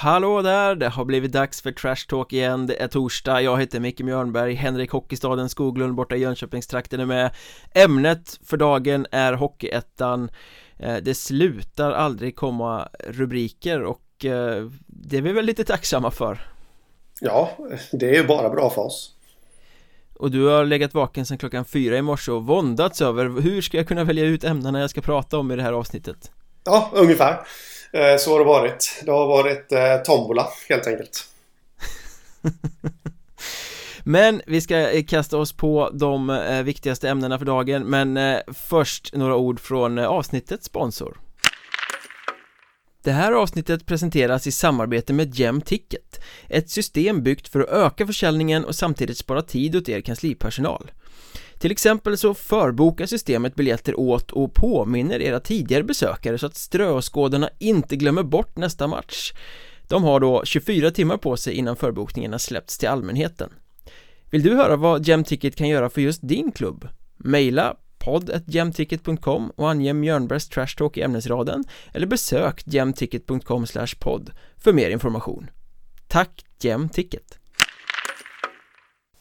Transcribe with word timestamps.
Hallå 0.00 0.42
där, 0.42 0.74
det 0.74 0.88
har 0.88 1.04
blivit 1.04 1.32
dags 1.32 1.62
för 1.62 1.72
Trash 1.72 2.06
Talk 2.08 2.32
igen, 2.32 2.66
det 2.66 2.82
är 2.82 2.88
torsdag, 2.88 3.40
jag 3.42 3.60
heter 3.60 3.80
Micke 3.80 4.00
Mjörnberg, 4.00 4.54
Henrik 4.54 4.90
Hockeystaden 4.90 5.48
Skoglund 5.48 5.94
borta 5.94 6.16
i 6.16 6.18
Jönköpingstrakten 6.18 7.00
är 7.00 7.06
med. 7.06 7.30
Ämnet 7.74 8.38
för 8.44 8.56
dagen 8.56 9.06
är 9.10 9.32
Hockeyettan. 9.32 10.30
Eh, 10.76 10.96
Det 10.96 11.14
slutar 11.14 11.92
aldrig 11.92 12.36
komma 12.36 12.88
rubriker 13.08 13.82
och 13.82 14.24
eh, 14.24 14.70
det 14.86 15.16
är 15.16 15.22
vi 15.22 15.32
väl 15.32 15.44
lite 15.44 15.64
tacksamma 15.64 16.10
för. 16.10 16.38
Ja, 17.20 17.50
det 17.92 18.08
är 18.08 18.14
ju 18.14 18.26
bara 18.26 18.50
bra 18.50 18.70
för 18.70 18.82
oss. 18.82 19.14
Och 20.14 20.30
du 20.30 20.46
har 20.46 20.64
legat 20.64 20.94
vaken 20.94 21.26
sedan 21.26 21.38
klockan 21.38 21.64
fyra 21.64 21.96
i 21.96 22.02
morse 22.02 22.32
och 22.32 22.46
våndats 22.46 23.02
över 23.02 23.40
hur 23.40 23.62
ska 23.62 23.76
jag 23.76 23.88
kunna 23.88 24.04
välja 24.04 24.24
ut 24.24 24.44
ämnena 24.44 24.80
jag 24.80 24.90
ska 24.90 25.00
prata 25.00 25.38
om 25.38 25.50
i 25.50 25.56
det 25.56 25.62
här 25.62 25.72
avsnittet? 25.72 26.30
Ja, 26.64 26.90
ungefär 26.94 27.40
Eh, 27.92 28.16
så 28.18 28.32
har 28.32 28.38
det 28.38 28.44
varit. 28.44 29.02
Det 29.04 29.10
har 29.10 29.26
varit 29.26 29.72
eh, 29.72 29.96
tombola 29.96 30.48
helt 30.68 30.86
enkelt. 30.86 31.24
Men 34.04 34.42
vi 34.46 34.60
ska 34.60 34.90
eh, 34.90 35.04
kasta 35.04 35.38
oss 35.38 35.52
på 35.52 35.90
de 35.92 36.30
eh, 36.30 36.62
viktigaste 36.62 37.08
ämnena 37.08 37.38
för 37.38 37.46
dagen 37.46 37.82
Men 37.82 38.16
eh, 38.16 38.38
först 38.68 39.14
några 39.14 39.36
ord 39.36 39.60
från 39.60 39.98
eh, 39.98 40.06
avsnittets 40.06 40.66
sponsor 40.66 41.18
det 43.08 43.12
här 43.12 43.32
avsnittet 43.32 43.86
presenteras 43.86 44.46
i 44.46 44.52
samarbete 44.52 45.12
med 45.12 45.64
Ticket 45.64 46.20
Ett 46.48 46.70
system 46.70 47.22
byggt 47.22 47.48
för 47.48 47.60
att 47.60 47.68
öka 47.68 48.06
försäljningen 48.06 48.64
och 48.64 48.74
samtidigt 48.74 49.18
spara 49.18 49.42
tid 49.42 49.76
åt 49.76 49.88
er 49.88 50.00
kanslipersonal 50.00 50.90
till 51.58 51.70
exempel 51.70 52.18
så 52.18 52.34
förbokar 52.34 53.06
systemet 53.06 53.54
biljetter 53.54 54.00
åt 54.00 54.30
och 54.30 54.54
påminner 54.54 55.22
era 55.22 55.40
tidigare 55.40 55.82
besökare 55.82 56.38
så 56.38 56.46
att 56.46 56.56
ströåskådarna 56.56 57.50
inte 57.58 57.96
glömmer 57.96 58.22
bort 58.22 58.56
nästa 58.56 58.86
match. 58.86 59.32
De 59.88 60.04
har 60.04 60.20
då 60.20 60.44
24 60.44 60.90
timmar 60.90 61.16
på 61.16 61.36
sig 61.36 61.54
innan 61.54 61.76
förbokningen 61.76 62.32
har 62.32 62.38
släppts 62.38 62.78
till 62.78 62.88
allmänheten. 62.88 63.50
Vill 64.30 64.42
du 64.42 64.56
höra 64.56 64.76
vad 64.76 65.06
Gemticket 65.06 65.56
kan 65.56 65.68
göra 65.68 65.90
för 65.90 66.00
just 66.00 66.28
din 66.28 66.52
klubb? 66.52 66.88
Maila 67.16 67.76
podd.gemticket.com 67.98 69.50
och 69.56 69.70
ange 69.70 69.92
Mjörnbergs 69.92 70.48
Trash 70.48 70.76
Talk 70.76 70.96
i 70.96 71.02
ämnesraden 71.02 71.64
eller 71.92 72.06
besök 72.06 72.62
gemticket.com 72.66 73.66
podd 74.00 74.30
för 74.56 74.72
mer 74.72 74.90
information. 74.90 75.50
Tack 76.08 76.44
Gemticket! 76.60 77.37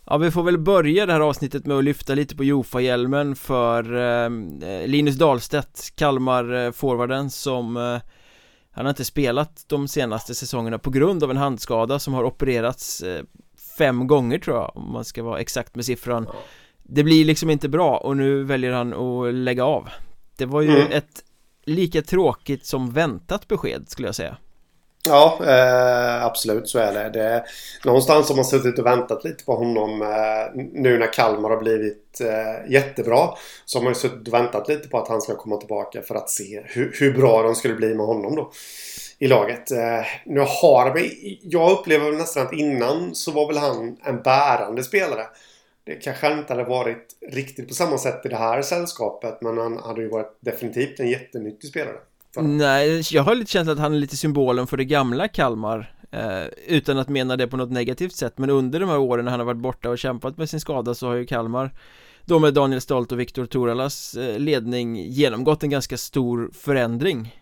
Ja, 0.10 0.18
vi 0.18 0.32
får 0.32 0.44
väl 0.44 0.58
börja 0.58 1.06
det 1.06 1.14
här 1.14 1.20
avsnittet 1.20 1.66
med 1.66 1.78
att 1.78 1.84
lyfta 1.84 2.16
lite 2.16 2.36
på 2.36 2.44
Jofa-hjälmen 2.44 3.36
för 3.36 3.96
eh, 3.96 4.88
Linus 4.88 5.16
Dahlstedt, 5.16 5.94
Kalmar-forwarden 5.96 7.30
som 7.30 7.78
eh, 7.78 7.98
Han 8.72 8.86
har 8.86 8.90
inte 8.90 9.06
spelat 9.06 9.66
de 9.68 9.88
senaste 9.88 10.36
säsongerna 10.36 10.80
på 10.80 10.90
grund 10.90 11.24
av 11.24 11.32
en 11.32 11.38
handskada 11.38 12.00
som 12.00 12.14
har 12.14 12.24
opererats 12.24 13.02
eh, 13.02 13.24
fem 13.78 14.08
gånger 14.08 14.40
tror 14.40 14.58
jag 14.58 14.78
om 14.78 14.92
man 14.92 15.06
ska 15.06 15.24
vara 15.24 15.40
exakt 15.40 15.76
med 15.76 15.86
siffran. 15.86 16.28
Det 16.84 17.04
blir 17.04 17.26
liksom 17.26 17.50
inte 17.50 17.70
bra 17.70 17.98
och 17.98 18.18
nu 18.18 18.44
väljer 18.44 18.72
han 18.72 18.94
att 18.94 19.34
lägga 19.34 19.66
av. 19.66 19.90
Det 20.38 20.46
var 20.46 20.62
ju 20.62 20.80
mm. 20.80 20.92
ett 20.92 21.24
lika 21.66 22.02
tråkigt 22.02 22.66
som 22.66 22.92
väntat 22.92 23.48
besked 23.48 23.90
skulle 23.90 24.08
jag 24.08 24.16
säga 24.16 24.38
Ja, 25.08 25.40
eh, 25.42 26.26
absolut 26.26 26.70
så 26.70 26.80
är 26.80 26.94
det. 26.94 27.10
det. 27.10 27.44
Någonstans 27.86 28.30
har 28.30 28.36
man 28.36 28.46
suttit 28.46 28.80
och 28.80 28.86
väntat 28.86 29.24
lite 29.24 29.44
på 29.44 29.56
honom 29.56 30.02
eh, 30.02 30.62
nu 30.74 30.98
när 30.98 31.14
Kalmar 31.14 31.50
har 31.50 31.58
blivit 31.58 32.22
eh, 32.22 32.72
jättebra. 32.72 33.30
Så 33.66 33.78
har 33.78 33.84
man 33.84 33.92
ju 33.92 34.00
suttit 34.00 34.28
och 34.28 34.34
väntat 34.34 34.68
lite 34.68 34.88
på 34.90 34.98
att 34.98 35.08
han 35.08 35.22
ska 35.22 35.36
komma 35.36 35.58
tillbaka 35.58 36.02
för 36.02 36.16
att 36.16 36.30
se 36.30 36.62
hur, 36.66 36.96
hur 37.00 37.14
bra 37.14 37.44
de 37.44 37.56
skulle 37.56 37.76
bli 37.76 37.94
med 37.94 38.06
honom 38.06 38.36
då. 38.36 38.52
I 39.20 39.28
laget. 39.28 39.72
Eh, 39.72 40.06
nu 40.26 40.40
har 40.40 40.94
vi... 40.94 41.40
jag 41.44 41.72
upplever 41.72 42.12
nästan 42.12 42.46
att 42.46 42.54
innan 42.54 43.16
så 43.16 43.32
var 43.32 43.48
väl 43.48 43.58
han 43.58 43.98
en 44.04 44.22
bärande 44.22 44.84
spelare. 44.84 45.26
Det 45.84 45.96
kanske 45.96 46.34
inte 46.34 46.54
hade 46.54 46.64
varit 46.64 47.08
riktigt 47.32 47.68
på 47.68 47.74
samma 47.74 47.98
sätt 47.98 48.26
i 48.26 48.30
det 48.30 48.36
här 48.36 48.62
sällskapet 48.62 49.42
men 49.42 49.58
han 49.58 49.78
hade 49.78 50.02
ju 50.02 50.10
varit 50.10 50.38
definitivt 50.40 51.00
en 51.00 51.10
jättenyttig 51.10 51.70
spelare. 51.70 51.98
Nej, 52.42 53.04
jag 53.12 53.24
har 53.24 53.36
lite 53.36 53.52
känslan 53.52 53.74
att 53.74 53.82
han 53.82 53.94
är 53.94 54.00
lite 54.00 54.18
symbolen 54.18 54.68
för 54.68 54.78
det 54.78 54.86
gamla 54.86 55.28
Kalmar 55.28 55.94
eh, 56.12 56.44
Utan 56.68 56.98
att 56.98 57.10
mena 57.10 57.38
det 57.38 57.48
på 57.48 57.58
något 57.58 57.72
negativt 57.72 58.16
sätt 58.16 58.38
Men 58.38 58.50
under 58.50 58.80
de 58.80 58.90
här 58.90 58.98
åren 58.98 59.26
när 59.26 59.32
han 59.32 59.40
har 59.40 59.46
varit 59.46 59.62
borta 59.62 59.90
och 59.90 59.98
kämpat 59.98 60.38
med 60.38 60.50
sin 60.50 60.60
skada 60.60 60.96
så 60.96 61.08
har 61.08 61.16
ju 61.16 61.26
Kalmar 61.26 61.72
Då 62.26 62.40
med 62.40 62.54
Daniel 62.54 62.82
Stolt 62.82 63.12
och 63.12 63.20
Viktor 63.20 63.46
Toralas 63.46 64.14
eh, 64.14 64.40
ledning 64.40 64.96
genomgått 64.96 65.64
en 65.64 65.70
ganska 65.70 65.98
stor 65.98 66.50
förändring. 66.54 67.36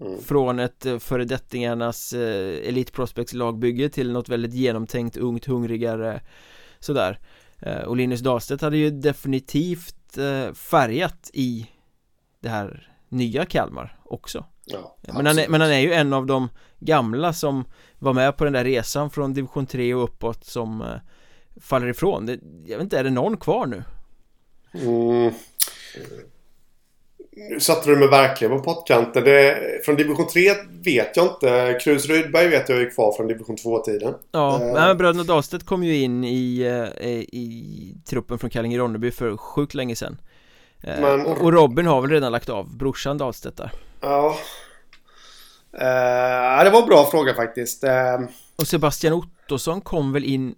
Mm. 0.00 0.20
Från 0.20 0.58
ett 0.58 0.86
eh, 0.86 0.98
föredettingarnas 0.98 2.12
eh, 2.12 2.68
Elite 2.68 2.92
Prospects 2.92 3.32
lagbygge 3.32 3.88
till 3.88 4.12
något 4.12 4.28
väldigt 4.28 4.54
genomtänkt, 4.54 5.16
ungt, 5.16 5.44
hungrigare 5.44 6.20
Sådär. 6.84 7.18
Eh, 7.60 7.78
Och 7.78 7.96
Linus 7.96 8.20
Dahlstedt 8.20 8.62
hade 8.62 8.76
ju 8.76 8.90
definitivt 8.90 10.18
eh, 10.18 10.52
färgat 10.54 11.30
i 11.32 11.66
det 12.40 12.48
här 12.48 12.88
nya 13.08 13.44
Kalmar 13.44 13.98
också 14.14 14.44
ja, 14.64 14.96
men, 15.00 15.26
han 15.26 15.38
är, 15.38 15.48
men 15.48 15.60
han 15.60 15.70
är 15.70 15.78
ju 15.78 15.92
en 15.92 16.12
av 16.12 16.26
de 16.26 16.48
gamla 16.78 17.32
som 17.32 17.64
var 17.98 18.12
med 18.12 18.36
på 18.36 18.44
den 18.44 18.52
där 18.52 18.64
resan 18.64 19.10
från 19.10 19.34
division 19.34 19.66
3 19.66 19.94
och 19.94 20.04
uppåt 20.04 20.44
som 20.44 20.80
eh, 20.80 20.88
faller 21.60 21.88
ifrån 21.88 22.26
det, 22.26 22.38
Jag 22.66 22.76
vet 22.76 22.84
inte, 22.84 22.98
är 22.98 23.04
det 23.04 23.10
någon 23.10 23.36
kvar 23.36 23.66
nu? 23.66 23.82
Mm. 24.74 25.32
Nu 27.36 27.60
satte 27.60 27.90
du 27.90 27.96
mig 27.96 28.08
verkligen 28.08 28.58
på 28.58 28.64
pottkanten. 28.64 29.24
Från 29.84 29.96
division 29.96 30.26
3 30.26 30.54
vet 30.84 31.16
jag 31.16 31.26
inte. 31.26 31.78
Krus 31.82 32.06
Rydberg 32.06 32.48
vet 32.48 32.68
jag 32.68 32.80
är 32.80 32.90
kvar 32.90 33.12
från 33.12 33.26
division 33.26 33.56
2-tiden. 33.56 34.14
Ja, 34.32 34.60
uh, 34.62 34.72
men 34.72 34.96
bröderna 34.96 35.24
Dahlstedt 35.24 35.66
kom 35.66 35.84
ju 35.84 35.96
in 35.96 36.24
i, 36.24 36.64
uh, 36.68 37.08
i 37.12 37.94
truppen 38.06 38.38
från 38.38 38.50
Kallinge-Ronneby 38.50 39.10
för 39.10 39.36
sjukt 39.36 39.74
länge 39.74 39.96
sedan. 39.96 40.20
Uh, 40.88 41.00
men... 41.00 41.26
och, 41.26 41.40
och 41.40 41.52
Robin 41.52 41.86
har 41.86 42.00
väl 42.00 42.10
redan 42.10 42.32
lagt 42.32 42.48
av, 42.48 42.76
brorsan 42.76 43.18
Dahlstedt 43.18 43.56
där. 43.56 43.70
Ja. 44.04 44.38
Uh, 45.74 46.64
det 46.64 46.70
var 46.70 46.80
en 46.80 46.88
bra 46.88 47.10
fråga 47.10 47.34
faktiskt. 47.34 47.84
Uh, 47.84 47.90
och 48.56 48.66
Sebastian 48.66 49.12
Ottosson 49.12 49.80
kom 49.80 50.12
väl 50.12 50.24
in 50.24 50.54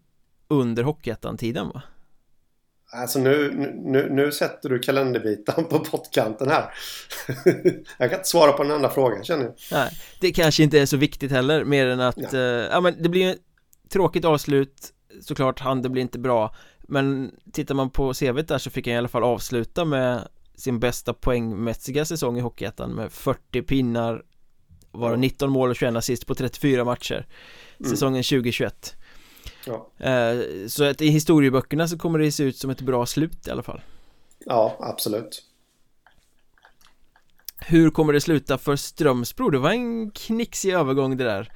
under 0.48 0.82
Hockeyettan-tiden 0.82 1.68
va? 1.68 1.82
Alltså 2.92 3.18
nu, 3.18 3.52
nu, 3.84 4.08
nu 4.10 4.32
sätter 4.32 4.68
du 4.68 4.78
kalenderbitan 4.78 5.64
på 5.64 5.78
pottkanten 5.78 6.50
här. 6.50 6.70
jag 7.98 8.10
kan 8.10 8.18
inte 8.18 8.28
svara 8.28 8.52
på 8.52 8.62
den 8.62 8.72
enda 8.72 8.90
frågan 8.90 9.24
känner 9.24 9.44
jag. 9.44 9.54
Nej, 9.72 9.90
det 10.20 10.32
kanske 10.32 10.62
inte 10.62 10.80
är 10.80 10.86
så 10.86 10.96
viktigt 10.96 11.30
heller 11.30 11.64
mer 11.64 11.86
än 11.86 12.00
att, 12.00 12.34
uh, 12.34 12.40
ja 12.40 12.80
men 12.80 13.02
det 13.02 13.08
blir 13.08 13.30
ett 13.30 13.40
tråkigt 13.92 14.24
avslut 14.24 14.92
Såklart, 15.20 15.60
handen 15.60 15.92
blir 15.92 16.02
inte 16.02 16.18
bra 16.18 16.54
Men 16.88 17.34
tittar 17.52 17.74
man 17.74 17.90
på 17.90 18.14
CVt 18.14 18.48
där 18.48 18.58
så 18.58 18.70
fick 18.70 18.86
han 18.86 18.94
i 18.94 18.98
alla 18.98 19.08
fall 19.08 19.24
avsluta 19.24 19.84
med 19.84 20.28
sin 20.56 20.80
bästa 20.80 21.14
poängmässiga 21.14 22.04
säsong 22.04 22.38
i 22.38 22.40
Hockeyettan 22.40 22.90
med 22.90 23.12
40 23.12 23.62
pinnar 23.62 24.22
var 24.90 25.16
19 25.16 25.50
mål 25.50 25.70
och 25.70 25.76
21 25.76 25.96
assist 25.96 26.26
på 26.26 26.34
34 26.34 26.84
matcher 26.84 27.26
mm. 27.80 27.90
säsongen 27.90 28.22
2021 28.22 28.96
ja. 29.66 29.90
Eh, 30.06 30.38
så 30.68 30.84
att 30.84 31.00
i 31.00 31.08
historieböckerna 31.08 31.88
så 31.88 31.98
kommer 31.98 32.18
det 32.18 32.32
se 32.32 32.44
ut 32.44 32.56
som 32.56 32.70
ett 32.70 32.80
bra 32.80 33.06
slut 33.06 33.48
i 33.48 33.50
alla 33.50 33.62
fall 33.62 33.80
Ja, 34.38 34.76
absolut 34.80 35.42
Hur 37.60 37.90
kommer 37.90 38.12
det 38.12 38.20
sluta 38.20 38.58
för 38.58 38.76
Strömsbro? 38.76 39.50
Det 39.50 39.58
var 39.58 39.70
en 39.70 40.10
knixig 40.10 40.72
övergång 40.72 41.16
det 41.16 41.24
där 41.24 41.52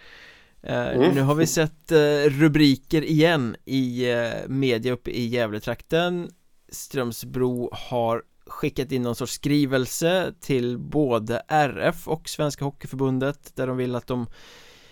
eh, 0.62 0.88
mm. 0.88 1.14
Nu 1.14 1.20
har 1.20 1.34
vi 1.34 1.46
sett 1.46 1.92
eh, 1.92 1.98
rubriker 2.28 3.02
igen 3.04 3.56
i 3.64 4.06
media 4.48 4.92
uppe 4.92 5.10
i 5.10 5.26
Gävletrakten 5.26 6.30
Strömsbro 6.72 7.70
har 7.72 8.22
skickat 8.50 8.93
in 8.93 9.02
någon 9.02 9.14
sorts 9.14 9.32
skrivelse 9.32 10.35
till 10.41 10.79
både 10.79 11.43
RF 11.49 12.08
och 12.08 12.29
Svenska 12.29 12.64
Hockeyförbundet 12.64 13.56
där 13.56 13.67
de 13.67 13.76
vill 13.76 13.94
att 13.94 14.06
de 14.06 14.26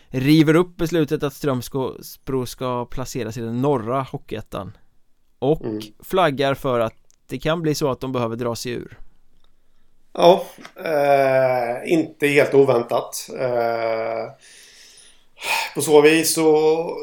river 0.09 0.57
upp 0.57 0.77
beslutet 0.77 1.23
att 1.23 1.35
Strömsbro 1.35 2.47
ska 2.47 2.87
placeras 2.87 3.37
i 3.37 3.41
den 3.41 3.63
norra 3.63 4.03
Hockeyettan 4.03 4.73
och 5.39 5.65
mm. 5.65 5.81
flaggar 6.03 6.55
för 6.55 6.81
att 6.81 6.95
det 7.27 7.39
kan 7.39 7.63
bli 7.63 7.75
så 7.75 7.91
att 7.91 8.01
de 8.01 8.13
behöver 8.13 8.37
dra 8.37 8.57
sig 8.57 8.73
ur. 8.73 8.99
Ja, 10.13 10.45
eh, 10.85 11.93
inte 11.93 12.27
helt 12.27 12.55
oväntat. 12.55 13.29
Eh, 13.39 14.33
på 15.75 15.83
så 15.83 16.01
vis 16.01 16.35
så 16.35 16.97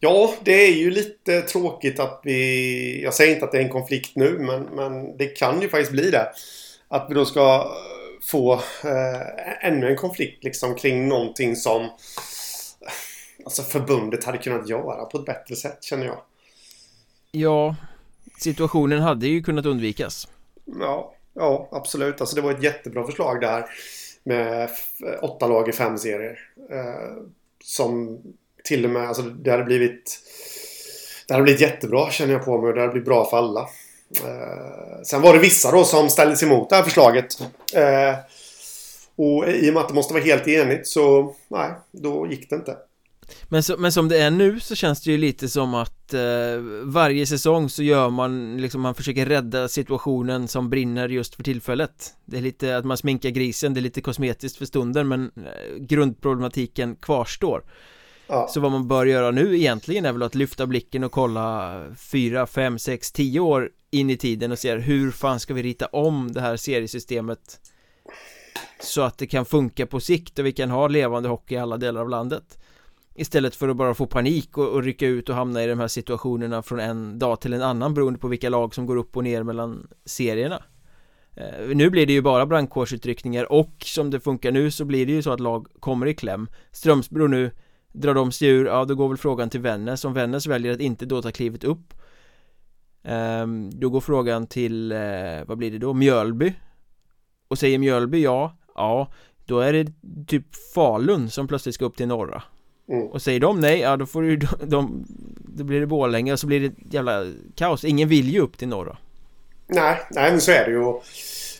Ja, 0.00 0.34
det 0.44 0.66
är 0.66 0.72
ju 0.72 0.90
lite 0.90 1.42
tråkigt 1.42 2.00
att 2.00 2.20
vi... 2.24 3.02
Jag 3.02 3.14
säger 3.14 3.34
inte 3.34 3.44
att 3.44 3.52
det 3.52 3.58
är 3.58 3.62
en 3.62 3.68
konflikt 3.68 4.16
nu, 4.16 4.38
men, 4.38 4.62
men 4.62 5.16
det 5.16 5.26
kan 5.26 5.62
ju 5.62 5.68
faktiskt 5.68 5.92
bli 5.92 6.10
det. 6.10 6.32
Att 6.88 7.06
vi 7.10 7.14
då 7.14 7.24
ska 7.24 7.72
få 8.22 8.54
eh, 8.84 9.66
ännu 9.66 9.88
en 9.88 9.96
konflikt 9.96 10.44
liksom 10.44 10.74
kring 10.74 11.08
någonting 11.08 11.56
som 11.56 11.88
alltså 13.44 13.62
förbundet 13.62 14.24
hade 14.24 14.38
kunnat 14.38 14.68
göra 14.68 15.04
på 15.04 15.18
ett 15.18 15.24
bättre 15.24 15.56
sätt, 15.56 15.84
känner 15.84 16.06
jag. 16.06 16.20
Ja, 17.30 17.76
situationen 18.40 19.00
hade 19.00 19.26
ju 19.26 19.42
kunnat 19.42 19.66
undvikas. 19.66 20.28
Ja, 20.64 21.14
ja 21.34 21.68
absolut. 21.72 22.20
Alltså 22.20 22.36
det 22.36 22.42
var 22.42 22.50
ett 22.50 22.62
jättebra 22.62 23.06
förslag 23.06 23.40
det 23.40 23.46
här 23.46 23.66
med 24.24 24.70
åtta 25.20 25.46
lag 25.46 25.68
i 25.68 25.72
fem 25.72 25.98
serier. 25.98 26.38
Eh, 26.70 27.22
som 27.64 28.22
till 28.64 28.84
och 28.84 28.90
med, 28.90 29.08
alltså 29.08 29.22
det 29.22 29.50
hade 29.50 29.64
blivit 29.64 30.20
det 31.28 31.34
hade 31.34 31.42
blivit 31.42 31.60
jättebra 31.60 32.10
känner 32.10 32.32
jag 32.32 32.44
på 32.44 32.60
mig 32.60 32.68
och 32.68 32.74
det 32.74 32.80
hade 32.80 32.92
blivit 32.92 33.08
bra 33.08 33.30
för 33.30 33.36
alla. 33.36 33.60
Eh, 34.24 35.02
sen 35.04 35.22
var 35.22 35.32
det 35.32 35.38
vissa 35.38 35.70
då 35.70 35.84
som 35.84 36.10
ställde 36.10 36.36
sig 36.36 36.48
emot 36.48 36.70
det 36.70 36.76
här 36.76 36.82
förslaget. 36.82 37.40
Eh, 37.74 38.14
och 39.16 39.48
i 39.48 39.70
och 39.70 39.74
med 39.74 39.82
att 39.82 39.88
det 39.88 39.94
måste 39.94 40.14
vara 40.14 40.24
helt 40.24 40.48
enigt 40.48 40.86
så 40.86 41.34
nej, 41.48 41.70
då 41.92 42.26
gick 42.30 42.50
det 42.50 42.56
inte. 42.56 42.76
Men, 43.48 43.62
så, 43.62 43.76
men 43.76 43.92
som 43.92 44.08
det 44.08 44.18
är 44.18 44.30
nu 44.30 44.60
så 44.60 44.74
känns 44.74 45.02
det 45.02 45.10
ju 45.10 45.18
lite 45.18 45.48
som 45.48 45.74
att 45.74 46.14
eh, 46.14 46.20
varje 46.82 47.26
säsong 47.26 47.68
så 47.68 47.82
gör 47.82 48.10
man 48.10 48.56
liksom, 48.56 48.80
man 48.80 48.94
försöker 48.94 49.26
rädda 49.26 49.68
situationen 49.68 50.48
som 50.48 50.70
brinner 50.70 51.08
just 51.08 51.34
för 51.34 51.42
tillfället 51.42 52.14
Det 52.24 52.36
är 52.36 52.40
lite 52.40 52.76
att 52.76 52.84
man 52.84 52.96
sminkar 52.96 53.30
grisen, 53.30 53.74
det 53.74 53.80
är 53.80 53.82
lite 53.82 54.00
kosmetiskt 54.00 54.58
för 54.58 54.64
stunden 54.64 55.08
men 55.08 55.24
eh, 55.36 55.76
grundproblematiken 55.78 56.96
kvarstår 56.96 57.62
ja. 58.28 58.48
Så 58.48 58.60
vad 58.60 58.72
man 58.72 58.88
bör 58.88 59.06
göra 59.06 59.30
nu 59.30 59.56
egentligen 59.56 60.04
är 60.04 60.12
väl 60.12 60.22
att 60.22 60.34
lyfta 60.34 60.66
blicken 60.66 61.04
och 61.04 61.12
kolla 61.12 61.82
fyra, 61.96 62.46
fem, 62.46 62.78
sex, 62.78 63.12
tio 63.12 63.40
år 63.40 63.70
in 63.90 64.10
i 64.10 64.16
tiden 64.16 64.52
och 64.52 64.58
se 64.58 64.74
hur 64.74 65.10
fan 65.10 65.40
ska 65.40 65.54
vi 65.54 65.62
rita 65.62 65.86
om 65.86 66.32
det 66.32 66.40
här 66.40 66.56
seriesystemet 66.56 67.60
så 68.80 69.02
att 69.02 69.18
det 69.18 69.26
kan 69.26 69.44
funka 69.44 69.86
på 69.86 70.00
sikt 70.00 70.38
och 70.38 70.46
vi 70.46 70.52
kan 70.52 70.70
ha 70.70 70.88
levande 70.88 71.28
hockey 71.28 71.54
i 71.54 71.58
alla 71.58 71.76
delar 71.76 72.00
av 72.00 72.08
landet. 72.08 72.58
Istället 73.14 73.56
för 73.56 73.68
att 73.68 73.76
bara 73.76 73.94
få 73.94 74.06
panik 74.06 74.58
och, 74.58 74.68
och 74.68 74.82
rycka 74.82 75.06
ut 75.06 75.28
och 75.28 75.34
hamna 75.34 75.64
i 75.64 75.66
de 75.66 75.80
här 75.80 75.88
situationerna 75.88 76.62
från 76.62 76.80
en 76.80 77.18
dag 77.18 77.40
till 77.40 77.52
en 77.52 77.62
annan 77.62 77.94
beroende 77.94 78.18
på 78.18 78.28
vilka 78.28 78.48
lag 78.48 78.74
som 78.74 78.86
går 78.86 78.96
upp 78.96 79.16
och 79.16 79.24
ner 79.24 79.42
mellan 79.42 79.88
serierna. 80.04 80.62
Eh, 81.34 81.68
nu 81.74 81.90
blir 81.90 82.06
det 82.06 82.12
ju 82.12 82.22
bara 82.22 82.46
brandkårsutryckningar 82.46 83.52
och 83.52 83.74
som 83.84 84.10
det 84.10 84.20
funkar 84.20 84.52
nu 84.52 84.70
så 84.70 84.84
blir 84.84 85.06
det 85.06 85.12
ju 85.12 85.22
så 85.22 85.30
att 85.30 85.40
lag 85.40 85.66
kommer 85.80 86.06
i 86.06 86.14
kläm. 86.14 86.48
Strömsbro 86.72 87.26
nu 87.26 87.50
Drar 87.92 88.14
de 88.14 88.32
sig 88.32 88.48
ur, 88.48 88.66
ja 88.66 88.84
då 88.84 88.94
går 88.94 89.08
väl 89.08 89.18
frågan 89.18 89.50
till 89.50 89.60
Vännäs. 89.60 90.04
Om 90.04 90.12
Vännäs 90.12 90.46
väljer 90.46 90.72
att 90.72 90.80
inte 90.80 91.06
då 91.06 91.22
ta 91.22 91.30
klivet 91.30 91.64
upp 91.64 91.94
eh, 93.02 93.46
Då 93.72 93.90
går 93.90 94.00
frågan 94.00 94.46
till, 94.46 94.92
eh, 94.92 94.98
vad 95.46 95.58
blir 95.58 95.70
det 95.70 95.78
då, 95.78 95.94
Mjölby. 95.94 96.54
Och 97.48 97.58
säger 97.58 97.78
Mjölby 97.78 98.22
ja, 98.22 98.56
ja 98.74 99.12
Då 99.46 99.60
är 99.60 99.72
det 99.72 99.92
typ 100.26 100.44
Falun 100.74 101.30
som 101.30 101.48
plötsligt 101.48 101.74
ska 101.74 101.84
upp 101.84 101.96
till 101.96 102.08
norra. 102.08 102.42
Mm. 102.88 103.06
Och 103.06 103.22
säger 103.22 103.40
de 103.40 103.60
nej, 103.60 103.80
ja 103.80 103.96
då 103.96 104.06
får 104.06 104.22
du 104.22 104.36
de, 104.36 104.46
de, 104.62 105.06
Då 105.56 105.64
blir 105.64 105.80
det 105.80 105.86
Borlänge 105.86 106.32
och 106.32 106.40
så 106.40 106.46
blir 106.46 106.60
det 106.60 106.74
jävla 106.96 107.26
kaos. 107.54 107.84
Ingen 107.84 108.08
vill 108.08 108.28
ju 108.28 108.40
upp 108.40 108.58
till 108.58 108.68
norra. 108.68 108.96
Nej, 109.66 109.98
nej 110.10 110.30
men 110.30 110.40
så 110.40 110.50
är 110.50 110.64
det 110.64 110.70
ju 110.70 110.94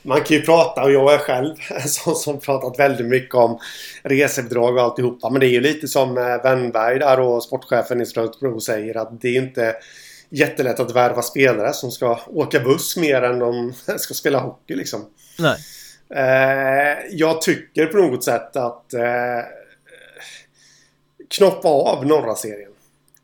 Man 0.08 0.20
kan 0.20 0.36
ju 0.36 0.42
prata 0.42 0.82
och 0.82 0.92
jag 0.92 1.14
är 1.14 1.18
själv 1.18 1.54
sån 1.86 2.16
som 2.16 2.40
pratat 2.40 2.78
väldigt 2.78 3.06
mycket 3.06 3.34
om 3.34 3.58
resebidrag 4.02 4.76
och 4.76 4.82
alltihopa 4.82 5.30
Men 5.30 5.40
det 5.40 5.46
är 5.46 5.50
ju 5.50 5.60
lite 5.60 5.88
som 5.88 6.14
Wennberg 6.42 6.98
där 6.98 7.20
och 7.20 7.42
sportchefen 7.42 8.00
i 8.00 8.06
Strömsbro 8.06 8.60
säger 8.60 8.96
att 8.96 9.20
det 9.20 9.28
är 9.28 9.42
inte 9.42 9.76
Jättelätt 10.30 10.80
att 10.80 10.96
värva 10.96 11.22
spelare 11.22 11.72
som 11.72 11.90
ska 11.90 12.20
åka 12.26 12.60
buss 12.60 12.96
mer 12.96 13.22
än 13.22 13.38
de 13.38 13.72
ska 13.98 14.14
spela 14.14 14.38
hockey 14.38 14.74
liksom 14.74 15.06
Nej 15.38 15.56
eh, 16.14 16.98
Jag 17.10 17.42
tycker 17.42 17.86
på 17.86 17.96
något 17.96 18.24
sätt 18.24 18.56
att 18.56 18.94
eh, 18.94 19.44
knoppa 21.28 21.68
av 21.68 22.06
norra 22.06 22.34
serien. 22.34 22.70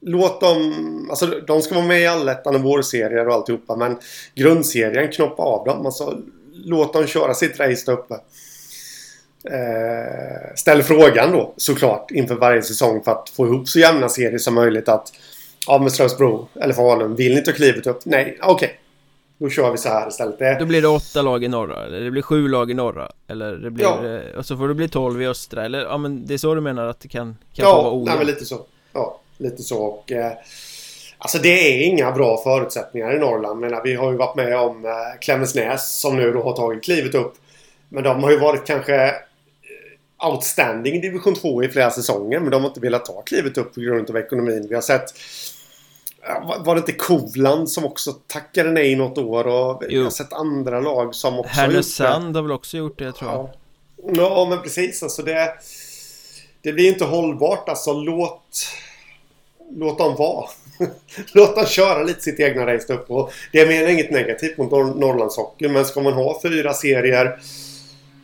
Låt 0.01 0.41
dem... 0.41 1.07
Alltså 1.11 1.27
de 1.27 1.63
ska 1.63 1.75
vara 1.75 1.87
med 1.87 2.01
i 2.01 2.07
allettan 2.07 2.55
och 2.55 2.63
vårserier 2.63 3.29
och 3.29 3.35
alltihopa. 3.35 3.77
Men 3.77 3.99
grundserien, 4.35 5.13
knoppa 5.13 5.43
av 5.43 5.67
dem. 5.67 5.87
Alltså 5.87 6.19
låt 6.55 6.93
dem 6.93 7.07
köra 7.07 7.35
sitt 7.35 7.61
race 7.61 7.83
där 7.87 7.93
uppe. 7.93 8.15
Eh, 9.51 10.55
ställ 10.57 10.83
frågan 10.83 11.33
då 11.33 11.55
såklart 11.57 12.11
inför 12.11 12.35
varje 12.35 12.63
säsong 12.63 13.05
för 13.05 13.13
att 13.13 13.29
få 13.29 13.47
ihop 13.47 13.69
så 13.69 13.79
jämna 13.79 14.09
serier 14.09 14.39
som 14.39 14.55
möjligt 14.55 14.89
att 14.89 15.13
Ja 15.67 15.79
men 15.79 15.91
Strömsbro 15.91 16.49
eller 16.55 16.75
Falun, 16.75 17.17
vill 17.17 17.33
ni 17.33 17.39
inte 17.39 17.51
ha 17.51 17.57
klivit 17.57 17.87
upp? 17.87 18.01
Nej, 18.05 18.39
okej. 18.43 18.55
Okay. 18.55 18.69
Då 19.39 19.51
kör 19.51 19.73
vi 19.73 19.79
så 19.79 19.89
här 19.89 20.09
istället. 20.09 20.39
Det... 20.39 20.57
Då 20.59 20.67
blir 20.67 20.83
det 20.83 20.89
åtta 20.89 21.23
lag 21.23 21.45
i 21.45 21.49
norra, 21.49 21.87
eller 21.87 22.01
det 22.01 22.11
blir 22.11 22.23
sju 22.23 22.49
lag 22.49 22.71
i 22.71 22.75
norra 22.75 23.13
Eller 23.27 23.57
det 23.57 23.71
blir, 23.71 23.85
ja. 23.85 24.07
Eh, 24.07 24.39
och 24.39 24.47
så 24.47 24.57
får 24.57 24.69
det 24.69 24.75
bli 24.75 24.89
tolv 24.89 25.23
i 25.23 25.27
östra, 25.27 25.65
eller 25.65 25.83
ja 25.83 25.99
men 25.99 26.27
det 26.27 26.35
är 26.35 26.39
så 26.39 26.55
du 26.55 26.61
menar 26.61 26.87
att 26.87 27.01
det 27.01 27.09
kan, 27.09 27.37
kan 27.55 27.65
ja, 27.65 27.83
vara 27.83 27.95
ojämnt? 27.95 28.21
Ja, 28.21 28.27
lite 28.27 28.45
så 28.45 28.67
Ja, 28.93 29.21
lite 29.39 29.63
så 29.63 29.83
och 29.83 30.13
eh, 30.13 30.33
Alltså 31.25 31.39
det 31.39 31.49
är 31.49 31.87
inga 31.87 32.13
bra 32.13 32.43
förutsättningar 32.43 33.17
i 33.17 33.19
Norrland. 33.19 33.61
Menar, 33.61 33.81
vi 33.85 33.95
har 33.95 34.11
ju 34.11 34.17
varit 34.17 34.37
med 34.37 34.59
om 34.59 34.85
eh, 34.85 34.91
Klemensnäs 35.21 36.01
som 36.01 36.17
nu 36.17 36.33
då 36.33 36.43
har 36.43 36.53
tagit 36.53 36.85
klivet 36.85 37.15
upp. 37.15 37.35
Men 37.89 38.03
de 38.05 38.23
har 38.23 38.31
ju 38.31 38.39
varit 38.39 38.67
kanske 38.67 39.05
eh, 39.05 40.29
outstanding 40.29 40.95
i 40.95 40.99
division 40.99 41.35
2 41.35 41.63
i 41.63 41.69
flera 41.69 41.91
säsonger. 41.91 42.41
Men 42.41 42.51
de 42.51 42.63
har 42.63 42.69
inte 42.69 42.81
velat 42.81 43.05
ta 43.05 43.23
klivet 43.23 43.59
upp 43.59 43.75
på 43.75 43.81
grund 43.81 44.11
av 44.11 44.17
ekonomin. 44.17 44.67
Vi 44.69 44.75
har 44.75 44.83
sett 44.83 45.15
var 46.65 46.75
det 46.75 46.79
inte 46.79 46.93
Kovland 46.93 47.71
som 47.71 47.85
också 47.85 48.13
tackade 48.13 48.71
nej 48.71 48.97
något 48.97 49.19
år? 49.19 49.47
Och 49.47 49.83
jo. 49.89 49.99
jag 49.99 50.03
har 50.03 50.11
sett 50.11 50.33
andra 50.33 50.81
lag 50.81 51.15
som 51.15 51.39
också 51.39 51.53
Härnösand 51.53 52.37
har 52.37 52.43
väl 52.43 52.53
också 52.53 52.77
gjort 52.77 52.99
det 52.99 53.13
tror 53.13 53.31
jag. 53.31 53.51
Ja, 53.97 54.13
ja 54.17 54.47
men 54.51 54.63
precis. 54.63 55.03
Alltså 55.03 55.23
det 55.23 55.55
Det 56.63 56.73
blir 56.73 56.89
inte 56.89 57.05
hållbart. 57.05 57.69
Alltså 57.69 57.93
låt 57.93 58.67
Låt 59.71 59.99
dem 59.99 60.17
vara 60.17 60.49
Låt 61.33 61.57
dem 61.57 61.67
köra 61.67 62.03
lite 62.03 62.21
sitt 62.21 62.41
egna 62.41 62.67
race 62.75 62.93
upp 62.93 63.11
och 63.11 63.33
Det 63.53 63.67
menar 63.67 63.89
inget 63.89 64.11
negativt 64.11 64.59
mot 64.59 64.71
Nor 64.71 64.85
Norrlandshockey 64.85 65.69
men 65.69 65.85
ska 65.85 66.01
man 66.01 66.13
ha 66.13 66.41
fyra 66.43 66.73
serier 66.73 67.39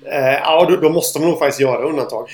eh, 0.05 0.33
Ja 0.33 0.67
då, 0.71 0.77
då 0.77 0.91
måste 0.91 1.21
man 1.21 1.29
nog 1.29 1.39
faktiskt 1.39 1.61
göra 1.61 1.83
undantag 1.83 2.31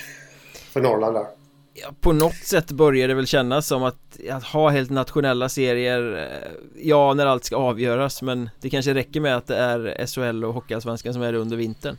För 0.73 0.81
Norrland 0.81 1.15
där. 1.15 1.25
Ja, 1.73 1.87
på 2.01 2.13
något 2.13 2.35
sätt 2.35 2.71
börjar 2.71 3.07
det 3.07 3.13
väl 3.13 3.27
kännas 3.27 3.67
som 3.67 3.83
att, 3.83 3.95
att 4.31 4.43
ha 4.43 4.69
helt 4.69 4.89
nationella 4.89 5.49
serier 5.49 6.17
eh, 6.17 6.51
Ja, 6.81 7.13
när 7.13 7.25
allt 7.25 7.45
ska 7.45 7.55
avgöras 7.55 8.21
men 8.21 8.49
det 8.61 8.69
kanske 8.69 8.93
räcker 8.93 9.19
med 9.19 9.37
att 9.37 9.47
det 9.47 9.57
är 9.57 10.05
SHL 10.07 10.45
och 10.45 10.53
Hockeyallsvenskan 10.53 11.13
som 11.13 11.21
är 11.21 11.31
det 11.31 11.37
under 11.37 11.57
vintern. 11.57 11.97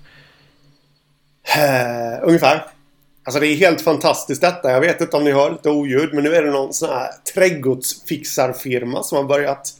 Uh, 1.57 2.29
Ungefär 2.29 2.78
Alltså 3.29 3.41
det 3.41 3.47
är 3.47 3.57
helt 3.57 3.81
fantastiskt 3.81 4.41
detta. 4.41 4.71
Jag 4.71 4.81
vet 4.81 5.01
inte 5.01 5.17
om 5.17 5.25
ni 5.25 5.33
hör 5.33 5.51
lite 5.51 5.71
oljud 5.71 6.15
men 6.15 6.25
nu 6.25 6.35
är 6.35 6.43
det 6.43 6.51
någon 6.51 6.73
sån 6.73 6.89
här 6.89 7.11
trädgårdsfixarfirma 7.35 9.03
som 9.03 9.19
har 9.19 9.25
börjat 9.25 9.73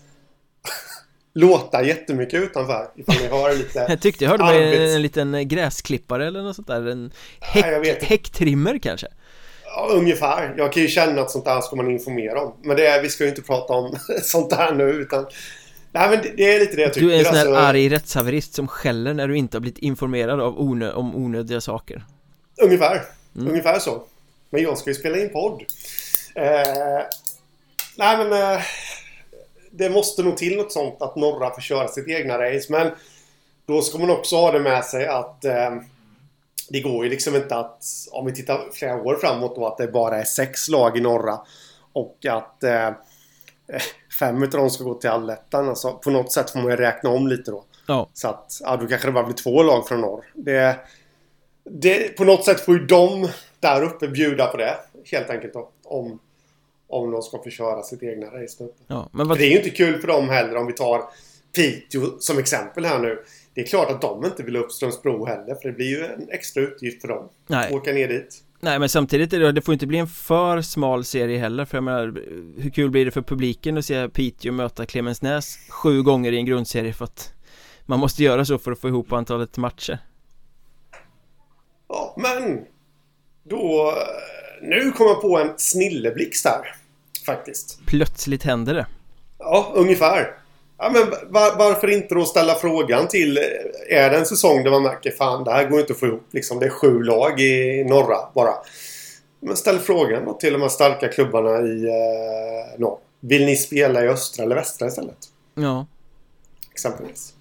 låta 1.35 1.83
jättemycket 1.83 2.43
utanför. 2.43 2.89
Ifall 2.97 3.17
ni 3.23 3.29
hör 3.29 3.57
lite 3.57 3.79
Jag 3.89 4.01
tyckte 4.01 4.25
jag 4.25 4.31
hörde 4.31 4.45
arbets... 4.45 4.79
en, 4.79 4.95
en 4.95 5.03
liten 5.03 5.49
gräsklippare 5.49 6.27
eller 6.27 6.43
något 6.43 6.57
sånt 6.57 6.69
där. 6.69 6.87
En 6.87 7.11
häck, 7.41 8.03
häcktrimmer 8.03 8.79
kanske? 8.79 9.07
Ja, 9.65 9.89
ungefär. 9.93 10.55
Jag 10.57 10.73
kan 10.73 10.83
ju 10.83 10.89
känna 10.89 11.21
att 11.21 11.31
sånt 11.31 11.45
där 11.45 11.61
ska 11.61 11.77
man 11.77 11.91
informera 11.91 12.41
om. 12.41 12.55
Men 12.63 12.77
det 12.77 12.87
är, 12.87 13.03
vi 13.03 13.09
ska 13.09 13.25
ju 13.25 13.31
inte 13.31 13.43
prata 13.43 13.73
om 13.73 13.97
sånt 14.23 14.51
där 14.51 14.75
nu 14.75 14.85
utan 14.85 15.27
Nej 15.93 16.11
men 16.11 16.19
det, 16.23 16.33
det 16.37 16.55
är 16.55 16.61
lite 16.61 16.77
det 16.77 16.83
jag 16.83 16.93
tycker 16.95 17.07
Du 17.07 17.15
är 17.15 17.19
en 17.19 17.25
sån 17.25 17.35
här 17.35 17.47
alltså, 17.47 17.61
arg 17.61 17.89
rättshaverist 17.89 18.55
som 18.55 18.69
skäller 18.69 19.15
när 19.15 19.29
du 19.29 19.37
inte 19.37 19.57
har 19.57 19.61
blivit 19.61 19.79
informerad 19.79 20.41
av 20.41 20.61
onö 20.61 20.93
om 20.93 21.17
onödiga 21.17 21.61
saker 21.61 22.05
Ungefär, 22.63 23.03
mm. 23.41 23.51
ungefär 23.51 23.79
så 23.79 24.03
Men 24.51 24.63
jag 24.63 24.79
ska 24.79 24.91
ju 24.91 24.95
spela 24.95 25.19
in 25.19 25.33
podd 25.33 25.65
eh, 26.35 27.03
Nej 27.97 28.19
men 28.19 28.33
eh, 28.33 28.61
Det 29.71 29.91
måste 29.91 30.23
nog 30.23 30.37
till 30.37 30.57
något 30.57 30.73
sånt 30.73 31.03
att 31.03 31.17
Norra 31.17 31.55
får 31.55 31.63
köra 31.63 31.89
sitt 31.89 32.09
egna 32.09 32.39
race 32.39 32.73
men 32.73 32.91
Då 33.67 33.83
ska 33.83 33.99
man 33.99 34.11
också 34.11 34.37
ha 34.37 34.53
det 34.53 34.61
med 34.61 34.85
sig 34.85 35.07
att 35.07 35.45
eh, 35.45 35.71
det 36.69 36.81
går 36.81 37.05
ju 37.05 37.11
liksom 37.11 37.37
inte 37.37 37.57
att, 37.57 37.85
om 38.11 38.27
vi 38.27 38.35
tittar 38.35 38.61
flera 38.73 39.03
år 39.03 39.17
framåt 39.17 39.57
då, 39.57 39.67
att 39.67 39.79
det 39.79 39.87
bara 39.87 40.17
är 40.17 40.25
sex 40.25 40.69
lag 40.69 40.99
i 40.99 41.01
norra. 41.01 41.41
Och 41.93 42.27
att 42.29 42.65
eh, 42.65 42.91
fem 44.19 44.43
av 44.43 44.49
dem 44.49 44.71
ska 44.71 44.85
gå 44.85 44.95
till 44.95 45.11
allettan. 45.11 45.69
Alltså, 45.69 45.93
på 45.93 46.11
något 46.11 46.33
sätt 46.33 46.51
får 46.51 46.59
man 46.59 46.71
ju 46.71 46.77
räkna 46.77 47.11
om 47.11 47.29
lite 47.29 47.51
då. 47.51 47.65
Ja. 47.87 48.09
Så 48.13 48.29
att, 48.29 48.59
ja, 48.61 48.77
då 48.77 48.87
kanske 48.87 49.09
det 49.09 49.13
bara 49.13 49.25
blir 49.25 49.37
två 49.37 49.63
lag 49.63 49.89
från 49.89 50.01
norr. 50.01 50.25
Det, 50.35 50.77
det, 51.71 52.17
på 52.17 52.25
något 52.25 52.45
sätt 52.45 52.61
får 52.61 52.79
ju 52.79 52.87
de 52.87 53.29
där 53.61 53.83
uppe 53.83 54.09
bjuda 54.09 54.47
på 54.47 54.57
det. 54.57 54.77
Helt 55.13 55.31
enkelt 55.31 55.53
då. 55.53 55.71
Om, 55.85 56.19
om 56.89 57.11
de 57.11 57.23
ska 57.23 57.43
få 57.43 57.51
köra 57.51 57.83
sitt 57.83 58.03
egna 58.03 58.27
race 58.27 58.65
uppe. 58.65 58.83
Ja, 58.87 59.09
men 59.13 59.29
vad... 59.29 59.39
Det 59.39 59.45
är 59.45 59.51
ju 59.51 59.57
inte 59.57 59.71
kul 59.71 60.01
för 60.01 60.09
dem 60.09 60.29
heller 60.29 60.57
om 60.57 60.67
vi 60.67 60.73
tar 60.73 61.03
Piteå 61.57 62.19
som 62.21 62.39
exempel 62.39 62.85
här 62.85 62.99
nu. 62.99 63.19
Det 63.55 63.61
är 63.61 63.67
klart 63.67 63.91
att 63.91 64.01
de 64.01 64.25
inte 64.25 64.43
vill 64.43 64.57
upp 64.57 64.73
Strömsbro 64.73 65.27
heller 65.27 65.55
för 65.55 65.69
det 65.69 65.75
blir 65.75 65.87
ju 65.87 66.05
en 66.05 66.29
extra 66.31 66.63
utgift 66.63 67.01
för 67.01 67.09
dem. 67.09 67.29
Nej. 67.47 67.73
Åka 67.73 67.93
ner 67.93 68.09
dit. 68.09 68.43
Nej 68.61 68.79
men 68.79 68.89
samtidigt 68.89 69.33
är 69.33 69.41
det, 69.41 69.53
det 69.53 69.63
får 69.63 69.75
inte 69.75 69.87
bli 69.87 69.99
en 69.99 70.07
för 70.07 70.63
smal 70.63 71.05
serie 71.05 71.39
heller 71.39 71.65
för 71.65 71.77
jag 71.77 71.85
menar 71.85 72.23
Hur 72.61 72.71
kul 72.71 72.91
blir 72.91 73.05
det 73.05 73.11
för 73.11 73.23
publiken 73.23 73.79
att 73.79 73.85
se 73.85 74.09
Piteå 74.09 74.53
möta 74.53 74.87
Clemensnäs 74.87 75.59
sju 75.69 76.03
gånger 76.03 76.33
i 76.33 76.37
en 76.37 76.47
grundserie 76.47 76.93
för 76.93 77.05
att 77.05 77.33
Man 77.87 78.01
måste 78.01 78.23
göra 78.23 78.45
så 78.45 78.59
för 78.59 78.73
att 78.73 78.79
få 78.79 78.89
ihop 78.89 79.13
antalet 79.13 79.57
matcher 79.57 79.99
Ja 81.99 82.15
men 82.17 82.65
Då 83.43 83.95
Nu 84.63 84.93
kommer 84.93 85.11
jag 85.11 85.21
på 85.21 85.39
en 85.39 85.53
snilleblixt 85.57 86.45
här 86.45 86.75
Faktiskt 87.27 87.81
Plötsligt 87.87 88.43
händer 88.43 88.75
det 88.75 88.87
Ja 89.39 89.73
ungefär 89.75 90.35
Ja, 90.81 90.91
men 90.93 91.33
var, 91.33 91.59
varför 91.59 91.91
inte 91.91 92.15
då 92.15 92.25
ställa 92.25 92.55
frågan 92.55 93.09
till... 93.09 93.39
Är 93.89 94.11
det 94.11 94.17
en 94.17 94.27
säsong 94.27 94.65
där 94.65 94.71
man 94.71 94.83
märker 94.83 95.11
fan 95.11 95.45
det 95.45 95.53
här 95.53 95.69
går 95.69 95.81
inte 95.81 95.93
att 95.93 95.99
få 95.99 96.07
ihop 96.07 96.29
liksom. 96.31 96.59
Det 96.59 96.67
är 96.67 96.71
sju 96.71 97.03
lag 97.03 97.41
i 97.41 97.85
norra 97.85 98.17
bara. 98.35 98.55
Men 99.41 99.57
ställ 99.57 99.79
frågan 99.79 100.25
då 100.25 100.33
till 100.33 100.53
de 100.53 100.63
här 100.63 100.69
starka 100.69 101.09
klubbarna 101.09 101.61
i 101.61 101.85
eh, 101.85 102.81
norr. 102.81 102.99
Vill 103.21 103.47
ni 103.47 103.57
spela 103.57 104.05
i 104.05 104.09
östra 104.09 104.45
eller 104.45 104.55
västra 104.55 104.89
istället? 104.89 105.19
Ja 105.55 105.87
Exempelvis. 106.73 107.35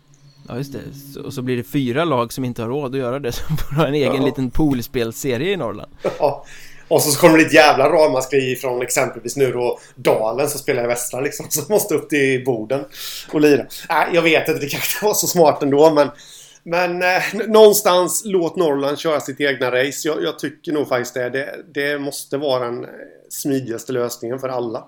Ja 0.47 0.57
just 0.57 0.73
det, 0.73 1.19
och 1.19 1.33
så 1.33 1.41
blir 1.41 1.57
det 1.57 1.63
fyra 1.63 2.05
lag 2.05 2.33
som 2.33 2.45
inte 2.45 2.61
har 2.61 2.69
råd 2.69 2.95
att 2.95 2.99
göra 2.99 3.19
det 3.19 3.31
som 3.47 3.57
får 3.57 3.75
ha 3.75 3.87
en 3.87 3.93
egen 3.93 4.15
ja. 4.15 4.25
liten 4.25 4.51
poolspelserie 4.51 5.53
i 5.53 5.57
Norrland 5.57 5.91
Ja 6.19 6.45
och 6.87 7.01
så 7.01 7.19
kommer 7.19 7.37
det 7.37 7.43
ett 7.43 7.53
jävla 7.53 7.89
ramaskri 7.89 8.55
från 8.55 8.81
exempelvis 8.81 9.35
nu 9.35 9.51
då 9.51 9.79
Dalen 9.95 10.49
som 10.49 10.59
spelar 10.59 10.83
i 10.83 10.87
Västra 10.87 11.21
liksom. 11.21 11.45
Som 11.49 11.65
måste 11.69 11.95
upp 11.95 12.09
till 12.09 12.45
Boden 12.45 12.85
och 13.31 13.41
lira. 13.41 13.65
Nej, 13.89 14.07
jag 14.13 14.21
vet 14.21 14.47
inte. 14.47 14.61
Det 14.61 14.69
kanske 14.69 15.05
var 15.05 15.13
så 15.13 15.27
smart 15.27 15.63
ändå 15.63 15.93
men... 15.93 16.09
Men 16.69 17.01
eh, 17.01 17.47
någonstans 17.47 18.21
låt 18.25 18.55
Norrland 18.55 18.99
köra 18.99 19.19
sitt 19.19 19.41
egna 19.41 19.71
race. 19.71 20.07
Jag, 20.07 20.23
jag 20.23 20.39
tycker 20.39 20.71
nog 20.71 20.87
faktiskt 20.87 21.13
det. 21.13 21.29
det. 21.29 21.55
det. 21.73 21.99
måste 21.99 22.37
vara 22.37 22.65
den 22.65 22.83
eh, 22.83 22.89
smidigaste 23.29 23.93
lösningen 23.93 24.39
för 24.39 24.49
alla. 24.49 24.83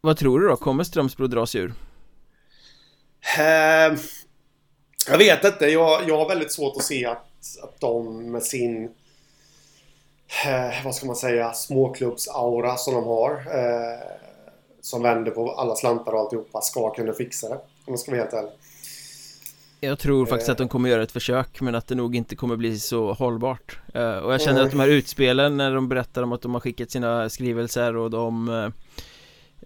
Vad 0.00 0.16
tror 0.16 0.40
du 0.40 0.48
då? 0.48 0.56
Kommer 0.56 0.84
Strömsbro 0.84 1.26
dras 1.26 1.54
ur? 1.54 1.74
Eh, 3.38 3.98
jag 5.08 5.18
vet 5.18 5.44
inte. 5.44 5.66
Jag, 5.66 6.08
jag 6.08 6.18
har 6.18 6.28
väldigt 6.28 6.52
svårt 6.52 6.76
att 6.76 6.84
se 6.84 7.06
att, 7.06 7.26
att 7.62 7.80
de 7.80 8.30
med 8.32 8.42
sin 8.42 8.84
eh, 10.46 10.84
vad 10.84 10.94
ska 10.94 11.06
man 11.06 11.16
säga, 11.16 11.52
småklubbsaura 11.52 12.76
som 12.76 12.94
de 12.94 13.04
har. 13.04 13.30
Eh, 13.30 14.14
som 14.80 15.02
vänder 15.02 15.30
på 15.30 15.52
alla 15.52 15.74
slantar 15.74 16.12
och 16.12 16.20
alltihopa 16.20 16.60
ska 16.60 16.94
kunna 16.94 17.12
fixa 17.12 17.48
det. 17.48 17.54
Om 17.54 17.60
man 17.86 17.98
ska 17.98 18.10
vara 18.10 18.20
helt 18.20 18.32
ärlig. 18.34 18.52
Jag 19.80 19.98
tror 19.98 20.26
faktiskt 20.26 20.48
att 20.48 20.58
de 20.58 20.68
kommer 20.68 20.88
göra 20.88 21.02
ett 21.02 21.12
försök 21.12 21.60
men 21.60 21.74
att 21.74 21.86
det 21.86 21.94
nog 21.94 22.16
inte 22.16 22.36
kommer 22.36 22.56
bli 22.56 22.78
så 22.78 23.12
hållbart 23.12 23.78
eh, 23.94 24.16
Och 24.16 24.32
jag 24.32 24.40
känner 24.40 24.62
att 24.62 24.70
de 24.70 24.80
här 24.80 24.88
utspelen 24.88 25.56
när 25.56 25.74
de 25.74 25.88
berättar 25.88 26.22
om 26.22 26.32
att 26.32 26.42
de 26.42 26.54
har 26.54 26.60
skickat 26.60 26.90
sina 26.90 27.28
skrivelser 27.28 27.96
och 27.96 28.10
de 28.10 28.72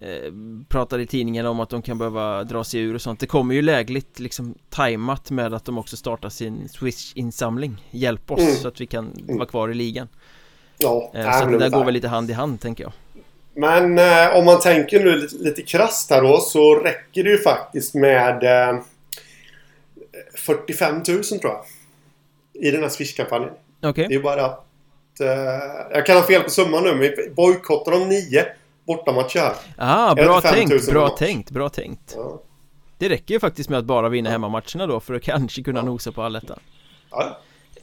eh, 0.00 0.08
eh 0.08 0.32
pratar 0.68 0.98
i 0.98 1.06
tidningen 1.06 1.46
om 1.46 1.60
att 1.60 1.70
de 1.70 1.82
kan 1.82 1.98
behöva 1.98 2.44
dra 2.44 2.64
sig 2.64 2.80
ur 2.80 2.94
och 2.94 3.02
sånt. 3.02 3.20
Det 3.20 3.26
kommer 3.26 3.54
ju 3.54 3.62
lägligt 3.62 4.18
liksom 4.18 4.54
tajmat 4.70 5.30
med 5.30 5.54
att 5.54 5.64
de 5.64 5.78
också 5.78 5.96
startar 5.96 6.28
sin 6.28 6.68
Swish-insamling 6.68 7.84
Hjälp 7.90 8.30
oss 8.30 8.40
mm. 8.40 8.54
så 8.54 8.68
att 8.68 8.80
vi 8.80 8.86
kan 8.86 9.12
mm. 9.12 9.36
vara 9.36 9.48
kvar 9.48 9.68
i 9.68 9.74
ligan. 9.74 10.08
Ja, 10.78 11.10
eh, 11.14 11.38
Så 11.38 11.46
det 11.46 11.58
där 11.58 11.70
går 11.70 11.84
väl 11.84 11.94
lite 11.94 12.08
hand 12.08 12.30
i 12.30 12.32
hand 12.32 12.60
tänker 12.60 12.84
jag. 12.84 12.92
Men 13.54 13.98
eh, 13.98 14.36
om 14.36 14.44
man 14.44 14.60
tänker 14.60 15.00
nu 15.00 15.16
lite, 15.16 15.36
lite 15.36 15.62
krasst 15.62 16.10
här 16.10 16.22
då 16.22 16.40
så 16.40 16.74
räcker 16.74 17.24
det 17.24 17.30
ju 17.30 17.38
faktiskt 17.38 17.94
med 17.94 18.44
eh, 18.44 18.80
45 20.34 20.94
000 20.94 21.04
tror 21.04 21.40
jag 21.42 21.64
I 22.62 22.70
den 22.70 22.82
här 22.82 22.88
Swish-kampanjen 22.88 23.50
okay. 23.82 24.06
Det 24.08 24.14
är 24.14 24.20
bara 24.20 24.44
att 24.44 25.20
eh, 25.20 25.28
Jag 25.92 26.06
kan 26.06 26.16
ha 26.16 26.22
fel 26.22 26.42
på 26.42 26.50
summan 26.50 26.84
nu 26.84 26.94
men 26.94 27.34
bojkottar 27.34 27.92
de 27.92 28.08
nio 28.08 28.46
bortamatcher 28.88 29.38
här 29.38 29.54
Ah, 29.76 30.14
bra 30.14 30.40
tänkt, 30.40 30.90
bra 30.90 31.08
tänkt, 31.08 31.50
bra 31.50 31.68
tänkt 31.68 32.12
ja. 32.16 32.42
Det 32.98 33.08
räcker 33.08 33.34
ju 33.34 33.40
faktiskt 33.40 33.68
med 33.68 33.78
att 33.78 33.84
bara 33.84 34.08
vinna 34.08 34.28
ja. 34.28 34.32
hemmamatcherna 34.32 34.86
då 34.86 35.00
för 35.00 35.14
att 35.14 35.22
kanske 35.22 35.62
kunna 35.62 35.80
ja. 35.80 35.84
nosa 35.84 36.12
på 36.12 36.22
allettan 36.22 36.58
Ja, 37.10 37.38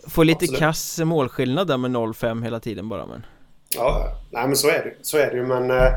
Få 0.07 0.23
lite 0.23 0.45
Absolut. 0.45 0.59
kass 0.59 0.99
målskillnad 0.99 1.67
där 1.67 1.77
med 1.77 1.91
0-5 1.91 2.43
hela 2.43 2.59
tiden 2.59 2.89
bara 2.89 3.05
men 3.05 3.25
Ja, 3.75 4.17
nej 4.31 4.47
men 4.47 4.55
så 4.55 4.69
är 4.69 4.83
det 4.83 4.93
Så 5.01 5.17
är 5.17 5.31
det 5.31 5.37
ju 5.37 5.45
men 5.45 5.71
eh, 5.71 5.91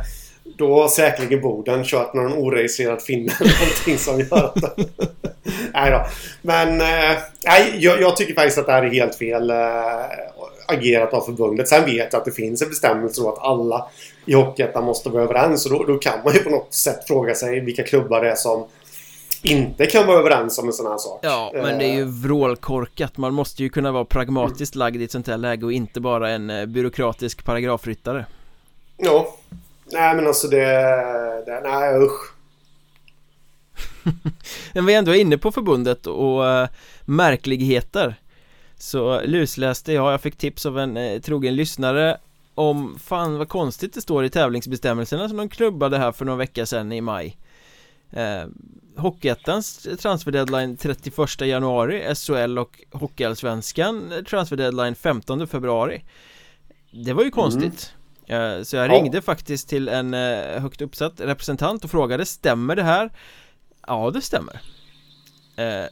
Då 0.56 0.82
har 0.82 0.88
säkerligen 0.88 1.40
Boden 1.40 1.84
kört 1.84 2.14
någon 2.14 2.32
oregistrerad 2.32 3.02
finne 3.02 3.32
eller 3.40 3.60
någonting 3.60 3.98
som 3.98 4.20
gör 4.20 4.44
att 4.44 4.78
Nej 5.72 5.90
då 5.90 6.06
Men 6.42 6.80
eh, 6.80 7.18
nej, 7.46 7.74
jag, 7.76 8.00
jag, 8.00 8.16
tycker 8.16 8.34
faktiskt 8.34 8.58
att 8.58 8.66
det 8.66 8.72
här 8.72 8.82
är 8.82 8.90
helt 8.90 9.14
fel 9.14 9.50
äh, 9.50 9.56
agerat 10.68 11.14
av 11.14 11.20
förbundet. 11.20 11.68
Sen 11.68 11.84
vet 11.84 12.12
jag 12.12 12.14
att 12.14 12.24
det 12.24 12.32
finns 12.32 12.62
en 12.62 12.68
bestämmelse 12.68 13.22
då 13.22 13.28
att 13.28 13.38
alla 13.38 13.88
i 14.26 14.34
Hockeyettan 14.34 14.84
måste 14.84 15.08
vara 15.08 15.22
överens. 15.22 15.66
Och 15.66 15.72
då, 15.72 15.84
då 15.84 15.98
kan 15.98 16.18
man 16.24 16.34
ju 16.34 16.40
på 16.40 16.50
något 16.50 16.74
sätt 16.74 17.06
fråga 17.06 17.34
sig 17.34 17.60
vilka 17.60 17.82
klubbar 17.82 18.20
det 18.20 18.30
är 18.30 18.34
som 18.34 18.66
inte 19.42 19.86
kan 19.86 20.06
vara 20.06 20.18
överens 20.18 20.58
om 20.58 20.66
en 20.66 20.72
sån 20.72 20.86
här 20.86 20.98
sak. 20.98 21.20
Ja, 21.22 21.50
men 21.54 21.78
det 21.78 21.84
är 21.84 21.94
ju 21.94 22.02
eh. 22.02 22.06
vrålkorkat. 22.06 23.16
Man 23.16 23.34
måste 23.34 23.62
ju 23.62 23.68
kunna 23.68 23.92
vara 23.92 24.04
pragmatiskt 24.04 24.74
lagd 24.74 25.00
i 25.00 25.04
ett 25.04 25.12
sånt 25.12 25.26
här 25.26 25.36
läge 25.36 25.64
och 25.64 25.72
inte 25.72 26.00
bara 26.00 26.30
en 26.30 26.50
eh, 26.50 26.66
byråkratisk 26.66 27.44
paragrafryttare. 27.44 28.26
Ja. 28.96 29.34
Nej 29.92 30.14
men 30.14 30.26
alltså 30.26 30.48
det, 30.48 30.66
det 31.46 31.60
nej 31.64 31.98
usch. 31.98 32.32
Men 34.74 34.86
vi 34.86 34.94
är 34.94 34.98
ändå 34.98 35.14
inne 35.14 35.38
på 35.38 35.52
förbundet 35.52 36.06
och 36.06 36.42
uh, 36.42 36.68
märkligheter 37.04 38.16
Så 38.78 39.20
lusläste 39.20 39.92
jag, 39.92 40.12
jag 40.12 40.20
fick 40.20 40.36
tips 40.36 40.66
av 40.66 40.78
en 40.78 40.96
uh, 40.96 41.20
trogen 41.20 41.56
lyssnare 41.56 42.18
om, 42.54 42.98
fan 42.98 43.38
vad 43.38 43.48
konstigt 43.48 43.94
det 43.94 44.00
står 44.00 44.24
i 44.24 44.30
tävlingsbestämmelserna 44.30 45.28
som 45.28 45.36
de 45.36 45.48
klubbade 45.48 45.98
här 45.98 46.12
för 46.12 46.24
några 46.24 46.36
veckor 46.38 46.64
sedan 46.64 46.92
i 46.92 47.00
maj 47.00 47.36
eh, 48.10 48.46
Hockeyettans 48.96 49.88
transferdeadline 50.00 50.76
31 50.76 51.40
januari, 51.40 52.14
SHL 52.14 52.58
och 52.58 52.80
Hockeyallsvenskan 52.92 54.12
transferdeadline 54.28 54.94
15 54.94 55.46
februari 55.46 56.04
Det 56.90 57.12
var 57.12 57.24
ju 57.24 57.30
konstigt 57.30 57.92
mm. 58.26 58.64
Så 58.64 58.76
jag 58.76 58.90
ringde 58.90 59.18
ja. 59.18 59.22
faktiskt 59.22 59.68
till 59.68 59.88
en 59.88 60.14
eh, 60.14 60.60
högt 60.60 60.80
uppsatt 60.80 61.20
representant 61.20 61.84
och 61.84 61.90
frågade 61.90 62.26
Stämmer 62.26 62.76
det 62.76 62.82
här? 62.82 63.10
Ja 63.86 64.10
det 64.10 64.20
stämmer 64.20 64.60
eh, 65.56 65.86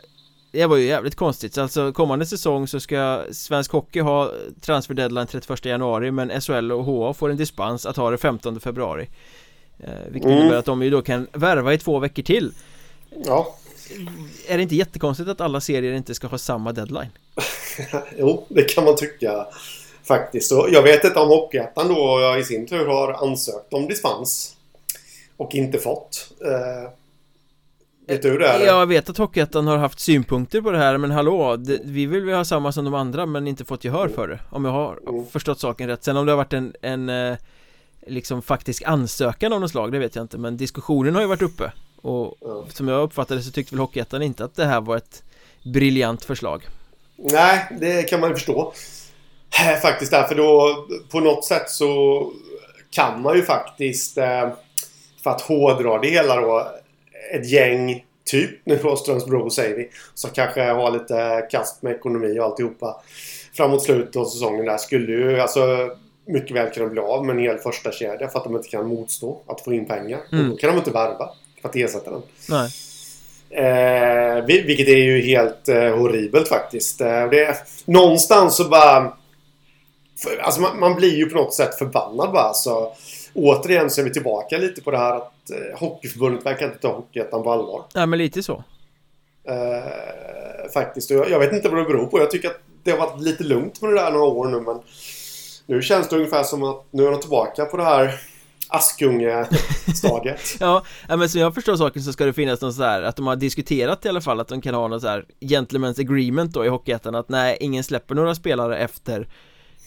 Det 0.56 0.66
var 0.66 0.76
ju 0.76 0.86
jävligt 0.86 1.14
konstigt, 1.14 1.54
så 1.54 1.62
alltså 1.62 1.92
kommande 1.92 2.26
säsong 2.26 2.68
så 2.68 2.80
ska 2.80 3.24
Svensk 3.32 3.72
Hockey 3.72 4.00
ha 4.00 4.32
transferdeadline 4.60 5.26
31 5.26 5.64
januari 5.64 6.10
men 6.10 6.40
SHL 6.40 6.72
och 6.72 6.84
HA 6.84 7.14
får 7.14 7.30
en 7.30 7.36
dispens 7.36 7.86
att 7.86 7.96
ha 7.96 8.10
det 8.10 8.18
15 8.18 8.60
februari. 8.60 9.08
Eh, 9.78 9.90
Vilket 10.08 10.30
mm. 10.30 10.38
innebär 10.38 10.56
att 10.56 10.64
de 10.64 10.82
ju 10.82 10.90
då 10.90 11.02
kan 11.02 11.26
värva 11.32 11.74
i 11.74 11.78
två 11.78 11.98
veckor 11.98 12.22
till. 12.22 12.52
Ja. 13.24 13.54
Är 14.48 14.56
det 14.56 14.62
inte 14.62 14.76
jättekonstigt 14.76 15.28
att 15.28 15.40
alla 15.40 15.60
serier 15.60 15.92
inte 15.92 16.14
ska 16.14 16.26
ha 16.26 16.38
samma 16.38 16.72
deadline? 16.72 17.10
jo, 18.18 18.46
det 18.48 18.62
kan 18.62 18.84
man 18.84 18.96
tycka 18.96 19.46
Faktiskt, 20.04 20.52
och 20.52 20.68
jag 20.70 20.82
vet 20.82 21.04
inte 21.04 21.18
om 21.18 21.28
Hockeyettan 21.28 21.88
då 21.88 22.36
i 22.40 22.44
sin 22.44 22.66
tur 22.66 22.86
har 22.86 23.12
ansökt 23.12 23.72
om 23.72 23.88
dispens 23.88 24.56
Och 25.36 25.54
inte 25.54 25.78
fått. 25.78 26.28
Eh, 26.44 26.90
Vet 28.08 28.22
du 28.22 28.38
det? 28.38 28.48
Eller? 28.48 28.66
Jag 28.66 28.86
vet 28.86 29.10
att 29.10 29.18
Hockeyettan 29.18 29.66
har 29.66 29.76
haft 29.76 30.00
synpunkter 30.00 30.60
på 30.60 30.70
det 30.70 30.78
här 30.78 30.98
men 30.98 31.10
hallå, 31.10 31.56
det, 31.56 31.80
vi 31.84 32.06
vill 32.06 32.24
ju 32.24 32.34
ha 32.34 32.44
samma 32.44 32.72
som 32.72 32.84
de 32.84 32.94
andra 32.94 33.26
men 33.26 33.46
inte 33.46 33.64
fått 33.64 33.84
gehör 33.84 34.08
för 34.08 34.28
det 34.28 34.38
Om 34.50 34.64
jag 34.64 34.72
har 34.72 34.98
mm. 35.08 35.26
förstått 35.26 35.60
saken 35.60 35.88
rätt 35.88 36.04
Sen 36.04 36.16
om 36.16 36.26
det 36.26 36.32
har 36.32 36.36
varit 36.36 36.52
en, 36.52 36.74
en 36.82 37.08
eh, 37.08 37.36
liksom 38.06 38.42
faktisk 38.42 38.82
ansökan 38.86 39.52
av 39.52 39.60
något 39.60 39.70
slag, 39.70 39.92
det 39.92 39.98
vet 39.98 40.16
jag 40.16 40.24
inte 40.24 40.38
Men 40.38 40.56
diskussionen 40.56 41.14
har 41.14 41.22
ju 41.22 41.28
varit 41.28 41.42
uppe 41.42 41.72
Och 42.02 42.34
ja. 42.40 42.64
som 42.68 42.88
jag 42.88 43.02
uppfattade 43.02 43.42
så 43.42 43.50
tyckte 43.50 43.74
väl 43.74 43.80
Hockeyettan 43.80 44.22
inte 44.22 44.44
att 44.44 44.54
det 44.54 44.64
här 44.64 44.80
var 44.80 44.96
ett 44.96 45.22
briljant 45.62 46.24
förslag 46.24 46.66
Nej, 47.16 47.66
det 47.80 48.02
kan 48.02 48.20
man 48.20 48.28
ju 48.28 48.34
förstå 48.34 48.72
Faktiskt 49.82 50.10
därför 50.10 50.34
då 50.34 50.76
på 51.10 51.20
något 51.20 51.44
sätt 51.44 51.70
så 51.70 52.32
kan 52.90 53.22
man 53.22 53.36
ju 53.36 53.42
faktiskt 53.42 54.18
eh, 54.18 54.48
för 55.22 55.30
att 55.30 55.40
hårdra 55.40 55.98
det 55.98 56.08
hela 56.08 56.40
då 56.40 56.68
ett 57.34 57.50
gäng 57.50 58.04
typ 58.24 58.50
nu 58.64 58.78
då 58.82 58.96
Strömsbro 58.96 59.50
säger 59.50 59.76
vi 59.76 59.90
som 60.14 60.30
kanske 60.30 60.62
har 60.62 60.90
lite 60.90 61.48
kast 61.50 61.82
med 61.82 61.92
ekonomi 61.92 62.38
och 62.40 62.44
alltihopa 62.44 63.02
framåt 63.56 63.82
slutet 63.82 64.16
av 64.16 64.24
säsongen 64.24 64.64
där 64.64 64.78
skulle 64.78 65.12
ju 65.12 65.40
alltså 65.40 65.90
mycket 66.26 66.56
väl 66.56 66.70
kunna 66.70 66.86
bli 66.86 67.00
av 67.00 67.26
med 67.26 67.36
en 67.36 67.42
hel 67.42 67.58
första 67.58 67.92
kedja 67.92 68.28
för 68.28 68.38
att 68.38 68.44
de 68.44 68.56
inte 68.56 68.68
kan 68.68 68.86
motstå 68.86 69.40
att 69.46 69.60
få 69.60 69.72
in 69.72 69.86
pengar. 69.86 70.20
Mm. 70.32 70.44
Och 70.44 70.50
då 70.50 70.56
kan 70.56 70.70
de 70.70 70.78
inte 70.78 70.90
värva 70.90 71.30
för 71.62 71.68
att 71.68 71.76
ersätta 71.76 72.10
den. 72.10 72.22
Nej. 72.48 72.70
Eh, 73.50 74.44
vilket 74.44 74.88
är 74.88 74.96
ju 74.96 75.20
helt 75.20 75.68
eh, 75.68 75.96
horribelt 75.96 76.48
faktiskt. 76.48 77.00
Eh, 77.00 77.28
det 77.30 77.44
är, 77.44 77.56
någonstans 77.84 78.56
så 78.56 78.64
bara... 78.64 79.12
För, 80.22 80.36
alltså 80.36 80.60
man, 80.60 80.78
man, 80.80 80.94
blir 80.94 81.16
ju 81.16 81.26
på 81.26 81.36
något 81.36 81.54
sätt 81.54 81.74
förbannad 81.78 82.32
bara. 82.32 82.54
Så, 82.54 82.96
återigen 83.36 83.90
så 83.90 84.00
är 84.00 84.04
vi 84.04 84.12
tillbaka 84.12 84.58
lite 84.58 84.82
på 84.82 84.90
det 84.90 84.98
här 84.98 85.16
att 85.16 85.50
eh, 85.50 85.78
Hockeyförbundet 85.78 86.46
verkar 86.46 86.66
inte 86.66 86.78
ta 86.78 86.92
Hockeyettan 86.92 87.42
på 87.42 87.52
allvar. 87.52 87.84
Nej 87.94 88.06
men 88.06 88.18
lite 88.18 88.42
så. 88.42 88.64
Eh, 89.48 90.70
faktiskt. 90.74 91.10
Jag, 91.10 91.30
jag, 91.30 91.38
vet 91.38 91.52
inte 91.52 91.68
vad 91.68 91.78
det 91.78 91.84
beror 91.84 92.06
på. 92.06 92.18
Jag 92.18 92.30
tycker 92.30 92.48
att 92.48 92.60
det 92.82 92.90
har 92.90 92.98
varit 92.98 93.22
lite 93.22 93.44
lugnt 93.44 93.82
med 93.82 93.90
det 93.90 93.96
där 93.96 94.10
några 94.10 94.26
år 94.26 94.48
nu 94.48 94.60
men 94.60 94.80
nu 95.66 95.82
känns 95.82 96.08
det 96.08 96.16
ungefär 96.16 96.42
som 96.42 96.62
att 96.64 96.84
nu 96.90 97.06
är 97.06 97.10
de 97.10 97.20
tillbaka 97.20 97.64
på 97.64 97.76
det 97.76 97.84
här 97.84 98.20
Askunge-stadiet 98.68 100.56
Ja, 100.60 100.84
men 101.08 101.28
som 101.28 101.40
jag 101.40 101.54
förstår 101.54 101.76
saken 101.76 102.02
så 102.02 102.12
ska 102.12 102.26
det 102.26 102.32
finnas 102.32 102.60
något 102.60 102.74
så 102.74 102.82
här 102.82 103.02
att 103.02 103.16
de 103.16 103.26
har 103.26 103.36
diskuterat 103.36 104.04
i 104.04 104.08
alla 104.08 104.20
fall 104.20 104.40
att 104.40 104.48
de 104.48 104.60
kan 104.60 104.74
ha 104.74 104.88
något 104.88 105.02
så 105.02 105.08
här 105.08 105.24
Gentlemen's 105.40 106.00
agreement 106.00 106.52
då 106.52 106.64
i 106.64 106.68
Hockeyettan 106.68 107.14
att 107.14 107.28
nej, 107.28 107.56
ingen 107.60 107.84
släpper 107.84 108.14
några 108.14 108.34
spelare 108.34 108.78
efter 108.78 109.28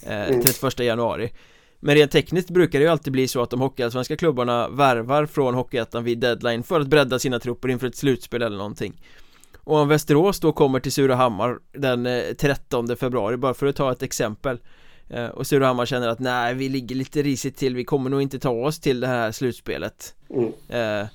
eh, 0.03 0.41
31 0.41 0.79
mm. 0.79 0.87
januari 0.87 1.31
Men 1.79 1.95
rent 1.95 2.11
tekniskt 2.11 2.49
brukar 2.49 2.79
det 2.79 2.85
ju 2.85 2.91
alltid 2.91 3.13
bli 3.13 3.27
så 3.27 3.41
att 3.41 3.49
de 3.49 3.61
hockeyallsvenska 3.61 4.15
klubbarna 4.15 4.69
värvar 4.69 5.25
från 5.25 5.53
Hockeyettan 5.53 6.03
vid 6.03 6.19
deadline 6.19 6.63
för 6.63 6.79
att 6.79 6.87
bredda 6.87 7.19
sina 7.19 7.39
trupper 7.39 7.69
inför 7.69 7.87
ett 7.87 7.95
slutspel 7.95 8.41
eller 8.41 8.57
någonting 8.57 9.01
Och 9.57 9.77
om 9.77 9.87
Västerås 9.87 10.39
då 10.39 10.51
kommer 10.51 10.79
till 10.79 10.91
Surahammar 10.91 11.59
den 11.71 12.07
13 12.37 12.97
februari 12.97 13.37
bara 13.37 13.53
för 13.53 13.67
att 13.67 13.75
ta 13.75 13.91
ett 13.91 14.03
exempel 14.03 14.59
Eh, 15.09 15.27
och 15.27 15.47
Surahammar 15.47 15.85
känner 15.85 16.07
att 16.07 16.19
nej, 16.19 16.53
vi 16.53 16.69
ligger 16.69 16.95
lite 16.95 17.21
risigt 17.21 17.57
till, 17.57 17.75
vi 17.75 17.83
kommer 17.85 18.09
nog 18.09 18.21
inte 18.21 18.39
ta 18.39 18.49
oss 18.49 18.79
till 18.79 18.99
det 18.99 19.07
här 19.07 19.31
slutspelet 19.31 20.15
mm. 20.29 20.53
eh, 20.69 21.07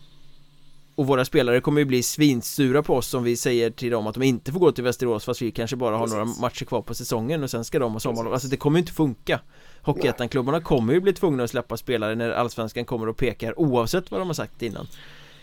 Och 0.94 1.06
våra 1.06 1.24
spelare 1.24 1.60
kommer 1.60 1.80
ju 1.80 1.84
bli 1.84 2.02
svinsura 2.02 2.82
på 2.82 2.94
oss 2.94 3.14
om 3.14 3.24
vi 3.24 3.36
säger 3.36 3.70
till 3.70 3.90
dem 3.90 4.06
att 4.06 4.14
de 4.14 4.22
inte 4.22 4.52
får 4.52 4.60
gå 4.60 4.72
till 4.72 4.84
Västerås 4.84 5.24
fast 5.24 5.42
vi 5.42 5.50
kanske 5.50 5.76
bara 5.76 5.96
har 5.96 6.06
Precis. 6.06 6.18
några 6.18 6.40
matcher 6.40 6.64
kvar 6.64 6.82
på 6.82 6.94
säsongen 6.94 7.42
och 7.42 7.50
sen 7.50 7.64
ska 7.64 7.78
de 7.78 7.92
ha 7.92 8.00
sommarlov 8.00 8.32
Alltså 8.32 8.48
det 8.48 8.56
kommer 8.56 8.78
ju 8.78 8.80
inte 8.80 8.92
funka 8.92 9.40
Hockeyettan-klubbarna 9.82 10.60
kommer 10.60 10.94
ju 10.94 11.00
bli 11.00 11.12
tvungna 11.12 11.44
att 11.44 11.50
släppa 11.50 11.76
spelare 11.76 12.14
när 12.14 12.30
Allsvenskan 12.30 12.84
kommer 12.84 13.08
och 13.08 13.16
pekar 13.16 13.58
oavsett 13.58 14.10
vad 14.10 14.20
de 14.20 14.26
har 14.26 14.34
sagt 14.34 14.62
innan 14.62 14.86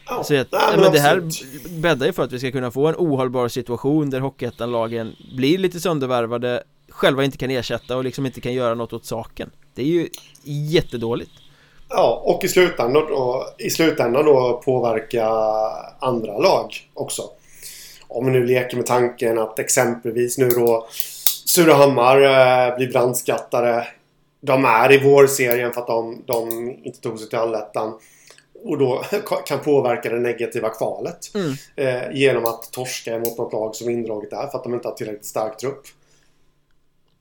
Ja, 0.05 0.23
så 0.23 0.33
jag, 0.33 0.47
nej, 0.51 0.61
men, 0.71 0.81
men 0.81 0.91
det 0.91 0.99
här 0.99 1.23
bäddar 1.81 2.05
ju 2.05 2.13
för 2.13 2.23
att 2.23 2.31
vi 2.31 2.39
ska 2.39 2.51
kunna 2.51 2.71
få 2.71 2.87
en 2.87 2.95
ohållbar 2.95 3.47
situation 3.47 4.09
där 4.09 4.19
Hockeyettan-lagen 4.19 5.15
blir 5.35 5.57
lite 5.57 5.79
söndervärvade 5.79 6.63
själva 6.89 7.23
inte 7.23 7.37
kan 7.37 7.51
ersätta 7.51 7.97
och 7.97 8.03
liksom 8.03 8.25
inte 8.25 8.41
kan 8.41 8.53
göra 8.53 8.75
något 8.75 8.93
åt 8.93 9.05
saken. 9.05 9.49
Det 9.73 9.81
är 9.81 9.85
ju 9.85 10.07
jättedåligt. 10.43 11.31
Ja, 11.93 12.21
och 12.25 12.43
i 12.43 12.47
slutändan 12.47 13.05
då, 13.09 13.47
i 13.57 13.69
slutändan 13.69 14.25
då 14.25 14.61
påverka 14.65 15.27
andra 15.99 16.37
lag 16.37 16.89
också. 16.93 17.23
Om 18.07 18.25
vi 18.25 18.31
nu 18.31 18.45
leker 18.45 18.77
med 18.77 18.85
tanken 18.85 19.39
att 19.39 19.59
exempelvis 19.59 20.37
nu 20.37 20.49
då 20.49 20.87
Surahammar 21.45 22.21
eh, 22.21 22.75
blir 22.75 22.91
brandskattade. 22.91 23.87
De 24.41 24.65
är 24.65 24.91
i 24.91 25.03
vårserien 25.03 25.73
för 25.73 25.81
att 25.81 25.87
de, 25.87 26.23
de 26.25 26.69
inte 26.83 27.01
tog 27.01 27.19
sig 27.19 27.29
till 27.29 27.37
allettan. 27.37 27.99
Och 28.63 28.77
då 28.77 29.03
kan 29.45 29.59
påverka 29.59 30.09
det 30.09 30.19
negativa 30.19 30.69
kvalet. 30.69 31.31
Mm. 31.35 31.53
Eh, 31.75 32.11
genom 32.13 32.45
att 32.45 32.71
torska 32.71 33.19
mot 33.19 33.37
något 33.37 33.53
lag 33.53 33.75
som 33.75 33.89
indraget 33.89 34.33
är 34.33 34.47
för 34.47 34.57
att 34.57 34.63
de 34.63 34.73
inte 34.73 34.87
har 34.87 34.95
tillräckligt 34.95 35.25
stark 35.25 35.57
trupp. 35.57 35.81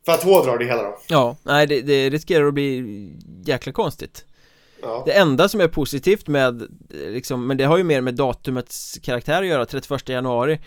För 0.04 0.12
att 0.12 0.22
hårdra 0.22 0.56
det 0.56 0.64
hela 0.64 0.82
då 0.82 0.98
Ja, 1.08 1.36
nej 1.42 1.66
det, 1.66 1.80
det 1.80 2.10
riskerar 2.10 2.46
att 2.46 2.54
bli 2.54 3.08
jäkla 3.44 3.72
konstigt 3.72 4.24
ja. 4.82 5.02
Det 5.06 5.12
enda 5.12 5.48
som 5.48 5.60
är 5.60 5.68
positivt 5.68 6.28
med 6.28 6.62
liksom, 6.90 7.46
men 7.46 7.56
det 7.56 7.64
har 7.64 7.78
ju 7.78 7.84
mer 7.84 8.00
med 8.00 8.14
datumets 8.14 8.98
karaktär 9.02 9.42
att 9.42 9.48
göra, 9.48 9.66
31 9.66 10.08
januari 10.08 10.60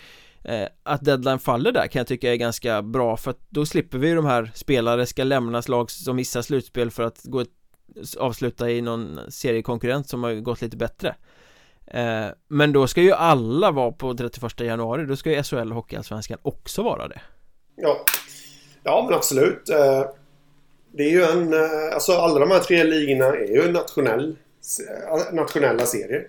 eh, 0.44 0.68
Att 0.82 1.04
deadline 1.04 1.38
faller 1.38 1.72
där 1.72 1.86
kan 1.86 2.00
jag 2.00 2.06
tycka 2.06 2.32
är 2.32 2.36
ganska 2.36 2.82
bra 2.82 3.16
för 3.16 3.30
att 3.30 3.40
då 3.48 3.66
slipper 3.66 3.98
vi 3.98 4.08
ju 4.08 4.14
de 4.14 4.26
här 4.26 4.50
spelare 4.54 5.06
ska 5.06 5.24
lämnas 5.24 5.68
lag 5.68 5.90
som 5.90 6.16
missar 6.16 6.42
slutspel 6.42 6.90
för 6.90 7.02
att 7.02 7.20
gå 7.24 7.44
avsluta 8.18 8.70
i 8.70 8.82
någon 8.82 9.20
seriekonkurrent 9.28 10.08
som 10.08 10.22
har 10.22 10.34
gått 10.34 10.62
lite 10.62 10.76
bättre 10.76 11.14
eh, 11.86 12.26
Men 12.48 12.72
då 12.72 12.86
ska 12.86 13.02
ju 13.02 13.12
alla 13.12 13.70
vara 13.70 13.92
på 13.92 14.14
31 14.14 14.60
januari, 14.60 15.06
då 15.06 15.16
ska 15.16 15.30
ju 15.30 15.42
SHL 15.42 15.56
och 15.56 15.74
Hockeyallsvenskan 15.74 16.38
också 16.42 16.82
vara 16.82 17.08
det 17.08 17.20
Ja, 17.76 18.04
Ja, 18.84 19.04
men 19.08 19.14
absolut. 19.14 19.68
Eh, 19.68 20.04
det 20.96 21.02
är 21.02 21.10
ju 21.10 21.22
en... 21.22 21.52
Eh, 21.52 21.94
alltså 21.94 22.12
alla 22.12 22.38
de 22.38 22.50
här 22.50 22.60
tre 22.60 22.84
ligorna 22.84 23.26
är 23.26 23.64
ju 23.64 23.72
nationell, 23.72 24.36
eh, 24.88 25.34
nationella 25.34 25.86
serier. 25.86 26.28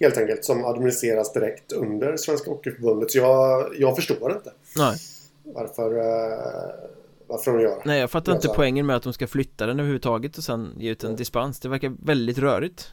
Helt 0.00 0.18
enkelt 0.18 0.44
som 0.44 0.64
administreras 0.64 1.32
direkt 1.32 1.72
under 1.72 2.16
Svenska 2.16 2.50
Hockeyförbundet. 2.50 3.10
Så 3.10 3.18
jag, 3.18 3.68
jag 3.78 3.96
förstår 3.96 4.32
inte. 4.32 4.52
Nej. 4.76 4.96
Varför, 5.44 5.90
varför 7.26 7.52
de 7.52 7.60
gör 7.60 7.70
det. 7.70 7.82
Nej, 7.84 8.00
jag 8.00 8.10
fattar 8.10 8.32
inte 8.32 8.48
poängen 8.48 8.86
med 8.86 8.96
att 8.96 9.02
de 9.02 9.12
ska 9.12 9.26
flytta 9.26 9.66
den 9.66 9.78
överhuvudtaget 9.78 10.38
och 10.38 10.44
sen 10.44 10.74
ge 10.78 10.90
ut 10.90 11.04
en 11.04 11.16
dispens. 11.16 11.60
Det 11.60 11.68
verkar 11.68 11.92
väldigt 12.04 12.38
rörigt. 12.38 12.92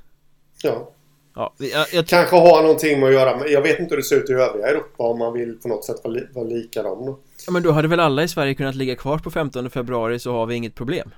Ja. 0.64 0.92
Ja, 1.36 1.54
jag, 1.58 1.86
jag... 1.94 2.08
Kanske 2.08 2.36
har 2.36 2.62
någonting 2.62 3.00
med 3.00 3.10
att 3.10 3.16
göra 3.16 3.38
med... 3.38 3.50
Jag 3.50 3.62
vet 3.62 3.80
inte 3.80 3.96
hur 3.96 3.98
det 3.98 4.04
ser 4.04 4.16
ut 4.16 4.30
i 4.30 4.34
övriga 4.34 4.68
Europa 4.68 5.04
om 5.04 5.20
man 5.20 5.34
vill 5.34 5.58
på 5.62 5.68
något 5.68 5.86
sätt 5.86 5.96
vara, 6.04 6.14
li, 6.14 6.28
vara 6.34 6.46
lika 6.46 6.84
dem. 6.84 7.20
Ja 7.46 7.52
men 7.52 7.64
då 7.64 7.72
hade 7.72 7.88
väl 7.88 8.00
alla 8.00 8.24
i 8.24 8.28
Sverige 8.28 8.54
kunnat 8.54 8.76
ligga 8.76 8.96
kvar 8.96 9.18
på 9.18 9.32
15 9.32 9.70
februari 9.70 10.20
så 10.20 10.32
har 10.32 10.46
vi 10.46 10.56
inget 10.56 10.76
problem? 10.76 11.12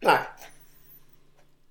Nej. 0.00 0.18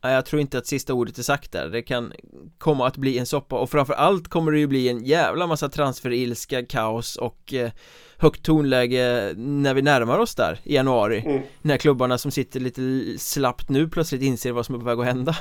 Nej, 0.03 0.13
jag 0.13 0.25
tror 0.25 0.41
inte 0.41 0.57
att 0.57 0.67
sista 0.67 0.93
ordet 0.93 1.17
är 1.17 1.23
sagt 1.23 1.51
där. 1.51 1.69
Det 1.69 1.81
kan 1.81 2.13
komma 2.57 2.87
att 2.87 2.97
bli 2.97 3.17
en 3.17 3.25
soppa 3.25 3.59
och 3.59 3.69
framförallt 3.69 4.27
kommer 4.27 4.51
det 4.51 4.59
ju 4.59 4.67
bli 4.67 4.89
en 4.89 5.05
jävla 5.05 5.47
massa 5.47 5.69
transferilska, 5.69 6.65
kaos 6.65 7.15
och 7.15 7.53
eh, 7.53 7.71
högt 8.17 8.43
tonläge 8.43 9.33
när 9.37 9.73
vi 9.73 9.81
närmar 9.81 10.19
oss 10.19 10.35
där 10.35 10.59
i 10.63 10.75
januari. 10.75 11.23
Mm. 11.25 11.41
När 11.61 11.77
klubbarna 11.77 12.17
som 12.17 12.31
sitter 12.31 12.59
lite 12.59 12.81
slappt 13.19 13.69
nu 13.69 13.89
plötsligt 13.89 14.21
inser 14.21 14.51
vad 14.51 14.65
som 14.65 14.75
är 14.75 14.79
på 14.79 14.85
väg 14.85 14.99
att 14.99 15.05
hända. 15.05 15.35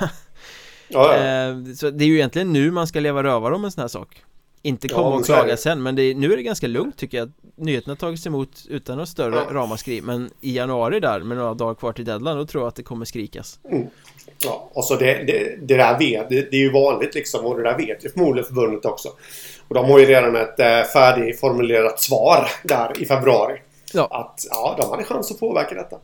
Ja, 0.87 1.17
ja. 1.17 1.23
Eh, 1.23 1.73
så 1.75 1.89
det 1.89 2.03
är 2.03 2.07
ju 2.07 2.15
egentligen 2.15 2.53
nu 2.53 2.71
man 2.71 2.87
ska 2.87 2.99
leva 2.99 3.23
rövare 3.23 3.55
om 3.55 3.65
en 3.65 3.71
sån 3.71 3.81
här 3.81 3.87
sak 3.87 4.23
inte 4.65 4.87
komma 4.87 5.09
ja, 5.09 5.15
och 5.15 5.25
klaga 5.25 5.57
sen 5.57 5.83
men 5.83 5.95
det, 5.95 6.13
nu 6.13 6.33
är 6.33 6.37
det 6.37 6.43
ganska 6.43 6.67
lugnt 6.67 6.97
tycker 6.97 7.17
jag. 7.17 7.31
Nyheten 7.55 7.91
har 7.91 7.95
tagits 7.95 8.27
emot 8.27 8.65
utan 8.69 8.97
något 8.97 9.09
större 9.09 9.35
ja. 9.35 9.47
ramaskri 9.51 10.01
Men 10.01 10.29
i 10.41 10.55
januari 10.55 10.99
där 10.99 11.19
med 11.19 11.37
några 11.37 11.53
dagar 11.53 11.75
kvar 11.75 11.93
till 11.93 12.05
deadline 12.05 12.37
då 12.37 12.45
tror 12.45 12.63
jag 12.63 12.67
att 12.67 12.75
det 12.75 12.83
kommer 12.83 13.05
skrikas. 13.05 13.59
Mm. 13.71 13.87
Ja, 14.39 14.69
och 14.73 14.85
så 14.85 14.95
det, 14.95 15.23
det, 15.23 15.55
det 15.61 15.77
där 15.77 15.99
vet, 15.99 16.29
det, 16.29 16.51
det, 16.51 16.57
är 16.57 16.61
ju 16.61 16.71
vanligt 16.71 17.15
liksom 17.15 17.45
och 17.45 17.57
det 17.57 17.63
där 17.63 17.77
vet 17.77 18.05
ju 18.05 18.09
förmodligen 18.09 18.47
förbundet 18.47 18.85
också. 18.85 19.09
Och 19.67 19.75
de 19.75 19.85
har 19.85 19.99
ju 19.99 20.05
redan 20.05 20.35
ett 20.35 20.59
äh, 20.59 20.83
färdigformulerat 20.93 21.99
svar 21.99 22.47
där 22.63 23.01
i 23.01 23.05
februari. 23.05 23.61
Ja. 23.93 24.07
Att 24.11 24.45
ja, 24.49 24.75
de 24.81 24.89
hade 24.89 25.03
chans 25.03 25.31
att 25.31 25.39
påverka 25.39 25.75
detta. 25.75 25.97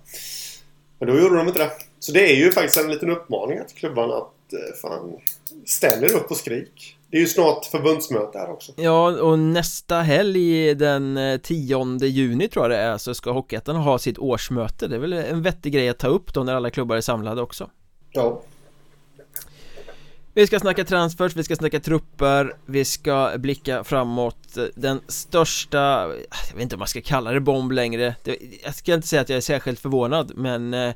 Men 1.00 1.08
då 1.08 1.20
gjorde 1.20 1.38
de 1.38 1.48
inte 1.48 1.60
det. 1.60 1.72
Så 2.00 2.12
det 2.12 2.32
är 2.32 2.36
ju 2.36 2.52
faktiskt 2.52 2.78
en 2.78 2.92
liten 2.92 3.10
uppmaning 3.10 3.60
till 3.68 3.78
klubbarna 3.78 4.14
att 4.14 4.54
äh, 4.54 4.76
fan 4.82 5.14
Ställ 5.66 6.04
er 6.04 6.16
upp 6.16 6.32
och 6.32 6.38
skrik 6.38 6.99
det 7.12 7.18
är 7.18 7.22
ju 7.22 7.28
snart 7.28 7.66
förbundsmöte 7.66 8.38
här 8.38 8.50
också. 8.50 8.72
Ja, 8.76 9.22
och 9.22 9.40
nästa 9.40 10.02
helg 10.02 10.76
den 10.76 11.20
10 11.44 11.82
eh, 11.82 12.08
juni 12.08 12.48
tror 12.48 12.64
jag 12.64 12.72
det 12.72 12.78
är 12.78 12.98
så 12.98 13.14
ska 13.14 13.32
Hockeyettan 13.32 13.76
ha 13.76 14.00
sitt 14.00 14.18
årsmöte. 14.18 14.88
Det 14.88 14.96
är 14.96 15.00
väl 15.00 15.14
en 15.14 15.42
vettig 15.42 15.74
grej 15.74 15.90
att 15.90 15.98
ta 15.98 16.08
upp 16.08 16.34
då 16.34 16.44
när 16.44 16.56
alla 16.56 16.70
klubbar 16.70 16.96
är 16.96 17.02
samlade 17.02 17.42
också. 17.42 17.70
Ja. 18.12 18.42
Vi 20.34 20.48
ska 20.48 20.60
snacka 20.60 20.86
transfers, 20.86 21.36
vi 21.36 21.44
ska 21.44 21.56
snacka 21.56 21.80
trupper, 21.80 22.56
vi 22.66 22.86
ska 22.86 23.32
blicka 23.38 23.84
framåt. 23.84 24.58
Den 24.76 25.02
största, 25.08 25.78
jag 26.50 26.54
vet 26.54 26.62
inte 26.62 26.76
om 26.76 26.80
man 26.80 26.88
ska 26.88 27.02
kalla 27.02 27.32
det 27.32 27.40
bomb 27.40 27.72
längre. 27.72 28.16
Jag 28.64 28.76
ska 28.76 28.94
inte 28.94 29.08
säga 29.08 29.22
att 29.22 29.30
jag 29.30 29.38
är 29.38 29.42
särskilt 29.42 29.80
förvånad 29.80 30.32
men 30.36 30.74
eh, 30.74 30.94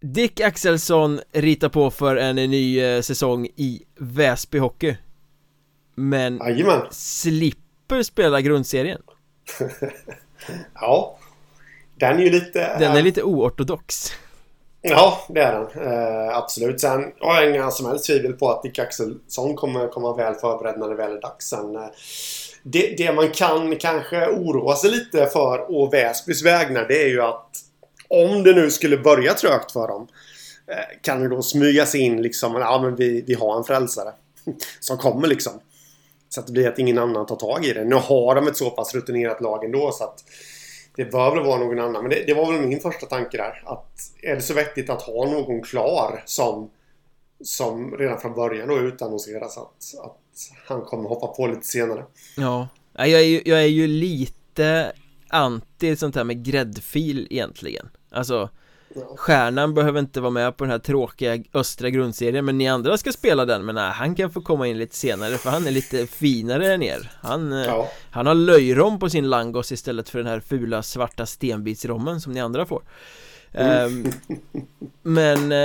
Dick 0.00 0.40
Axelsson 0.40 1.20
ritar 1.32 1.68
på 1.68 1.90
för 1.90 2.16
en 2.16 2.36
ny 2.36 2.80
eh, 2.80 3.00
säsong 3.00 3.46
i 3.56 3.82
Väsby 3.98 4.58
Hockey 4.58 4.96
men 5.96 6.38
Jajamän. 6.38 6.80
slipper 6.90 8.02
spela 8.02 8.40
grundserien 8.40 9.02
Ja 10.74 11.18
Den 11.94 12.16
är 12.18 12.22
ju 12.22 12.30
lite 12.30 12.78
Den 12.78 12.96
är 12.96 13.02
lite 13.02 13.22
oortodox 13.22 14.12
Ja, 14.88 15.26
det 15.28 15.40
är 15.40 15.52
den. 15.52 15.86
Eh, 15.86 16.36
absolut. 16.36 16.80
Sen 16.80 17.12
har 17.20 17.42
jag 17.42 17.50
inga 17.54 17.70
som 17.70 17.86
helst 17.86 18.06
tvivel 18.06 18.32
på 18.32 18.50
att 18.50 18.62
Dick 18.62 18.78
Axelsson 18.78 19.56
kommer 19.56 19.88
komma 19.88 20.16
väl 20.16 20.34
förberedd 20.34 20.78
när 20.78 20.88
det 20.88 20.94
väl 20.94 21.16
är 21.16 21.20
dags. 21.20 21.46
Sen, 21.48 21.76
eh, 21.76 21.86
det, 22.62 22.94
det, 22.98 23.12
man 23.12 23.30
kan 23.30 23.76
kanske 23.76 24.26
oroa 24.26 24.76
sig 24.76 24.90
lite 24.90 25.26
för 25.26 25.70
å 25.70 25.90
Väsbys 25.90 26.44
vägnar 26.44 26.84
det 26.88 27.02
är 27.02 27.08
ju 27.08 27.22
att 27.22 27.50
om 28.08 28.42
det 28.42 28.52
nu 28.52 28.70
skulle 28.70 28.96
börja 28.96 29.34
trögt 29.34 29.72
för 29.72 29.88
dem 29.88 30.08
eh, 30.66 31.00
kan 31.02 31.20
det 31.22 31.28
då 31.28 31.42
smyga 31.42 31.86
sig 31.86 32.00
in 32.00 32.22
liksom, 32.22 32.54
ja 32.54 32.82
men 32.82 32.96
vi, 32.96 33.24
vi 33.26 33.34
har 33.34 33.56
en 33.56 33.64
frälsare. 33.64 34.12
Som 34.80 34.98
kommer 34.98 35.28
liksom. 35.28 35.52
Så 36.36 36.40
att 36.40 36.46
det 36.46 36.52
blir 36.52 36.68
att 36.68 36.78
ingen 36.78 36.98
annan 36.98 37.26
tar 37.26 37.36
tag 37.36 37.64
i 37.64 37.72
det. 37.72 37.84
Nu 37.84 37.94
har 37.94 38.34
de 38.34 38.46
ett 38.46 38.56
så 38.56 38.70
pass 38.70 38.94
rutinerat 38.94 39.40
lag 39.40 39.64
ändå 39.64 39.92
så 39.92 40.04
att 40.04 40.24
det 40.96 41.04
bör 41.04 41.34
väl 41.34 41.44
vara 41.44 41.58
någon 41.58 41.78
annan. 41.78 42.02
Men 42.02 42.10
det, 42.10 42.24
det, 42.26 42.34
var 42.34 42.52
väl 42.52 42.66
min 42.66 42.80
första 42.80 43.06
tanke 43.06 43.36
där. 43.36 43.62
Att 43.66 44.12
är 44.22 44.34
det 44.34 44.40
så 44.40 44.54
vettigt 44.54 44.90
att 44.90 45.02
ha 45.02 45.30
någon 45.30 45.62
klar 45.62 46.22
som, 46.26 46.70
som 47.44 47.96
redan 47.98 48.20
från 48.20 48.34
början 48.34 48.68
då 48.68 48.78
utannonseras 48.78 49.58
att, 49.58 50.04
att 50.04 50.18
han 50.66 50.82
kommer 50.82 51.08
hoppa 51.08 51.26
på 51.26 51.46
lite 51.46 51.66
senare. 51.66 52.04
Ja, 52.36 52.68
jag 52.92 53.08
är 53.08 53.24
ju, 53.24 53.42
jag 53.44 53.62
är 53.62 53.66
ju 53.66 53.86
lite 53.86 54.92
anti 55.28 55.96
sånt 55.96 56.14
här 56.14 56.24
med 56.24 56.44
gräddfil 56.44 57.26
egentligen. 57.30 57.88
Alltså 58.10 58.50
Stjärnan 59.16 59.74
behöver 59.74 60.00
inte 60.00 60.20
vara 60.20 60.30
med 60.30 60.56
på 60.56 60.64
den 60.64 60.70
här 60.70 60.78
tråkiga 60.78 61.38
östra 61.54 61.90
grundserien 61.90 62.44
Men 62.44 62.58
ni 62.58 62.68
andra 62.68 62.98
ska 62.98 63.12
spela 63.12 63.44
den 63.44 63.64
Men 63.64 63.74
nej, 63.74 63.90
han 63.90 64.14
kan 64.14 64.30
få 64.30 64.40
komma 64.40 64.66
in 64.66 64.78
lite 64.78 64.96
senare 64.96 65.38
För 65.38 65.50
han 65.50 65.66
är 65.66 65.70
lite 65.70 66.06
finare 66.06 66.74
än 66.74 66.82
er 66.82 67.12
Han, 67.20 67.52
eh, 67.52 67.66
ja. 67.66 67.90
han 68.10 68.26
har 68.26 68.34
löjrom 68.34 68.98
på 68.98 69.10
sin 69.10 69.30
langos 69.30 69.72
istället 69.72 70.08
för 70.08 70.18
den 70.18 70.26
här 70.26 70.40
fula 70.40 70.82
svarta 70.82 71.26
stenbitsrommen 71.26 72.20
som 72.20 72.32
ni 72.32 72.40
andra 72.40 72.66
får 72.66 72.82
mm. 73.52 74.06
Men 75.02 75.52
uh, 75.52 75.58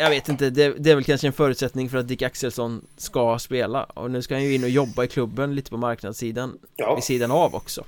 jag 0.00 0.10
vet 0.10 0.28
inte, 0.28 0.50
det, 0.50 0.74
det, 0.78 0.90
är 0.90 0.94
väl 0.94 1.04
kanske 1.04 1.26
en 1.26 1.32
förutsättning 1.32 1.90
för 1.90 1.98
att 1.98 2.08
Dick 2.08 2.22
Axelsson 2.22 2.84
ska 2.96 3.38
spela 3.38 3.84
Och 3.84 4.10
nu 4.10 4.22
ska 4.22 4.34
han 4.34 4.44
ju 4.44 4.54
in 4.54 4.64
och 4.64 4.70
jobba 4.70 5.04
i 5.04 5.08
klubben 5.08 5.54
lite 5.54 5.70
på 5.70 5.76
marknadssidan 5.76 6.58
ja. 6.76 6.94
Vid 6.94 7.04
sidan 7.04 7.30
av 7.30 7.54
också 7.54 7.84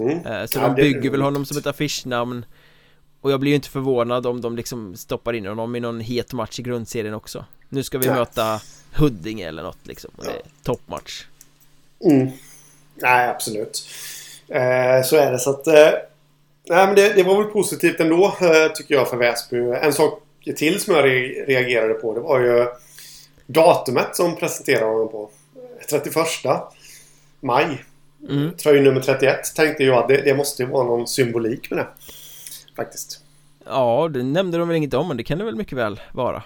mm. 0.00 0.18
uh, 0.18 0.46
Så 0.46 0.58
ja, 0.58 0.68
de 0.68 0.74
bygger 0.74 1.10
väl 1.10 1.22
honom 1.22 1.44
som 1.44 1.58
ett 1.58 1.66
affischnamn 1.66 2.44
Och 3.26 3.32
jag 3.32 3.40
blir 3.40 3.50
ju 3.50 3.56
inte 3.56 3.68
förvånad 3.68 4.26
om 4.26 4.40
de 4.40 4.56
liksom 4.56 4.96
stoppar 4.96 5.32
in 5.32 5.46
honom 5.46 5.76
i 5.76 5.80
någon 5.80 6.00
het 6.00 6.32
match 6.32 6.58
i 6.58 6.62
grundserien 6.62 7.14
också 7.14 7.44
Nu 7.68 7.82
ska 7.82 7.98
vi 7.98 8.06
Nej. 8.06 8.16
möta 8.16 8.60
Huddinge 8.94 9.48
eller 9.48 9.62
något 9.62 9.86
liksom 9.86 10.10
och 10.16 10.24
det 10.24 10.30
är 10.30 10.42
toppmatch 10.62 11.24
Mm. 12.04 12.28
Nej, 12.94 13.28
absolut. 13.28 13.88
Eh, 14.48 15.02
så 15.04 15.16
är 15.16 15.32
det. 15.32 15.38
Så 15.38 15.50
att... 15.50 15.66
Eh, 15.66 15.90
nej, 16.68 16.86
men 16.86 16.94
det, 16.94 17.12
det 17.12 17.22
var 17.22 17.42
väl 17.42 17.52
positivt 17.52 18.00
ändå, 18.00 18.36
eh, 18.40 18.72
tycker 18.74 18.94
jag, 18.94 19.08
för 19.08 19.16
Väsby. 19.16 19.56
En 19.56 19.92
sak 19.92 20.22
till 20.56 20.80
som 20.80 20.94
jag 20.94 21.04
re 21.04 21.44
reagerade 21.46 21.94
på, 21.94 22.14
det 22.14 22.20
var 22.20 22.40
ju 22.40 22.66
datumet 23.46 24.16
som 24.16 24.36
presenterade 24.36 24.86
honom 24.86 25.08
på. 25.08 25.30
31 25.90 26.16
maj. 27.40 27.84
mm. 28.28 28.52
Tröja 28.56 28.82
nummer 28.82 29.00
31 29.00 29.54
tänkte 29.54 29.84
jag 29.84 29.98
att 29.98 30.08
det, 30.08 30.16
det 30.16 30.34
måste 30.34 30.62
ju 30.62 30.68
vara 30.68 30.84
någon 30.84 31.08
symbolik 31.08 31.70
med 31.70 31.78
det. 31.78 31.86
Faktiskt. 32.76 33.20
Ja, 33.64 34.08
det 34.12 34.22
nämnde 34.22 34.58
de 34.58 34.68
väl 34.68 34.76
inget 34.76 34.94
om 34.94 35.08
men 35.08 35.16
det 35.16 35.24
kan 35.24 35.38
det 35.38 35.44
väl 35.44 35.56
mycket 35.56 35.78
väl 35.78 36.00
vara 36.12 36.42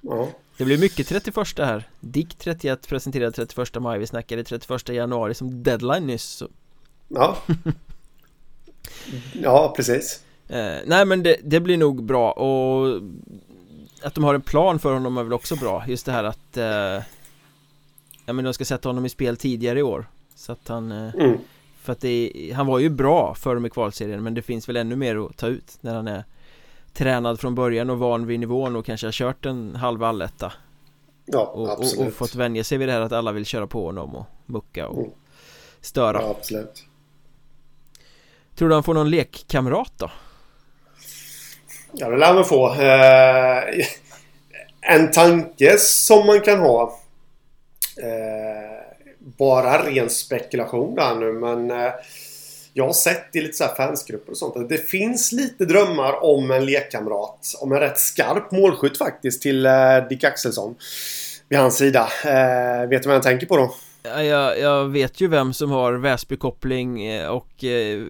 Ja. 0.00 0.28
Det 0.56 0.64
blir 0.64 0.78
mycket 0.78 1.08
31 1.08 1.58
här 1.58 1.88
Dick 2.00 2.34
31 2.38 2.88
presenterade 2.88 3.32
31 3.32 3.74
maj, 3.82 3.98
vi 3.98 4.06
snackade 4.06 4.44
31 4.44 4.88
januari 4.88 5.34
som 5.34 5.62
deadline 5.62 6.06
nyss 6.06 6.22
så. 6.24 6.48
Ja. 7.08 7.36
ja, 9.32 9.72
precis. 9.76 10.20
eh, 10.48 10.76
Nej 10.86 11.04
men 11.04 11.22
det, 11.22 11.36
det 11.42 11.60
blir 11.60 11.76
nog 11.76 12.02
bra 12.04 12.32
och 12.32 13.00
Att 14.02 14.14
de 14.14 14.24
har 14.24 14.34
en 14.34 14.40
plan 14.42 14.78
för 14.78 14.92
honom 14.92 15.18
är 15.18 15.22
väl 15.22 15.32
också 15.32 15.56
bra 15.56 15.84
Just 15.88 16.06
det 16.06 16.12
här 16.12 16.24
att 16.24 16.56
eh, 16.56 17.04
Ja 18.26 18.32
men 18.32 18.44
de 18.44 18.54
ska 18.54 18.64
sätta 18.64 18.88
honom 18.88 19.06
i 19.06 19.08
spel 19.08 19.36
tidigare 19.36 19.78
i 19.78 19.82
år 19.82 20.06
Så 20.34 20.52
att 20.52 20.68
han 20.68 20.92
eh, 20.92 21.14
Mm. 21.14 21.38
För 21.82 21.92
att 21.92 22.00
det, 22.00 22.52
han 22.56 22.66
var 22.66 22.78
ju 22.78 22.88
bra 22.88 23.34
för 23.34 23.54
dem 23.54 23.66
i 23.66 23.70
kvalserien 23.70 24.22
men 24.22 24.34
det 24.34 24.42
finns 24.42 24.68
väl 24.68 24.76
ännu 24.76 24.96
mer 24.96 25.26
att 25.26 25.36
ta 25.36 25.46
ut 25.46 25.78
när 25.80 25.94
han 25.94 26.08
är 26.08 26.24
Tränad 26.92 27.40
från 27.40 27.54
början 27.54 27.90
och 27.90 27.98
van 27.98 28.26
vid 28.26 28.40
nivån 28.40 28.76
och 28.76 28.86
kanske 28.86 29.06
har 29.06 29.12
kört 29.12 29.46
en 29.46 29.76
halv 29.76 30.02
alletta 30.04 30.52
Ja, 31.26 31.40
och, 31.40 31.62
och, 31.62 31.70
absolut. 31.72 32.08
och 32.08 32.14
fått 32.14 32.34
vänja 32.34 32.64
sig 32.64 32.78
vid 32.78 32.88
det 32.88 32.92
här 32.92 33.00
att 33.00 33.12
alla 33.12 33.32
vill 33.32 33.46
köra 33.46 33.66
på 33.66 33.86
honom 33.86 34.16
och 34.16 34.26
mucka 34.46 34.88
och 34.88 34.98
Mm. 34.98 35.10
störa 35.80 36.22
Ja, 36.22 36.30
absolut. 36.38 36.84
Tror 38.54 38.68
du 38.68 38.74
han 38.74 38.82
får 38.82 38.94
någon 38.94 39.10
lekkamrat 39.10 39.92
då? 39.96 40.10
Ja, 41.92 42.08
det 42.08 42.16
lär 42.16 42.34
man 42.34 42.44
få. 42.44 42.74
Eh, 42.74 43.86
en 44.80 45.10
tanke 45.10 45.78
som 45.78 46.26
man 46.26 46.40
kan 46.40 46.58
ha. 46.58 46.98
Eh, 48.02 48.71
bara 49.42 49.86
ren 49.86 50.10
spekulation 50.10 50.94
där 50.94 51.14
nu 51.14 51.32
men 51.32 51.70
eh, 51.70 51.92
jag 52.74 52.86
har 52.86 52.92
sett 52.92 53.36
i 53.36 53.40
lite 53.40 53.56
så 53.56 53.64
här 53.64 53.74
fansgrupper 53.74 54.30
och 54.30 54.36
sånt 54.36 54.56
att 54.56 54.68
det 54.68 54.88
finns 54.90 55.32
lite 55.32 55.64
drömmar 55.64 56.24
om 56.24 56.50
en 56.50 56.64
lekkamrat. 56.64 57.54
Om 57.60 57.72
en 57.72 57.80
rätt 57.80 57.98
skarp 57.98 58.52
målskytt 58.52 58.98
faktiskt 58.98 59.42
till 59.42 59.66
eh, 59.66 59.72
Dick 60.08 60.24
Axelsson. 60.24 60.74
Vid 61.48 61.58
hans 61.58 61.76
sida. 61.76 62.08
Eh, 62.24 62.88
vet 62.88 63.02
du 63.02 63.08
vad 63.08 63.16
jag 63.16 63.22
tänker 63.22 63.46
på 63.46 63.56
då? 63.56 63.74
Jag, 64.02 64.60
jag 64.60 64.88
vet 64.88 65.20
ju 65.20 65.28
vem 65.28 65.52
som 65.52 65.70
har 65.70 65.92
Väsby-koppling 65.92 67.06
eh, 67.06 67.28
och 67.28 67.48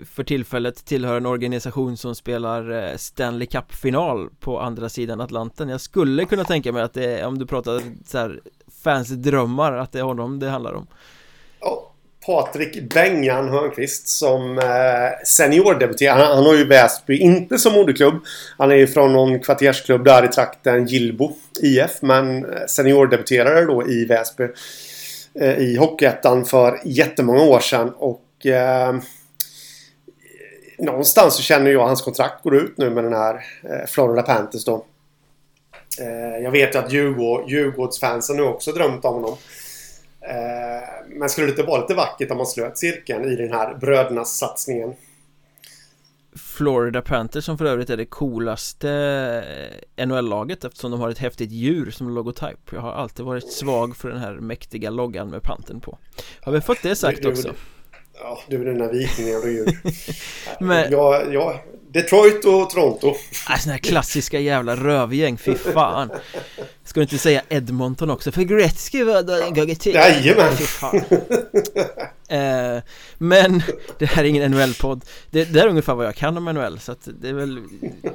för 0.07 0.25
tillfället 0.25 0.85
tillhör 0.85 1.17
en 1.17 1.27
organisation 1.27 1.97
som 1.97 2.15
spelar 2.15 2.97
Stanley 2.97 3.47
Cup-final 3.47 4.29
på 4.41 4.61
andra 4.61 4.89
sidan 4.89 5.21
Atlanten 5.21 5.69
Jag 5.69 5.81
skulle 5.81 6.25
kunna 6.25 6.45
tänka 6.45 6.73
mig 6.73 6.83
att 6.83 6.95
det 6.95 7.05
är, 7.05 7.27
om 7.27 7.39
du 7.39 7.47
pratar 7.47 7.83
så 8.07 8.19
här 8.19 8.41
fans 8.85 9.09
drömmar, 9.09 9.73
att 9.73 9.93
det 9.93 9.99
är 9.99 10.03
honom 10.03 10.39
det 10.39 10.49
handlar 10.49 10.73
om 10.73 10.87
Patrik 12.27 12.83
Bengan 12.83 13.49
Hörnqvist 13.49 14.09
som 14.09 14.59
eh, 14.59 15.25
seniordebuterar. 15.25 16.17
Han, 16.17 16.37
han 16.37 16.47
har 16.47 16.55
ju 16.55 16.65
Väsby, 16.65 17.17
inte 17.17 17.59
som 17.59 17.73
moderklubb. 17.73 18.15
Han 18.59 18.71
är 18.71 18.77
ju 18.77 18.87
från 18.87 19.13
någon 19.13 19.41
kvartersklubb 19.41 20.05
där 20.05 20.25
i 20.25 20.29
trakten, 20.29 20.87
Gillbo 20.87 21.33
IF. 21.61 22.03
Men 22.03 22.37
eh, 22.37 22.67
seniordebuterade 22.69 22.69
seniordebuterare 22.69 23.65
då 23.65 23.89
i 23.89 24.05
Väsby. 24.05 24.49
Eh, 25.41 25.59
I 25.59 25.77
Hockeyettan 25.77 26.45
för 26.45 26.81
jättemånga 26.85 27.43
år 27.43 27.61
sedan. 27.61 27.93
Och 27.97 28.47
eh, 28.47 28.95
någonstans 30.79 31.35
så 31.35 31.43
känner 31.43 31.71
jag 31.71 31.81
att 31.81 31.87
hans 31.87 32.03
kontrakt 32.03 32.43
går 32.43 32.57
ut 32.57 32.79
nu 32.79 32.91
med 32.91 33.05
den 33.05 33.15
här 33.15 33.45
Florida 33.87 34.23
Panthers 34.23 34.65
då. 34.65 34.85
Eh, 36.01 36.43
jag 36.43 36.51
vet 36.51 36.75
ju 36.75 36.79
att 36.79 36.93
Djurgård, 36.93 37.51
Djurgårdsfansen 37.51 38.37
nu 38.37 38.43
också 38.43 38.73
drömt 38.73 39.05
om 39.05 39.15
honom. 39.15 39.37
Eh, 40.29 40.89
men 41.09 41.29
skulle 41.29 41.47
det 41.47 41.51
inte 41.51 41.63
vara 41.63 41.81
lite 41.81 41.95
vackert 41.95 42.31
om 42.31 42.37
man 42.37 42.47
slöt 42.47 42.79
cirkeln 42.79 43.25
i 43.25 43.37
den 43.37 43.53
här 43.53 43.75
brödernas 43.75 44.37
satsningen? 44.39 44.95
Florida 46.37 47.03
Panthers 47.03 47.45
som 47.45 47.59
för 47.59 47.65
övrigt 47.65 47.91
är 47.91 47.97
det 47.97 48.05
coolaste 48.07 48.91
eh, 49.97 50.07
NHL-laget 50.07 50.65
eftersom 50.65 50.91
de 50.91 51.01
har 51.01 51.11
ett 51.11 51.19
häftigt 51.19 51.51
djur 51.51 51.91
som 51.91 52.15
logotyp 52.15 52.59
Jag 52.73 52.81
har 52.81 52.93
alltid 52.93 53.25
varit 53.27 53.53
svag 53.53 53.97
för 53.97 54.09
den 54.09 54.19
här 54.19 54.33
mäktiga 54.35 54.91
loggan 54.91 55.31
med 55.31 55.43
panten 55.43 55.81
på 55.81 55.99
Har 56.41 56.53
vi 56.53 56.61
fått 56.61 56.83
det 56.83 56.97
sagt 56.97 57.23
Du- 57.23 57.29
du- 57.29 57.31
också? 57.31 57.55
Ja, 58.23 58.39
du 58.49 58.65
den 58.65 58.79
där 58.79 58.93
vikingen 58.93 59.37
och 59.37 59.49
djur. 59.49 59.79
Men- 60.65 60.93
ja, 60.93 61.23
ja, 61.31 61.61
Detroit 61.93 62.45
och 62.45 62.71
Toronto. 62.71 63.09
Äh, 63.51 63.59
såna 63.59 63.73
här 63.73 63.79
klassiska 63.79 64.41
jävla 64.41 64.77
rövgäng, 64.77 65.39
fy 65.39 65.55
fan 65.55 66.11
Ska 66.85 67.01
du 67.01 67.03
inte 67.03 67.19
säga 67.19 67.43
Edmonton 67.49 68.11
också? 68.11 68.33
För 68.33 68.43
Gretzky 68.43 69.05
var 69.05 69.23
där 69.23 69.43
en 69.43 69.55
gång 69.55 69.71
i 69.71 69.77
tiden 69.77 70.01
Jajamän. 70.03 70.57
Fy 70.57 70.65
fan 70.65 70.97
eh, 72.29 72.83
Men 73.19 73.63
det 73.99 74.07
här 74.07 74.25
är 74.25 74.29
ingen 74.29 74.51
NHL-podd 74.51 75.05
det, 75.31 75.45
det 75.45 75.61
är 75.61 75.67
ungefär 75.67 75.95
vad 75.95 76.07
jag 76.07 76.15
kan 76.15 76.37
om 76.37 76.45
NHL 76.45 76.79
så 76.81 76.93
att 76.93 77.09
det 77.21 77.29
är 77.29 77.33
väl 77.33 77.61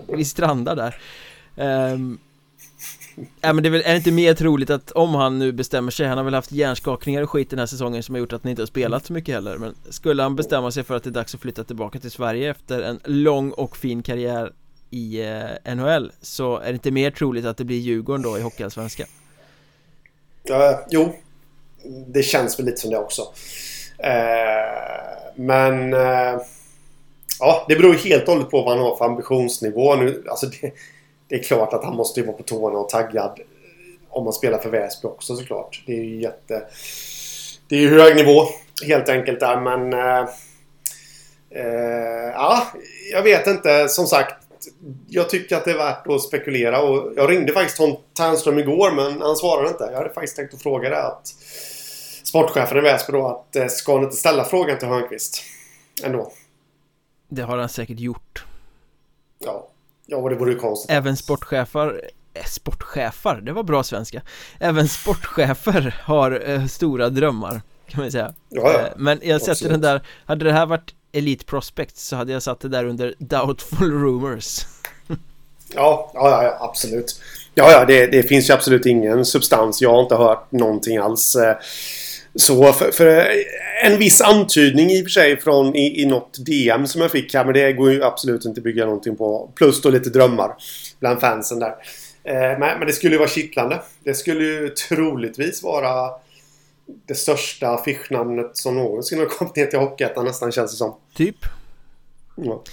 Vi 0.07 0.25
strandar 0.25 0.75
där 0.75 0.95
Ehm, 1.57 2.17
Ja 3.41 3.53
men 3.53 3.63
det 3.63 3.69
är 3.69 3.71
väl, 3.71 3.81
är 3.85 3.91
det 3.91 3.97
inte 3.97 4.11
mer 4.11 4.33
troligt 4.33 4.69
att 4.69 4.91
om 4.91 5.15
han 5.15 5.39
nu 5.39 5.51
bestämmer 5.51 5.91
sig 5.91 6.07
Han 6.07 6.17
har 6.17 6.25
väl 6.25 6.33
haft 6.33 6.51
hjärnskakningar 6.51 7.21
och 7.21 7.29
skit 7.29 7.49
den 7.49 7.59
här 7.59 7.65
säsongen 7.65 8.03
som 8.03 8.15
har 8.15 8.19
gjort 8.19 8.33
att 8.33 8.43
han 8.43 8.49
inte 8.49 8.61
har 8.61 8.67
spelat 8.67 9.05
så 9.05 9.13
mycket 9.13 9.35
heller 9.35 9.57
Men 9.57 9.75
skulle 9.89 10.23
han 10.23 10.35
bestämma 10.35 10.71
sig 10.71 10.83
för 10.83 10.95
att 10.95 11.03
det 11.03 11.09
är 11.09 11.11
dags 11.11 11.35
att 11.35 11.41
flytta 11.41 11.63
tillbaka 11.63 11.99
till 11.99 12.11
Sverige 12.11 12.51
efter 12.51 12.81
en 12.81 12.99
lång 13.03 13.51
och 13.51 13.77
fin 13.77 14.03
karriär 14.03 14.53
i 14.89 15.21
eh, 15.21 15.75
NHL 15.75 16.11
Så 16.21 16.57
är 16.57 16.67
det 16.67 16.73
inte 16.73 16.91
mer 16.91 17.11
troligt 17.11 17.45
att 17.45 17.57
det 17.57 17.65
blir 17.65 17.77
Djurgården 17.77 18.21
då 18.21 18.37
i 18.37 18.41
Hockeyallsvenskan 18.41 19.07
Ja, 20.43 20.85
jo, 20.89 21.13
det 22.07 22.23
känns 22.23 22.59
väl 22.59 22.65
lite 22.65 22.77
som 22.77 22.89
det 22.89 22.97
också. 22.97 23.21
Eh, 23.97 25.31
men... 25.35 25.93
Eh, 25.93 26.41
ja, 27.39 27.65
det 27.67 27.75
beror 27.75 27.93
helt 27.93 28.27
och 28.27 28.33
hållet 28.33 28.49
på 28.49 28.61
vad 28.61 28.77
han 28.77 28.85
har 28.85 28.95
för 28.95 29.05
ambitionsnivå. 29.05 29.95
Nu, 29.95 30.23
alltså 30.29 30.45
det, 30.45 30.71
det 31.27 31.35
är 31.35 31.43
klart 31.43 31.73
att 31.73 31.83
han 31.83 31.95
måste 31.95 32.19
ju 32.19 32.25
vara 32.25 32.37
på 32.37 32.43
tårna 32.43 32.79
och 32.79 32.89
taggad 32.89 33.39
om 34.09 34.23
man 34.23 34.33
spelar 34.33 34.57
för 34.57 34.69
Väsby 34.69 35.07
också 35.07 35.35
såklart. 35.35 35.83
Det 35.85 35.93
är 35.93 36.03
ju 36.03 36.21
jätte... 36.21 36.63
Det 37.67 37.75
är 37.75 37.79
ju 37.79 37.99
hög 37.99 38.15
nivå 38.15 38.43
helt 38.87 39.09
enkelt 39.09 39.39
där 39.39 39.61
men... 39.61 39.93
Eh, 39.93 40.29
eh, 41.49 42.31
ja, 42.33 42.67
jag 43.11 43.23
vet 43.23 43.47
inte. 43.47 43.89
Som 43.89 44.07
sagt, 44.07 44.35
jag 45.07 45.29
tycker 45.29 45.57
att 45.57 45.65
det 45.65 45.71
är 45.71 45.77
värt 45.77 46.07
att 46.07 46.21
spekulera 46.21 46.81
och 46.81 47.13
jag 47.15 47.31
ringde 47.31 47.53
faktiskt 47.53 47.77
Tom 47.77 47.97
Ternström 48.17 48.59
igår 48.59 48.91
men 48.91 49.21
han 49.21 49.35
svarade 49.35 49.69
inte. 49.69 49.83
Jag 49.83 49.97
hade 49.97 50.13
faktiskt 50.13 50.35
tänkt 50.35 50.53
att 50.53 50.61
fråga 50.61 50.89
det 50.89 51.03
att 51.03 51.27
sportchefen 52.23 52.77
i 52.77 52.81
Väsby 52.81 53.13
då 53.13 53.27
att 53.27 53.55
eh, 53.55 53.67
ska 53.67 53.93
han 53.93 54.03
inte 54.03 54.15
ställa 54.15 54.43
frågan 54.43 54.79
till 54.79 54.87
Hörnqvist? 54.87 55.43
Ändå. 56.03 56.31
Det 57.29 57.41
har 57.41 57.57
han 57.57 57.69
säkert 57.69 57.99
gjort 57.99 58.46
Ja. 60.07 60.29
Det 60.29 60.35
vore 60.35 60.51
ju 60.51 60.59
konstigt. 60.59 60.91
Även 60.91 61.17
sportchefer 61.17 62.01
eh, 62.33 62.43
Sportchefer, 62.45 63.41
det 63.41 63.51
var 63.51 63.63
bra 63.63 63.83
svenska 63.83 64.21
Även 64.59 64.87
sportchefer 64.87 65.95
har 66.03 66.49
eh, 66.49 66.65
stora 66.65 67.09
drömmar 67.09 67.61
Kan 67.87 68.01
man 68.01 68.11
säga 68.11 68.33
Ja, 68.49 68.71
ja. 68.73 68.79
Eh, 68.79 68.85
Men 68.95 69.19
jag 69.23 69.41
sätter 69.41 69.51
Absolut. 69.51 69.71
den 69.71 69.81
där 69.81 70.01
Hade 70.25 70.45
det 70.45 70.51
här 70.53 70.65
varit 70.65 70.93
Elite 71.11 71.45
Prospects 71.45 72.07
så 72.07 72.15
hade 72.15 72.31
jag 72.33 72.43
satt 72.43 72.59
det 72.59 72.69
där 72.69 72.85
under 72.85 73.13
Doubtful 73.19 73.91
Rumors 73.91 74.65
Ja, 75.75 76.11
ja, 76.13 76.29
ja, 76.29 76.43
ja 76.43 76.57
absolut. 76.69 77.21
Ja, 77.53 77.71
ja, 77.71 77.85
det, 77.85 78.07
det 78.07 78.23
finns 78.23 78.49
ju 78.49 78.53
absolut 78.53 78.85
ingen 78.85 79.25
substans. 79.25 79.81
Jag 79.81 79.91
har 79.91 80.01
inte 80.01 80.15
hört 80.15 80.51
någonting 80.51 80.97
alls. 80.97 81.35
Så 82.39 82.73
för, 82.73 82.91
för 82.91 83.07
eh, 83.17 83.25
en 83.91 83.99
viss 83.99 84.21
antydning 84.21 84.89
i 84.89 85.01
och 85.01 85.05
för 85.05 85.09
sig 85.09 85.37
från 85.39 85.75
i, 85.75 86.01
i 86.01 86.05
något 86.05 86.45
DM 86.45 86.87
som 86.87 87.01
jag 87.01 87.11
fick 87.11 87.33
här. 87.33 87.45
Men 87.45 87.53
det 87.53 87.73
går 87.73 87.91
ju 87.91 88.03
absolut 88.03 88.45
inte 88.45 88.59
att 88.59 88.63
bygga 88.63 88.85
någonting 88.85 89.15
på. 89.15 89.51
Plus 89.55 89.81
då 89.81 89.89
lite 89.89 90.09
drömmar 90.09 90.55
bland 90.99 91.19
fansen 91.19 91.59
där. 91.59 91.75
Eh, 92.23 92.33
Men, 92.59 92.59
men 92.59 92.87
det 92.87 92.93
skulle 92.93 93.13
ju 93.13 93.19
vara 93.19 93.29
kittlande. 93.29 93.81
Det 94.03 94.13
skulle 94.13 94.43
ju 94.43 94.69
troligtvis 94.69 95.63
vara 95.63 96.09
det 97.07 97.15
största 97.15 97.67
affischnamnet 97.67 98.57
som 98.57 98.75
någonsin 98.75 99.19
har 99.19 99.25
kommit 99.25 99.55
ner 99.55 99.65
till 99.65 99.79
Hockeyettan 99.79 100.25
nästan 100.25 100.51
känns 100.51 100.71
det 100.71 100.77
som. 100.77 100.95
Typ 101.15 101.35
Ja. 102.35 102.63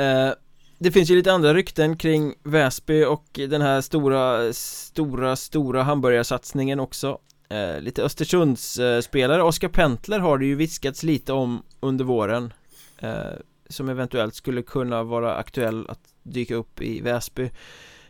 Eh, 0.00 0.32
Det 0.78 0.90
finns 0.92 1.10
ju 1.10 1.16
lite 1.16 1.32
andra 1.32 1.54
rykten 1.54 1.96
kring 1.96 2.34
Väsby 2.42 3.04
och 3.04 3.24
den 3.32 3.62
här 3.62 3.80
stora, 3.80 4.52
stora, 4.52 5.36
stora 5.36 5.82
hamburgarsatsningen 5.82 6.80
också 6.80 7.18
eh, 7.48 7.80
Lite 7.80 8.02
Östersundsspelare, 8.02 9.42
Oskar 9.42 9.68
Pentler 9.68 10.18
har 10.18 10.38
det 10.38 10.46
ju 10.46 10.54
viskats 10.54 11.02
lite 11.02 11.32
om 11.32 11.62
under 11.80 12.04
våren 12.04 12.52
eh, 12.98 13.32
Som 13.68 13.88
eventuellt 13.88 14.34
skulle 14.34 14.62
kunna 14.62 15.02
vara 15.02 15.34
aktuell 15.34 15.86
att 15.88 16.00
dyka 16.22 16.54
upp 16.54 16.80
i 16.82 17.00
Väsby. 17.00 17.50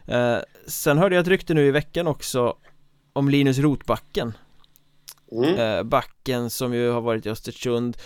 Eh, 0.06 0.38
Sen 0.66 0.98
hörde 0.98 1.14
jag 1.14 1.22
ett 1.22 1.28
rykte 1.28 1.54
nu 1.54 1.66
i 1.66 1.70
veckan 1.70 2.06
också 2.06 2.56
om 3.12 3.28
Linus 3.28 3.58
Rotbacken. 3.58 4.32
Mm. 5.32 5.54
eh, 5.54 5.82
Backen 5.82 6.50
som 6.50 6.74
ju 6.74 6.90
har 6.90 7.00
varit 7.00 7.26
i 7.26 7.30
Östersund. 7.30 7.96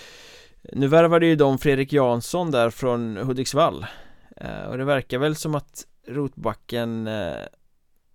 Nu 0.73 0.87
värvade 0.89 1.27
ju 1.27 1.37
de 1.37 1.59
Fredrik 1.59 1.93
Jansson 1.93 2.51
där 2.51 2.71
från 2.71 3.17
Hudiksvall. 3.17 3.87
Eh, 4.37 4.63
Och 4.63 4.79
det 4.79 4.85
verkar 4.85 5.19
väl 5.19 5.37
som 5.37 5.55
att 5.55 5.87
Rotbacken 6.09 7.07
eh, 7.07 7.37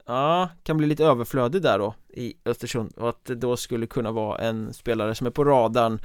Ja, 0.08 0.50
kan 0.64 0.78
bli 0.78 0.88
lite 0.88 1.06
överflödig 1.06 1.62
där 1.62 1.80
då 1.80 1.96
i 2.10 2.34
Östersund 2.46 2.94
och 2.98 3.10
att 3.10 3.26
det 3.26 3.36
då 3.36 3.58
skulle 3.58 3.88
kunna 3.88 4.12
vara 4.12 4.38
en 4.38 4.74
spelare 4.74 5.16
som 5.16 5.28
är 5.28 5.32
på 5.32 5.44
radarn. 5.44 6.00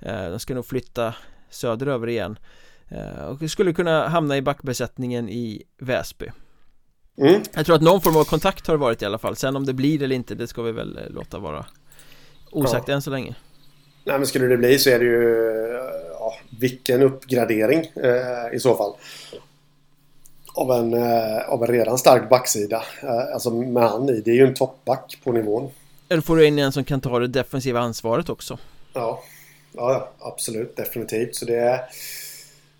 Eh, 0.00 0.30
De 0.30 0.38
ska 0.38 0.54
nog 0.54 0.66
flytta 0.66 1.14
söderöver 1.50 2.08
igen. 2.08 2.38
Eh, 2.88 3.24
och 3.24 3.50
skulle 3.50 3.72
kunna 3.72 4.08
hamna 4.08 4.36
i 4.36 4.42
backbesättningen 4.42 5.28
i 5.28 5.62
Väsby. 5.78 6.26
Mm. 7.18 7.42
Jag 7.54 7.66
tror 7.66 7.76
att 7.76 7.82
någon 7.82 8.00
form 8.00 8.16
av 8.16 8.24
kontakt 8.24 8.66
har 8.66 8.74
det 8.74 8.80
varit 8.80 9.02
i 9.02 9.04
alla 9.04 9.18
fall. 9.18 9.36
Sen 9.36 9.56
om 9.56 9.66
det 9.66 9.72
blir 9.72 10.02
eller 10.02 10.16
inte, 10.16 10.34
det 10.34 10.46
ska 10.46 10.62
vi 10.62 10.72
väl 10.72 10.96
eh, 10.96 11.10
låta 11.10 11.38
vara 11.38 11.66
osagt 12.50 12.88
ja. 12.88 12.94
än 12.94 13.02
så 13.02 13.10
länge. 13.10 13.34
Nej 14.04 14.18
men 14.18 14.26
skulle 14.26 14.46
det 14.46 14.56
bli 14.56 14.78
så 14.78 14.90
är 14.90 14.98
det 14.98 15.04
ju 15.04 15.48
ja, 16.12 16.34
Vilken 16.60 17.02
uppgradering 17.02 17.78
eh, 17.78 18.54
i 18.54 18.60
så 18.60 18.76
fall 18.76 18.92
av 20.58 20.72
en, 20.72 20.94
eh, 20.94 21.48
av 21.48 21.62
en 21.62 21.68
redan 21.68 21.98
stark 21.98 22.28
backsida. 22.28 22.82
Eh, 23.02 23.32
alltså 23.34 23.50
med 23.50 23.90
han 23.90 24.08
i. 24.08 24.20
Det 24.20 24.30
är 24.30 24.34
ju 24.34 24.46
en 24.46 24.54
toppback 24.54 25.18
på 25.24 25.32
nivån. 25.32 25.70
Eller 26.08 26.22
får 26.22 26.36
du 26.36 26.46
in 26.46 26.58
en 26.58 26.72
som 26.72 26.84
kan 26.84 27.00
ta 27.00 27.18
det 27.18 27.26
defensiva 27.26 27.80
ansvaret 27.80 28.28
också. 28.28 28.58
Ja, 28.92 29.22
ja 29.72 30.10
absolut. 30.18 30.76
Definitivt. 30.76 31.36
Så 31.36 31.44
det, 31.44 31.80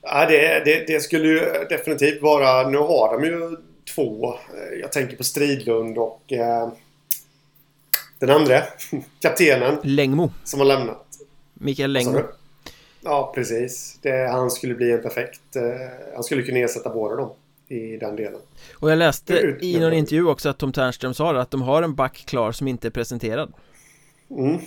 ja, 0.03 0.27
det, 0.27 0.65
det, 0.65 0.87
det 0.87 1.01
skulle 1.01 1.29
ju 1.29 1.67
definitivt 1.69 2.23
vara... 2.23 2.69
Nu 2.69 2.79
har 2.79 3.13
de 3.13 3.25
ju 3.25 3.57
två. 3.95 4.35
Eh, 4.35 4.79
jag 4.81 4.93
tänker 4.93 5.17
på 5.17 5.25
Stridlund 5.25 5.99
och 5.99 6.33
eh, 6.33 6.69
den 8.19 8.31
andra. 8.31 8.63
Kaptenen. 9.21 9.79
Längmo. 9.83 10.31
Som 10.45 10.61
har 10.61 10.67
lämnat. 10.67 11.07
Mikael 11.55 11.93
Längmo. 11.93 12.21
Ja, 13.01 13.33
precis. 13.35 13.99
Det, 14.03 14.29
han 14.31 14.51
skulle 14.51 14.75
bli 14.75 14.93
en 14.93 15.03
perfekt... 15.03 15.57
Eh, 15.57 15.63
han 16.15 16.25
skulle 16.25 16.43
kunna 16.43 16.59
ersätta 16.59 16.91
båda 16.91 17.17
dem 17.17 17.31
i 17.69 17.97
den 17.97 18.17
delen. 18.17 18.41
Och 18.75 18.91
jag 18.91 18.99
läste 18.99 19.57
i 19.61 19.81
någon 19.81 19.93
intervju 19.93 20.27
också 20.27 20.49
att 20.49 20.59
Tom 20.59 20.73
Ternström 20.73 21.15
sa 21.15 21.41
att 21.41 21.51
de 21.51 21.63
har 21.63 21.83
en 21.83 21.95
back 21.95 22.25
klar 22.27 22.53
som 22.53 22.69
inte 22.69 22.89
är 22.89 22.91
presenterad. 22.91 23.53
Mm. 24.31 24.61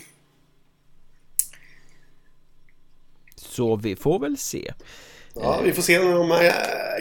Så 3.35 3.75
vi 3.75 3.95
får 3.95 4.19
väl 4.19 4.37
se. 4.37 4.73
Ja, 5.35 5.61
vi 5.63 5.71
får 5.71 5.81
se 5.81 5.99
om 5.99 6.11
de 6.11 6.31
eh, 6.31 6.53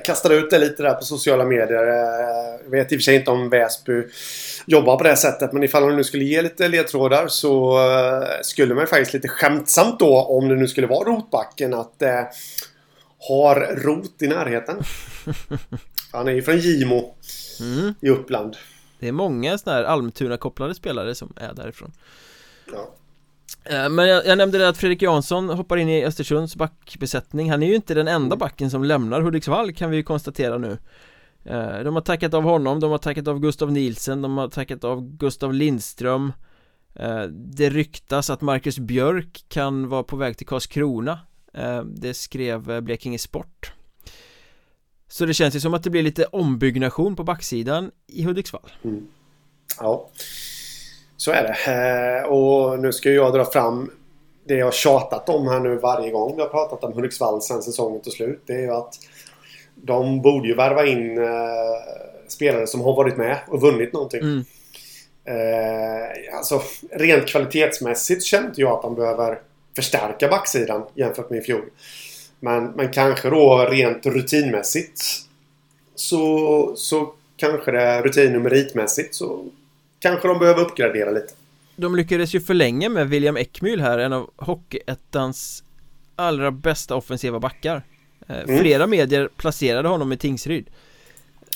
kastar 0.04 0.30
ut 0.30 0.50
det 0.50 0.58
lite 0.58 0.82
där 0.82 0.94
på 0.94 1.04
sociala 1.04 1.44
medier. 1.44 1.86
Eh, 1.86 2.60
jag 2.64 2.70
vet 2.70 2.92
i 2.92 2.96
och 2.96 3.00
för 3.00 3.02
sig 3.02 3.16
inte 3.16 3.30
om 3.30 3.50
Väsby 3.50 4.02
jobbar 4.66 4.96
på 4.96 5.04
det 5.04 5.16
sättet. 5.16 5.52
Men 5.52 5.62
ifall 5.62 5.82
de 5.82 5.96
nu 5.96 6.04
skulle 6.04 6.24
ge 6.24 6.42
lite 6.42 6.68
ledtrådar 6.68 7.28
så 7.28 7.78
eh, 7.78 8.28
skulle 8.42 8.74
man 8.74 8.86
faktiskt 8.86 9.12
lite 9.12 9.28
skämtsamt 9.28 9.98
då 9.98 10.22
om 10.22 10.48
det 10.48 10.56
nu 10.56 10.68
skulle 10.68 10.86
vara 10.86 11.08
rotbacken 11.08 11.74
att 11.74 12.02
har 13.28 13.76
rot 13.76 14.22
i 14.22 14.26
närheten. 14.26 14.76
Han 16.12 16.28
är 16.28 16.32
ju 16.32 16.42
från 16.42 16.58
Gimo 16.58 17.14
mm. 17.60 17.94
i 18.00 18.08
Uppland. 18.08 18.56
Det 18.98 19.08
är 19.08 19.12
många 19.12 19.58
sådana 19.58 19.78
här 19.78 19.84
Almtuna-kopplade 19.84 20.74
spelare 20.74 21.14
som 21.14 21.32
är 21.36 21.54
därifrån. 21.54 21.92
Ja. 22.72 22.94
Eh, 23.64 23.88
men 23.88 24.08
jag, 24.08 24.26
jag, 24.26 24.38
nämnde 24.38 24.58
det 24.58 24.68
att 24.68 24.78
Fredrik 24.78 25.02
Jansson 25.02 25.48
hoppar 25.48 25.76
in 25.76 25.88
i 25.88 26.04
Östersunds 26.04 26.56
backbesättning 26.56 27.50
Han 27.50 27.62
är 27.62 27.66
ju 27.66 27.74
inte 27.74 27.94
den 27.94 28.08
enda 28.08 28.26
mm. 28.26 28.38
backen 28.38 28.70
som 28.70 28.84
lämnar 28.84 29.20
Hudiksvall 29.20 29.72
kan 29.72 29.90
vi 29.90 29.96
ju 29.96 30.02
konstatera 30.02 30.58
nu 30.58 30.78
eh, 31.44 31.78
De 31.78 31.94
har 31.94 32.00
tackat 32.02 32.34
av 32.34 32.42
honom, 32.42 32.80
de 32.80 32.90
har 32.90 32.98
tackat 32.98 33.28
av 33.28 33.40
Gustav 33.40 33.72
Nielsen, 33.72 34.22
de 34.22 34.38
har 34.38 34.48
tackat 34.48 34.84
av 34.84 35.16
Gustav 35.16 35.54
Lindström 35.54 36.32
eh, 36.94 37.22
Det 37.22 37.70
ryktas 37.70 38.30
att 38.30 38.40
Marcus 38.40 38.78
Björk 38.78 39.44
kan 39.48 39.88
vara 39.88 40.02
på 40.02 40.16
väg 40.16 40.36
till 40.36 40.46
Karlskrona 40.46 41.18
Det 41.84 42.14
skrev 42.14 42.82
Blekinge 42.82 43.18
Sport 43.18 43.72
så 45.12 45.26
det 45.26 45.34
känns 45.34 45.56
ju 45.56 45.60
som 45.60 45.74
att 45.74 45.82
det 45.82 45.90
blir 45.90 46.02
lite 46.02 46.24
ombyggnation 46.24 47.16
på 47.16 47.24
backsidan 47.24 47.90
i 48.06 48.22
Hudiksvall 48.22 48.72
mm. 48.84 49.06
Ja 49.80 50.08
Så 51.16 51.30
är 51.30 51.42
det 51.42 51.72
eh, 51.72 52.28
och 52.28 52.78
nu 52.78 52.92
ska 52.92 53.10
jag 53.10 53.32
dra 53.32 53.44
fram 53.44 53.90
Det 54.44 54.54
jag 54.54 54.74
tjatat 54.74 55.28
om 55.28 55.48
här 55.48 55.60
nu 55.60 55.76
varje 55.76 56.10
gång 56.10 56.36
vi 56.36 56.42
har 56.42 56.48
pratat 56.48 56.84
om 56.84 56.92
Hudiksvall 56.92 57.42
sen 57.42 57.62
säsongen 57.62 58.00
tog 58.00 58.12
slut 58.12 58.42
Det 58.46 58.52
är 58.52 58.60
ju 58.60 58.70
att 58.70 58.94
De 59.74 60.22
borde 60.22 60.48
ju 60.48 60.54
värva 60.54 60.86
in 60.86 61.18
eh, 61.18 61.28
Spelare 62.28 62.66
som 62.66 62.80
har 62.80 62.96
varit 62.96 63.16
med 63.16 63.38
och 63.48 63.60
vunnit 63.60 63.92
någonting 63.92 64.20
mm. 64.20 64.44
Eh, 65.24 66.36
alltså 66.36 66.62
rent 66.90 67.28
kvalitetsmässigt 67.28 68.24
känner 68.24 68.52
jag 68.56 68.72
att 68.72 68.82
de 68.82 68.94
behöver 68.94 69.38
förstärka 69.76 70.28
backsidan 70.28 70.82
jämfört 70.94 71.30
med 71.30 71.38
i 71.38 71.42
fjol. 71.42 71.64
Men, 72.40 72.64
men 72.64 72.92
kanske 72.92 73.30
då 73.30 73.66
rent 73.70 74.06
rutinmässigt 74.06 75.02
så, 75.94 76.72
så 76.76 77.12
kanske 77.36 77.70
det 77.70 78.02
rutin 78.02 78.36
och 78.36 78.42
meritmässigt 78.42 79.14
så 79.14 79.44
kanske 79.98 80.28
de 80.28 80.38
behöver 80.38 80.60
uppgradera 80.60 81.10
lite. 81.10 81.34
De 81.76 81.96
lyckades 81.96 82.34
ju 82.34 82.40
förlänga 82.40 82.88
med 82.88 83.08
William 83.08 83.36
Ekmyl 83.36 83.80
här, 83.80 83.98
en 83.98 84.12
av 84.12 84.30
Hockeyettans 84.36 85.64
allra 86.16 86.50
bästa 86.50 86.94
offensiva 86.94 87.38
backar. 87.38 87.82
Eh, 88.28 88.40
mm. 88.40 88.58
Flera 88.58 88.86
medier 88.86 89.28
placerade 89.36 89.88
honom 89.88 90.12
i 90.12 90.16
Tingsryd. 90.16 90.70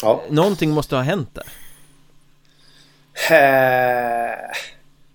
Ja. 0.02 0.22
Någonting 0.30 0.70
måste 0.70 0.96
ha 0.96 1.02
hänt 1.02 1.34
där. 1.34 1.44
Äh, 3.30 4.38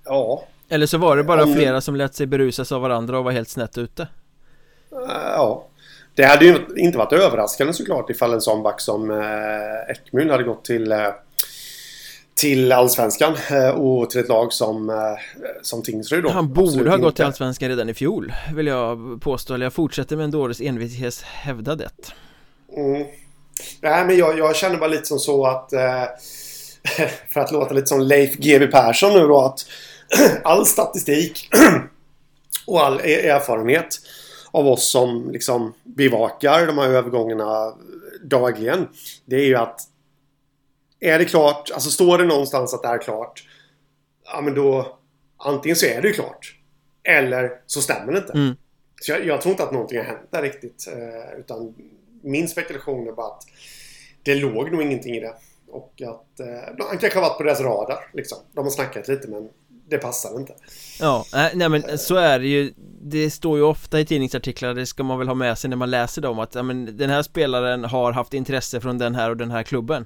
ja. 0.06 0.44
Eller 0.70 0.86
så 0.86 0.98
var 0.98 1.18
det 1.18 1.24
bara 1.24 1.44
Om... 1.44 1.54
flera 1.54 1.82
som 1.82 1.96
lät 1.96 2.16
sig 2.16 2.28
berusas 2.28 2.72
av 2.72 2.82
varandra 2.82 3.18
och 3.18 3.24
var 3.24 3.32
helt 3.32 3.50
snett 3.50 3.78
ute. 3.78 4.08
Ja. 4.92 5.66
Det 6.16 6.24
hade 6.24 6.46
ju 6.46 6.66
inte 6.78 6.98
varit 6.98 7.14
överraskande 7.14 7.74
såklart 7.74 8.10
ifall 8.10 8.34
en 8.34 8.42
sån 8.42 8.64
back 8.64 8.82
som 8.82 9.12
eh, 9.12 10.32
hade 10.32 10.44
gått 10.44 10.66
till 10.66 10.92
eh, 10.92 11.08
till 12.36 12.72
Allsvenskan 12.72 13.36
eh, 13.52 13.70
och 13.70 14.10
till 14.10 14.20
ett 14.20 14.28
lag 14.28 14.54
som, 14.54 14.92
som 15.62 15.84
Tingsryd 15.84 16.24
då. 16.24 16.30
Han 16.30 16.54
borde 16.54 16.90
ha 16.90 16.98
gått 16.98 17.16
till 17.16 17.26
Allsvenskan 17.26 17.70
redan 17.70 17.90
i 17.90 17.94
fjol 17.94 18.34
Vill 18.56 18.68
jag 18.68 19.22
påstå, 19.22 19.54
eller 19.54 19.66
jag 19.66 19.74
fortsätter 19.74 20.16
med 20.16 20.24
en 20.24 20.32
dåres 20.32 20.62
envishet 20.62 21.22
hävda 21.22 21.76
det 21.76 21.90
mm. 22.78 23.08
Nej 23.82 24.06
men 24.06 24.18
jag, 24.18 24.38
jag 24.38 24.56
känner 24.56 24.78
bara 24.78 24.90
lite 24.90 25.06
som 25.06 25.20
så 25.20 25.46
att 25.46 25.74
För 27.30 27.40
att 27.40 27.52
låta 27.52 27.74
lite 27.74 27.88
som 27.88 28.02
Leif 28.02 28.36
GW 28.36 28.68
Persson 28.68 29.14
nu 29.14 29.28
då 29.28 29.42
att 29.42 29.66
All 30.44 30.66
statistik 30.66 31.50
och 32.66 32.82
all 32.82 33.02
e-, 33.04 33.28
erfarenhet 33.30 34.00
av 34.52 34.68
oss 34.68 34.92
som 34.92 35.32
liksom 35.32 35.74
bevakar 35.84 36.68
de 36.68 36.78
här 36.78 36.90
övergångarna 36.90 37.74
dagligen. 38.24 38.88
Det 39.26 39.36
är 39.36 39.46
ju 39.46 39.56
att 39.56 39.82
är 41.00 41.20
det 41.20 41.26
klart, 41.26 41.72
alltså 41.74 41.90
står 41.90 42.18
det 42.18 42.24
någonstans 42.24 42.74
att 42.74 42.82
det 42.82 42.88
är 42.88 42.98
klart. 42.98 43.48
Ja 44.26 44.42
men 44.42 44.54
då 44.54 44.98
antingen 45.38 45.76
så 45.76 45.86
är 45.86 46.02
det 46.02 46.08
ju 46.08 46.14
klart. 46.14 46.56
Eller 47.04 47.62
så 47.66 47.82
stämmer 47.82 48.12
det 48.12 48.18
inte. 48.18 48.34
Mm. 48.34 48.56
Så 49.02 49.12
jag, 49.12 49.26
jag, 49.26 49.42
tror 49.42 49.52
inte 49.52 49.64
att 49.64 49.72
någonting 49.72 49.98
har 49.98 50.06
hänt 50.06 50.28
där 50.30 50.42
riktigt. 50.42 50.88
Eh, 50.88 51.40
utan 51.40 51.76
min 52.22 52.48
spekulation 52.48 53.08
är 53.08 53.12
bara 53.12 53.28
att 53.28 53.44
det 54.24 54.36
låg 54.36 54.72
nog 54.72 54.82
ingenting 54.82 55.16
i 55.16 55.20
det. 55.20 55.34
Och 55.68 56.02
att 56.02 56.40
eh, 56.40 56.88
han 56.88 56.98
kanske 56.98 57.20
har 57.20 57.30
varit 57.30 57.38
på 57.38 57.44
deras 57.44 57.62
radar. 57.62 58.10
Liksom. 58.14 58.38
De 58.54 58.66
har 58.66 58.72
snackat 58.72 59.08
lite 59.08 59.28
men 59.28 59.50
det 59.88 59.98
passar 59.98 60.40
inte. 60.40 60.54
Ja, 61.00 61.26
nej 61.54 61.70
men 61.70 61.98
så 61.98 62.16
är 62.16 62.40
det 62.40 62.48
ju. 62.48 62.74
Det 63.02 63.30
står 63.30 63.58
ju 63.58 63.64
ofta 63.64 64.00
i 64.00 64.06
tidningsartiklar, 64.06 64.74
det 64.74 64.86
ska 64.86 65.04
man 65.04 65.20
väl 65.20 65.28
ha 65.28 65.36
med 65.36 65.58
sig 65.58 65.70
när 65.70 65.78
man 65.78 65.92
läser 65.92 66.22
dem 66.22 66.40
att 66.40 66.56
ja, 66.56 66.64
men, 66.64 66.98
den 66.98 67.10
här 67.10 67.24
spelaren 67.24 67.84
har 67.84 68.12
haft 68.12 68.34
intresse 68.34 68.82
från 68.82 68.98
den 68.98 69.16
här 69.16 69.30
och 69.30 69.38
den 69.38 69.52
här 69.52 69.64
klubben. 69.64 70.06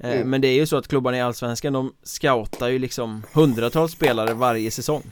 Eh, 0.00 0.12
mm. 0.12 0.30
Men 0.30 0.40
det 0.40 0.48
är 0.48 0.54
ju 0.54 0.66
så 0.66 0.76
att 0.76 0.88
klubbarna 0.88 1.16
i 1.16 1.20
Allsvenskan 1.20 1.72
de 1.72 1.92
scoutar 2.02 2.68
ju 2.68 2.78
liksom 2.78 3.22
hundratals 3.32 3.92
spelare 3.92 4.34
varje 4.34 4.70
säsong. 4.70 5.02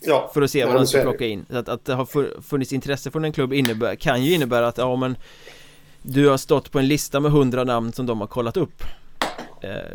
Ja. 0.00 0.30
För 0.34 0.42
att 0.42 0.50
se 0.50 0.64
vad 0.64 0.74
de 0.74 0.86
ska 0.86 1.02
plocka 1.02 1.26
in. 1.26 1.46
Så 1.50 1.56
att, 1.56 1.68
att 1.68 1.84
det 1.84 1.94
har 1.94 2.40
funnits 2.42 2.72
intresse 2.72 3.10
från 3.10 3.24
en 3.24 3.32
klubb 3.32 3.52
innebär, 3.52 3.94
kan 3.94 4.24
ju 4.24 4.34
innebära 4.34 4.68
att 4.68 4.78
ja 4.78 4.96
men 4.96 5.16
Du 6.02 6.28
har 6.28 6.36
stått 6.36 6.72
på 6.72 6.78
en 6.78 6.88
lista 6.88 7.20
med 7.20 7.32
hundra 7.32 7.64
namn 7.64 7.92
som 7.92 8.06
de 8.06 8.20
har 8.20 8.26
kollat 8.26 8.56
upp. 8.56 8.82
Eh, 8.82 8.88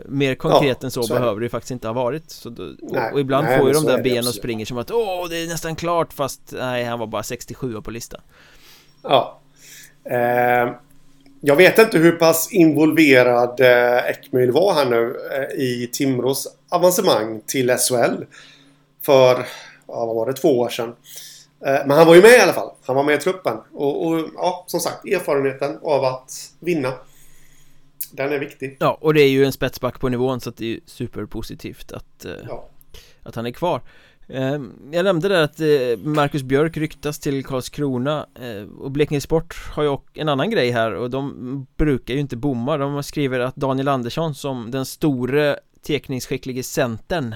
mer 0.06 0.36
konkret 0.36 0.78
ja, 0.82 0.86
än 0.86 0.92
så, 0.92 1.04
så 1.04 1.14
behöver 1.14 1.40
det 1.40 1.46
ju 1.46 1.50
faktiskt 1.50 1.72
inte 1.72 1.88
ha 1.88 1.94
varit. 1.94 2.32
Så 2.32 2.50
då, 2.50 2.64
nej, 2.82 3.12
och, 3.14 3.20
ibland 3.20 3.48
nej, 3.48 3.60
får 3.60 3.68
ju 3.68 3.74
de 3.74 3.86
där 3.86 4.02
ben 4.04 4.28
och 4.28 4.34
springer 4.34 4.66
som 4.66 4.78
att 4.78 4.92
Åh, 4.92 5.30
det 5.30 5.38
är 5.38 5.48
nästan 5.48 5.76
klart 5.76 6.14
fast 6.14 6.42
nej, 6.52 6.84
han 6.84 7.00
var 7.00 7.08
bara 7.08 7.24
67 7.24 7.82
på 7.82 7.92
listan. 7.92 8.22
Ja. 9.04 9.40
Eh, 10.04 10.72
Jag 11.42 11.56
vet 11.56 11.80
inte 11.80 11.98
hur 11.98 12.12
pass 12.12 12.52
involverad 12.52 13.60
eh, 13.60 14.10
Ekmyl 14.10 14.52
var 14.52 14.74
här 14.74 14.86
nu 14.86 15.18
eh, 15.32 15.60
i 15.64 15.90
Timrås 15.94 16.48
avancemang 16.70 17.42
till 17.46 17.70
SHL 17.78 18.24
För, 19.02 19.46
ja, 19.88 20.06
vad 20.06 20.16
var 20.16 20.26
det, 20.26 20.34
två 20.34 20.60
år 20.60 20.70
sedan. 20.70 20.96
Eh, 21.66 21.80
Men 21.86 21.92
han 21.92 22.08
var 22.08 22.16
ju 22.16 22.22
med 22.22 22.32
i 22.32 22.40
alla 22.40 22.54
fall. 22.54 22.70
Han 22.86 22.96
var 22.96 23.04
med 23.04 23.16
i 23.16 23.22
truppen. 23.22 23.58
Och, 23.74 24.08
och 24.08 24.20
ja, 24.36 24.64
som 24.68 24.80
sagt 24.80 25.06
erfarenheten 25.06 25.80
av 25.84 26.06
att 26.06 26.32
vinna 26.60 26.94
den 28.18 28.32
är 28.34 28.40
viktig. 28.40 28.78
Ja, 28.80 28.98
och 29.02 29.14
det 29.14 29.22
är 29.22 29.30
ju 29.30 29.46
en 29.46 29.52
spetsback 29.52 30.00
på 30.00 30.10
nivån 30.10 30.40
så 30.42 30.50
att 30.50 30.58
det 30.58 30.74
är 30.74 30.80
superpositivt 30.86 31.92
att, 31.92 32.26
eh, 32.26 32.32
Ja. 32.48 32.70
att 33.24 33.36
han 33.36 33.46
är 33.46 33.52
kvar. 33.52 33.82
Eh, 34.30 34.60
Jag 34.92 35.04
nämnde 35.04 35.28
där 35.28 35.42
att 35.44 35.60
eh, 35.60 35.98
Marcus 36.04 36.44
Björk 36.44 36.78
ryktas 36.78 37.20
till 37.20 37.46
Karlskrona 37.46 38.28
eh, 38.42 38.64
och 38.80 38.92
Blekinge 38.92 39.22
Sport 39.22 39.56
har 39.76 39.84
ju 39.84 39.98
en 40.14 40.30
annan 40.30 40.50
grej 40.50 40.72
här 40.72 40.92
och 40.94 41.10
de 41.10 41.68
brukar 41.78 42.14
ju 42.14 42.20
inte 42.20 42.36
bomma. 42.38 42.78
De 42.78 43.04
skriver 43.04 43.40
att 43.40 43.56
Daniel 43.56 43.88
Andersson 43.88 44.36
som 44.36 44.72
den 44.72 44.86
store 44.86 45.60
tekningsskicklige 45.88 46.64
centern 46.64 47.36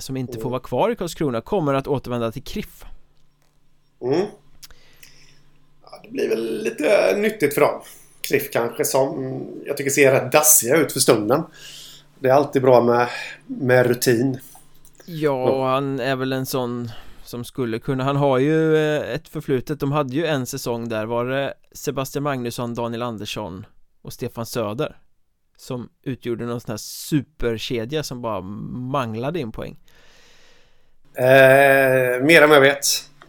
som 0.00 0.16
inte 0.16 0.38
får 0.40 0.50
vara 0.50 0.60
kvar 0.60 0.90
i 0.90 0.96
Karlskrona 0.96 1.40
kommer 1.40 1.74
att 1.74 1.86
återvända 1.86 2.32
till 2.32 2.42
KRIF. 2.42 2.84
Mm. 4.02 4.26
Ja, 5.82 6.00
det 6.04 6.10
blir 6.10 6.28
väl 6.28 6.62
lite 6.62 7.16
nyttigt 7.16 7.54
för 7.54 7.60
dem. 7.60 7.80
Cliff 8.26 8.50
kanske 8.52 8.84
som 8.84 9.40
jag 9.66 9.76
tycker 9.76 9.90
ser 9.90 10.12
rätt 10.12 10.32
dassiga 10.32 10.76
ut 10.76 10.92
för 10.92 11.00
stunden. 11.00 11.42
Det 12.18 12.28
är 12.28 12.32
alltid 12.32 12.62
bra 12.62 12.80
med, 12.80 13.08
med 13.46 13.86
rutin. 13.86 14.38
Ja, 15.04 15.50
och 15.50 15.64
han 15.64 16.00
är 16.00 16.16
väl 16.16 16.32
en 16.32 16.46
sån 16.46 16.90
som 17.24 17.44
skulle 17.44 17.78
kunna, 17.78 18.04
han 18.04 18.16
har 18.16 18.38
ju 18.38 18.76
eh, 18.76 19.14
ett 19.14 19.28
förflutet, 19.28 19.80
de 19.80 19.92
hade 19.92 20.14
ju 20.14 20.26
en 20.26 20.46
säsong 20.46 20.88
där 20.88 21.06
var 21.06 21.24
det 21.24 21.54
Sebastian 21.72 22.22
Magnusson, 22.22 22.74
Daniel 22.74 23.02
Andersson 23.02 23.66
och 24.02 24.12
Stefan 24.12 24.46
Söder 24.46 24.96
som 25.58 25.88
utgjorde 26.02 26.44
någon 26.46 26.60
sån 26.60 26.72
här 26.72 26.76
superkedja 26.76 28.02
som 28.02 28.22
bara 28.22 28.40
manglade 28.40 29.40
in 29.40 29.52
poäng 29.52 29.78
Eh, 31.18 32.22
mer 32.22 32.42
än 32.42 32.50
jag 32.50 32.60
vet. 32.60 32.86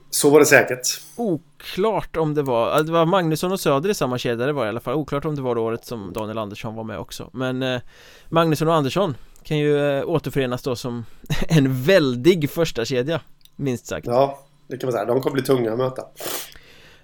Så 0.09 0.29
var 0.29 0.39
det 0.39 0.45
säkert. 0.45 1.01
Oklart 1.15 2.17
om 2.17 2.33
det 2.33 2.43
var, 2.43 2.83
det 2.83 2.91
var 2.91 3.05
Magnusson 3.05 3.51
och 3.51 3.59
Söder 3.59 3.89
i 3.89 3.93
samma 3.93 4.17
kedja 4.17 4.45
det 4.45 4.53
var 4.53 4.65
i 4.65 4.69
alla 4.69 4.79
fall 4.79 4.93
Oklart 4.93 5.25
om 5.25 5.35
det 5.35 5.41
var 5.41 5.55
det 5.55 5.61
året 5.61 5.85
som 5.85 6.13
Daniel 6.13 6.37
Andersson 6.37 6.75
var 6.75 6.83
med 6.83 6.99
också 6.99 7.29
Men 7.33 7.63
eh, 7.63 7.81
Magnusson 8.29 8.67
och 8.67 8.73
Andersson 8.75 9.15
kan 9.43 9.57
ju 9.57 9.97
eh, 9.97 10.09
återförenas 10.09 10.61
då 10.61 10.75
som 10.75 11.05
en 11.47 11.83
väldig 11.83 12.49
första 12.49 12.85
kedja 12.85 13.21
Minst 13.55 13.87
sagt 13.87 14.07
Ja, 14.07 14.39
det 14.67 14.77
kan 14.77 14.87
man 14.87 14.91
säga. 14.91 15.05
De 15.05 15.21
kommer 15.21 15.33
bli 15.33 15.43
tunga 15.43 15.71
att 15.71 15.77
möta. 15.77 16.01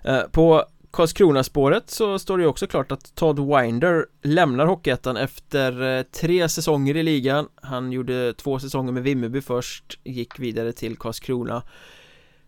Eh, 0.03 0.21
På 0.31 0.65
Karlskrona-spåret 0.91 1.89
så 1.89 2.19
står 2.19 2.37
det 2.37 2.43
ju 2.43 2.49
också 2.49 2.67
klart 2.67 2.91
att 2.91 3.15
Todd 3.15 3.39
Winder 3.39 4.05
lämnar 4.21 4.65
Hockeyettan 4.65 5.17
efter 5.17 5.97
eh, 5.97 6.03
tre 6.03 6.49
säsonger 6.49 6.97
i 6.97 7.03
ligan 7.03 7.47
Han 7.55 7.91
gjorde 7.91 8.33
två 8.33 8.59
säsonger 8.59 8.91
med 8.91 9.03
Vimmerby 9.03 9.41
först, 9.41 9.99
gick 10.03 10.39
vidare 10.39 10.71
till 10.71 10.97
Karlskrona 10.97 11.63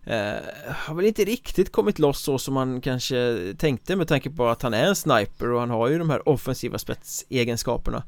eh, 0.06 0.34
Har 0.68 0.96
väl 0.96 1.06
inte 1.06 1.26
riktigt 1.26 1.72
kommit 1.72 2.00
loss 2.00 2.22
så 2.22 2.38
som 2.38 2.54
man 2.54 2.82
kanske 2.82 3.54
tänkte 3.58 3.96
med 3.96 4.08
tanke 4.08 4.30
på 4.30 4.48
att 4.48 4.62
han 4.62 4.74
är 4.74 4.84
en 4.84 4.96
sniper 4.96 5.52
och 5.52 5.60
han 5.60 5.70
har 5.70 5.88
ju 5.88 5.98
de 5.98 6.10
här 6.10 6.30
offensiva 6.30 6.78
spetsegenskaperna 6.78 8.04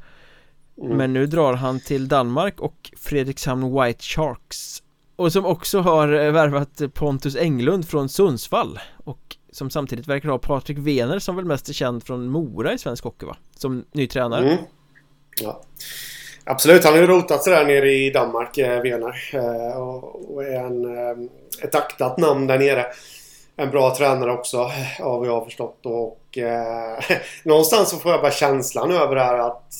Mm. 0.82 0.98
Men 0.98 1.14
nu 1.14 1.26
drar 1.26 1.54
han 1.54 1.80
till 1.80 2.08
Danmark 2.08 2.60
och 2.60 2.92
Fredrikshamn 2.98 3.82
White 3.82 4.04
Sharks 4.04 4.84
Och 5.16 5.34
som 5.34 5.46
också 5.46 5.80
har 5.80 6.14
eh, 6.14 6.32
värvat 6.32 6.82
Pontus 6.94 7.36
Englund 7.36 7.88
från 7.88 8.10
Sundsvall 8.10 8.80
Och 9.04 9.38
som 9.52 9.70
samtidigt 9.70 10.08
verkar 10.08 10.30
ha 10.30 10.38
Patrik 10.38 10.78
Wener 10.78 11.20
som 11.20 11.36
väl 11.36 11.46
mest 11.46 11.70
är 11.70 11.74
känd 11.74 12.04
från 12.04 12.28
Mora 12.30 12.74
i 12.74 12.78
svensk 12.78 13.04
hockey 13.04 13.26
va? 13.26 13.38
Som 13.56 13.86
ny 13.92 14.08
tränare 14.08 14.52
Mm. 14.52 14.64
Ja. 15.42 15.62
Absolut, 16.50 16.84
han 16.84 16.94
har 16.94 17.02
ju 17.02 17.08
rotat 17.08 17.44
sig 17.44 17.54
där 17.54 17.66
nere 17.66 17.92
i 17.92 18.10
Danmark, 18.10 18.58
eh, 18.58 18.82
Wener. 18.82 19.30
Eh, 19.34 19.82
och, 19.82 20.34
och 20.34 20.44
är 20.44 20.64
en, 20.64 20.98
eh, 20.98 21.18
ett 21.64 21.76
aktat 21.76 22.18
namn 22.18 22.48
där 22.48 22.60
nere. 22.60 22.86
En 23.56 23.70
bra 23.70 23.96
tränare 23.96 24.32
också, 24.32 24.72
av 25.00 25.20
vad 25.20 25.28
jag 25.28 25.34
har 25.34 25.46
förstått. 25.46 25.80
Och 25.84 26.38
eh, 26.38 27.00
någonstans 27.44 27.90
så 27.90 27.98
får 27.98 28.12
jag 28.12 28.22
bara 28.22 28.32
känslan 28.32 28.92
över 28.92 29.16
det 29.16 29.24
här 29.24 29.38
att 29.38 29.74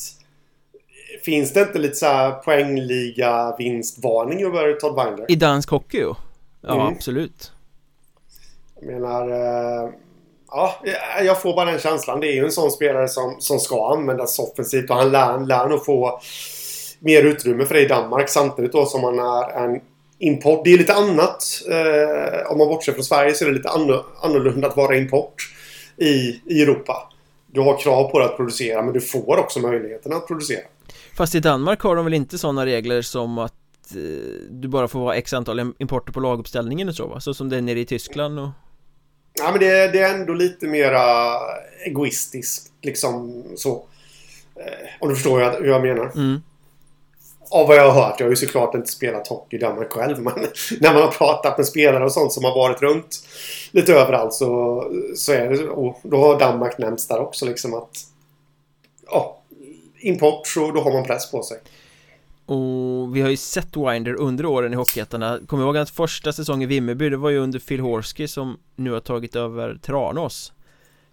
Finns 1.24 1.52
det 1.52 1.60
inte 1.60 1.78
lite 1.78 1.94
så 1.94 2.40
poängliga 2.44 3.54
vinstvarning 3.58 4.44
över 4.44 4.72
Todd 4.72 5.04
Winder? 5.04 5.30
I 5.30 5.34
dansk 5.34 5.70
hockey 5.70 5.98
ju 5.98 6.14
Ja 6.60 6.74
Mm. 6.74 6.86
absolut 6.86 7.52
Jag 8.80 8.92
menar... 8.92 9.28
Ja, 10.50 10.74
jag 11.22 11.42
får 11.42 11.54
bara 11.54 11.70
den 11.70 11.80
känslan. 11.80 12.20
Det 12.20 12.26
är 12.26 12.34
ju 12.34 12.44
en 12.44 12.52
sån 12.52 12.70
spelare 12.70 13.08
som, 13.08 13.36
som 13.38 13.58
ska 13.58 13.92
användas 13.92 14.38
offensivt 14.38 14.90
och 14.90 14.96
han 14.96 15.12
lär, 15.12 15.46
lär 15.46 15.66
nog 15.66 15.84
få 15.84 16.20
mer 16.98 17.22
utrymme 17.22 17.64
för 17.64 17.74
det 17.74 17.80
i 17.80 17.88
Danmark 17.88 18.28
samtidigt 18.28 18.72
då 18.72 18.86
som 18.86 19.04
han 19.04 19.18
är 19.18 19.64
en 19.64 19.80
import. 20.18 20.64
Det 20.64 20.72
är 20.72 20.78
lite 20.78 20.94
annat. 20.94 21.44
Eh, 21.70 22.50
om 22.52 22.58
man 22.58 22.68
bortser 22.68 22.92
från 22.92 23.04
Sverige 23.04 23.34
så 23.34 23.44
är 23.44 23.48
det 23.48 23.54
lite 23.54 23.68
anno- 23.68 24.04
annorlunda 24.22 24.68
att 24.68 24.76
vara 24.76 24.96
import 24.96 25.34
i, 25.96 26.40
i 26.46 26.62
Europa. 26.62 27.12
Du 27.46 27.60
har 27.60 27.78
krav 27.78 28.10
på 28.10 28.18
dig 28.18 28.28
att 28.28 28.36
producera 28.36 28.82
men 28.82 28.92
du 28.94 29.00
får 29.00 29.36
också 29.38 29.60
möjligheten 29.60 30.12
att 30.12 30.26
producera. 30.26 30.60
Fast 31.16 31.34
i 31.34 31.40
Danmark 31.40 31.80
har 31.80 31.96
de 31.96 32.04
väl 32.04 32.14
inte 32.14 32.38
sådana 32.38 32.66
regler 32.66 33.02
som 33.02 33.38
att 33.38 33.54
eh, 33.94 34.00
du 34.50 34.68
bara 34.68 34.88
får 34.88 35.00
vara 35.00 35.14
x 35.16 35.32
antal 35.32 35.72
importer 35.78 36.12
på 36.12 36.20
laguppställningen 36.20 36.88
och 36.88 36.94
så 36.94 37.06
va? 37.06 37.20
Så 37.20 37.34
som 37.34 37.48
det 37.48 37.56
är 37.56 37.60
nere 37.60 37.80
i 37.80 37.84
Tyskland 37.84 38.38
och 38.38 38.48
Ja, 39.40 39.50
men 39.50 39.60
det, 39.60 39.88
det 39.92 39.98
är 39.98 40.14
ändå 40.14 40.34
lite 40.34 40.66
mera 40.66 41.02
egoistiskt 41.86 42.72
liksom 42.82 43.44
så. 43.56 43.84
Eh, 44.56 44.88
om 45.00 45.08
du 45.08 45.14
förstår 45.14 45.38
hur 45.38 45.44
jag, 45.44 45.52
hur 45.52 45.68
jag 45.68 45.82
menar. 45.82 46.10
mm. 46.14 46.42
Av 47.50 47.68
vad 47.68 47.76
jag 47.76 47.90
har 47.90 48.02
hört. 48.02 48.20
Jag 48.20 48.26
har 48.26 48.30
ju 48.30 48.36
såklart 48.36 48.74
inte 48.74 48.88
spelat 48.88 49.28
hockey 49.28 49.56
i 49.56 49.60
Danmark 49.60 49.92
själv. 49.92 50.22
Men 50.22 50.34
när 50.80 50.92
man 50.92 51.02
har 51.02 51.10
pratat 51.10 51.58
med 51.58 51.66
spelare 51.66 52.04
och 52.04 52.12
sånt 52.12 52.32
som 52.32 52.44
har 52.44 52.54
varit 52.54 52.82
runt 52.82 53.22
lite 53.70 53.94
överallt 53.94 54.34
så, 54.34 54.84
så 55.16 55.32
är 55.32 55.50
det 55.50 55.68
och 55.68 56.00
Då 56.02 56.16
har 56.16 56.38
Danmark 56.38 56.78
nämnts 56.78 57.08
där 57.08 57.18
också 57.18 57.46
liksom 57.46 57.74
att... 57.74 57.90
Ja, 59.10 59.38
import 60.00 60.46
så 60.46 60.70
då 60.70 60.80
har 60.80 60.92
man 60.92 61.04
press 61.04 61.30
på 61.30 61.42
sig. 61.42 61.58
Och 62.46 63.16
vi 63.16 63.20
har 63.20 63.30
ju 63.30 63.36
sett 63.36 63.76
Winder 63.76 64.14
under 64.14 64.46
åren 64.46 64.72
i 64.72 64.76
Hockeyettan 64.76 65.46
Kommer 65.46 65.64
ihåg 65.64 65.76
hans 65.76 65.90
första 65.90 66.32
säsong 66.32 66.62
i 66.62 66.66
Vimmerby 66.66 67.10
Det 67.10 67.16
var 67.16 67.30
ju 67.30 67.38
under 67.38 67.58
Phil 67.58 67.80
Horsky 67.80 68.28
som 68.28 68.58
nu 68.76 68.90
har 68.90 69.00
tagit 69.00 69.36
över 69.36 69.78
Tranås 69.82 70.52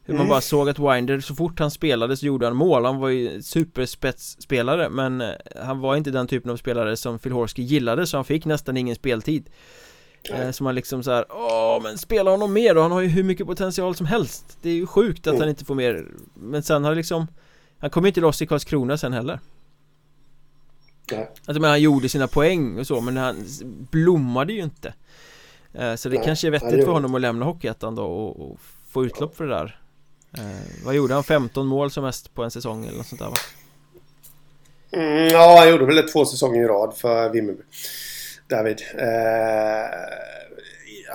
hur 0.05 0.13
man 0.13 0.21
Mm. 0.21 0.29
bara 0.29 0.41
såg 0.41 0.69
att 0.69 0.79
Winder 0.79 1.19
så 1.19 1.35
fort 1.35 1.59
han 1.59 1.71
spelade 1.71 2.17
så 2.17 2.25
gjorde 2.25 2.45
han 2.45 2.55
mål. 2.55 2.85
Han 2.85 2.97
var 2.97 3.09
ju 3.09 3.41
superspetsspelare 3.41 4.89
men 4.89 5.21
eh, 5.21 5.29
han 5.65 5.79
var 5.79 5.95
inte 5.95 6.11
den 6.11 6.27
typen 6.27 6.51
av 6.51 6.57
spelare 6.57 6.97
som 6.97 7.19
Phil 7.19 7.31
Horsky 7.31 7.61
gillade 7.61 8.07
så 8.07 8.17
han 8.17 8.25
fick 8.25 8.45
nästan 8.45 8.77
ingen 8.77 8.95
speltid. 8.95 9.49
Nej. 10.31 10.53
Så 10.53 10.63
man 10.63 10.75
liksom 10.75 11.03
så 11.03 11.11
här, 11.11 11.25
åh 11.29 11.83
men 11.83 11.97
spela 11.97 12.31
honom 12.31 12.53
mer 12.53 12.75
och 12.77 12.83
han 12.83 12.91
har 12.91 13.01
ju 13.01 13.07
hur 13.07 13.23
mycket 13.23 13.47
potential 13.47 13.95
som 13.95 14.05
helst. 14.05 14.57
Det 14.61 14.69
är 14.69 14.73
ju 14.73 14.85
sjukt 14.87 15.19
att 15.19 15.33
Mm. 15.33 15.39
han 15.39 15.49
inte 15.49 15.65
får 15.65 15.75
mer. 15.75 16.05
Men 16.33 16.63
sen 16.63 16.83
har 16.83 16.95
liksom 16.95 17.27
Han 17.77 17.89
kom 17.89 18.03
ju 18.03 18.07
inte 18.07 18.21
loss 18.21 18.41
i 18.41 18.47
Karlskrona 18.47 18.97
sen 18.97 19.13
heller. 19.13 19.39
Nej. 21.11 21.29
Alltså 21.45 21.61
men 21.61 21.69
han 21.69 21.81
gjorde 21.81 22.09
sina 22.09 22.27
poäng 22.27 22.79
och 22.79 22.87
så 22.87 23.01
men 23.01 23.17
han 23.17 23.45
blommade 23.91 24.53
ju 24.53 24.61
inte. 24.63 24.93
Eh, 25.73 25.95
Så 25.95 26.09
det 26.09 26.15
Nej, 26.15 26.25
kanske 26.25 26.47
är 26.47 26.51
vettigt 26.51 26.85
för 26.85 26.91
honom 26.91 27.15
att 27.15 27.21
lämna 27.21 27.45
Hockeyettan 27.45 27.95
då 27.95 28.03
och, 28.03 28.51
och 28.51 28.59
få 28.89 29.05
utlopp 29.05 29.35
för 29.37 29.43
det 29.47 29.53
där 29.55 29.79
eh, 30.37 30.85
Vad 30.85 30.95
gjorde 30.95 31.13
han? 31.13 31.23
15 31.23 31.67
mål 31.67 31.91
som 31.91 32.03
mest 32.03 32.33
på 32.33 32.43
en 32.43 32.51
säsong 32.51 32.85
eller 32.85 32.97
något 32.97 33.07
sånt 33.07 33.21
där 33.21 33.29
va? 33.29 33.35
Mm, 34.91 35.27
ja, 35.27 35.55
han 35.59 35.69
gjorde 35.69 35.85
väl 35.85 36.09
två 36.09 36.25
säsonger 36.25 36.63
i 36.63 36.67
rad 36.67 36.97
för 36.97 37.29
Vimmerby. 37.29 37.63
David. 38.49 38.81
Eh, 38.97 39.85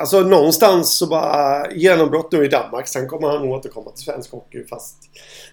alltså 0.00 0.20
någonstans 0.20 0.98
så 0.98 1.06
bara 1.06 1.72
genombrott 1.72 2.32
nu 2.32 2.44
i 2.44 2.48
Danmark. 2.48 2.88
Sen 2.88 3.08
kommer 3.08 3.28
han 3.28 3.42
nog 3.42 3.50
återkomma 3.52 3.90
till 3.90 4.04
svensk 4.04 4.30
hockey 4.32 4.66
fast 4.66 4.96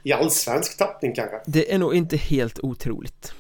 i 0.04 0.14
allsvensk 0.14 0.78
tappning 0.78 1.16
kanske. 1.16 1.42
Det 1.46 1.74
är 1.74 1.78
nog 1.78 1.96
inte 1.96 2.18
helt 2.18 2.60
otroligt 2.60 3.34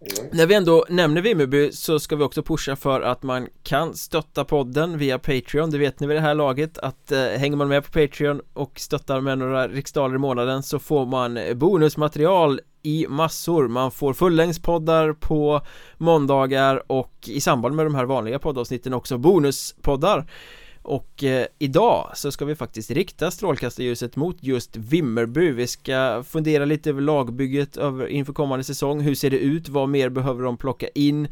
Mm. 0.00 0.30
När 0.32 0.46
vi 0.46 0.54
ändå 0.54 0.84
nämner 0.88 1.22
Vimmerby 1.22 1.72
så 1.72 2.00
ska 2.00 2.16
vi 2.16 2.24
också 2.24 2.42
pusha 2.42 2.76
för 2.76 3.00
att 3.00 3.22
man 3.22 3.48
kan 3.62 3.94
stötta 3.94 4.44
podden 4.44 4.98
via 4.98 5.18
Patreon. 5.18 5.70
Det 5.70 5.78
vet 5.78 6.00
ni 6.00 6.06
vid 6.06 6.16
det 6.16 6.20
här 6.20 6.34
laget 6.34 6.78
att 6.78 7.12
eh, 7.12 7.18
hänger 7.18 7.56
man 7.56 7.68
med 7.68 7.84
på 7.84 7.90
Patreon 7.90 8.40
och 8.52 8.80
stöttar 8.80 9.20
med 9.20 9.38
några 9.38 9.68
riksdaler 9.68 10.14
i 10.14 10.18
månaden 10.18 10.62
så 10.62 10.78
får 10.78 11.06
man 11.06 11.38
bonusmaterial 11.54 12.60
i 12.82 13.06
massor. 13.08 13.68
Man 13.68 13.90
får 13.90 14.12
fullängdspoddar 14.12 15.12
på 15.12 15.60
måndagar 15.96 16.82
och 16.86 17.14
i 17.26 17.40
samband 17.40 17.76
med 17.76 17.86
de 17.86 17.94
här 17.94 18.04
vanliga 18.04 18.38
poddavsnitten 18.38 18.94
också 18.94 19.18
bonuspoddar 19.18 20.26
och 20.90 21.24
eh, 21.24 21.46
idag 21.58 22.10
så 22.14 22.32
ska 22.32 22.44
vi 22.44 22.54
faktiskt 22.54 22.90
rikta 22.90 23.30
strålkastarljuset 23.30 24.16
mot 24.16 24.36
just 24.40 24.76
Vimmerby 24.76 25.50
Vi 25.50 25.66
ska 25.66 26.24
fundera 26.26 26.64
lite 26.64 26.90
över 26.90 27.00
lagbygget 27.00 27.76
över, 27.76 28.06
inför 28.06 28.32
kommande 28.32 28.64
säsong 28.64 29.00
Hur 29.00 29.14
ser 29.14 29.30
det 29.30 29.38
ut? 29.38 29.68
Vad 29.68 29.88
mer 29.88 30.08
behöver 30.08 30.42
de 30.42 30.56
plocka 30.56 30.88
in? 30.88 31.28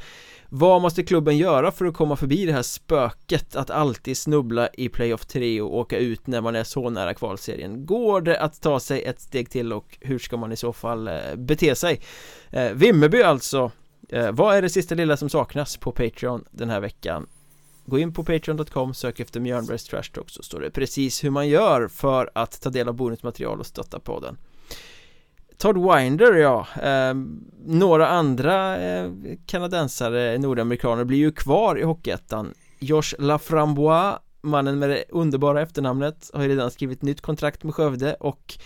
Vad 0.48 0.82
måste 0.82 1.02
klubben 1.02 1.36
göra 1.36 1.72
för 1.72 1.84
att 1.84 1.94
komma 1.94 2.16
förbi 2.16 2.46
det 2.46 2.52
här 2.52 2.62
spöket 2.62 3.56
att 3.56 3.70
alltid 3.70 4.16
snubbla 4.16 4.68
i 4.72 4.88
playoff 4.88 5.26
3 5.26 5.60
och 5.60 5.76
åka 5.76 5.98
ut 5.98 6.26
när 6.26 6.40
man 6.40 6.56
är 6.56 6.64
så 6.64 6.90
nära 6.90 7.14
kvalserien? 7.14 7.86
Går 7.86 8.20
det 8.20 8.40
att 8.40 8.60
ta 8.60 8.80
sig 8.80 9.02
ett 9.02 9.20
steg 9.20 9.50
till 9.50 9.72
och 9.72 9.98
hur 10.00 10.18
ska 10.18 10.36
man 10.36 10.52
i 10.52 10.56
så 10.56 10.72
fall 10.72 11.08
eh, 11.08 11.14
bete 11.36 11.74
sig? 11.74 12.00
Eh, 12.50 12.72
Vimmerby 12.72 13.22
alltså 13.22 13.70
eh, 14.08 14.32
Vad 14.32 14.56
är 14.56 14.62
det 14.62 14.68
sista 14.68 14.94
lilla 14.94 15.16
som 15.16 15.28
saknas 15.28 15.76
på 15.76 15.92
Patreon 15.92 16.44
den 16.50 16.70
här 16.70 16.80
veckan? 16.80 17.26
Gå 17.88 17.98
in 17.98 18.12
på 18.12 18.24
Patreon.com, 18.24 18.94
sök 18.94 19.20
efter 19.20 19.40
Mjölnbergs 19.40 19.84
Trash 19.84 20.10
Talk 20.14 20.30
så 20.30 20.42
står 20.42 20.60
det 20.60 20.70
precis 20.70 21.24
hur 21.24 21.30
man 21.30 21.48
gör 21.48 21.88
för 21.88 22.30
att 22.34 22.60
ta 22.60 22.70
del 22.70 22.88
av 22.88 22.94
bonusmaterial 22.94 23.60
och 23.60 23.66
stötta 23.66 24.00
podden. 24.00 24.36
Todd 25.56 25.76
Winder 25.76 26.34
ja, 26.34 26.66
eh, 26.82 27.14
några 27.66 28.08
andra 28.08 28.80
eh, 28.80 29.10
kanadensare, 29.46 30.38
nordamerikaner 30.38 31.04
blir 31.04 31.18
ju 31.18 31.32
kvar 31.32 31.78
i 31.78 31.82
Hockeyettan. 31.82 32.54
Josh 32.78 33.14
Laframbois, 33.18 34.16
mannen 34.40 34.78
med 34.78 34.90
det 34.90 35.04
underbara 35.08 35.62
efternamnet, 35.62 36.30
har 36.34 36.42
ju 36.42 36.48
redan 36.48 36.70
skrivit 36.70 37.02
nytt 37.02 37.20
kontrakt 37.20 37.64
med 37.64 37.74
Skövde 37.74 38.14
och 38.14 38.58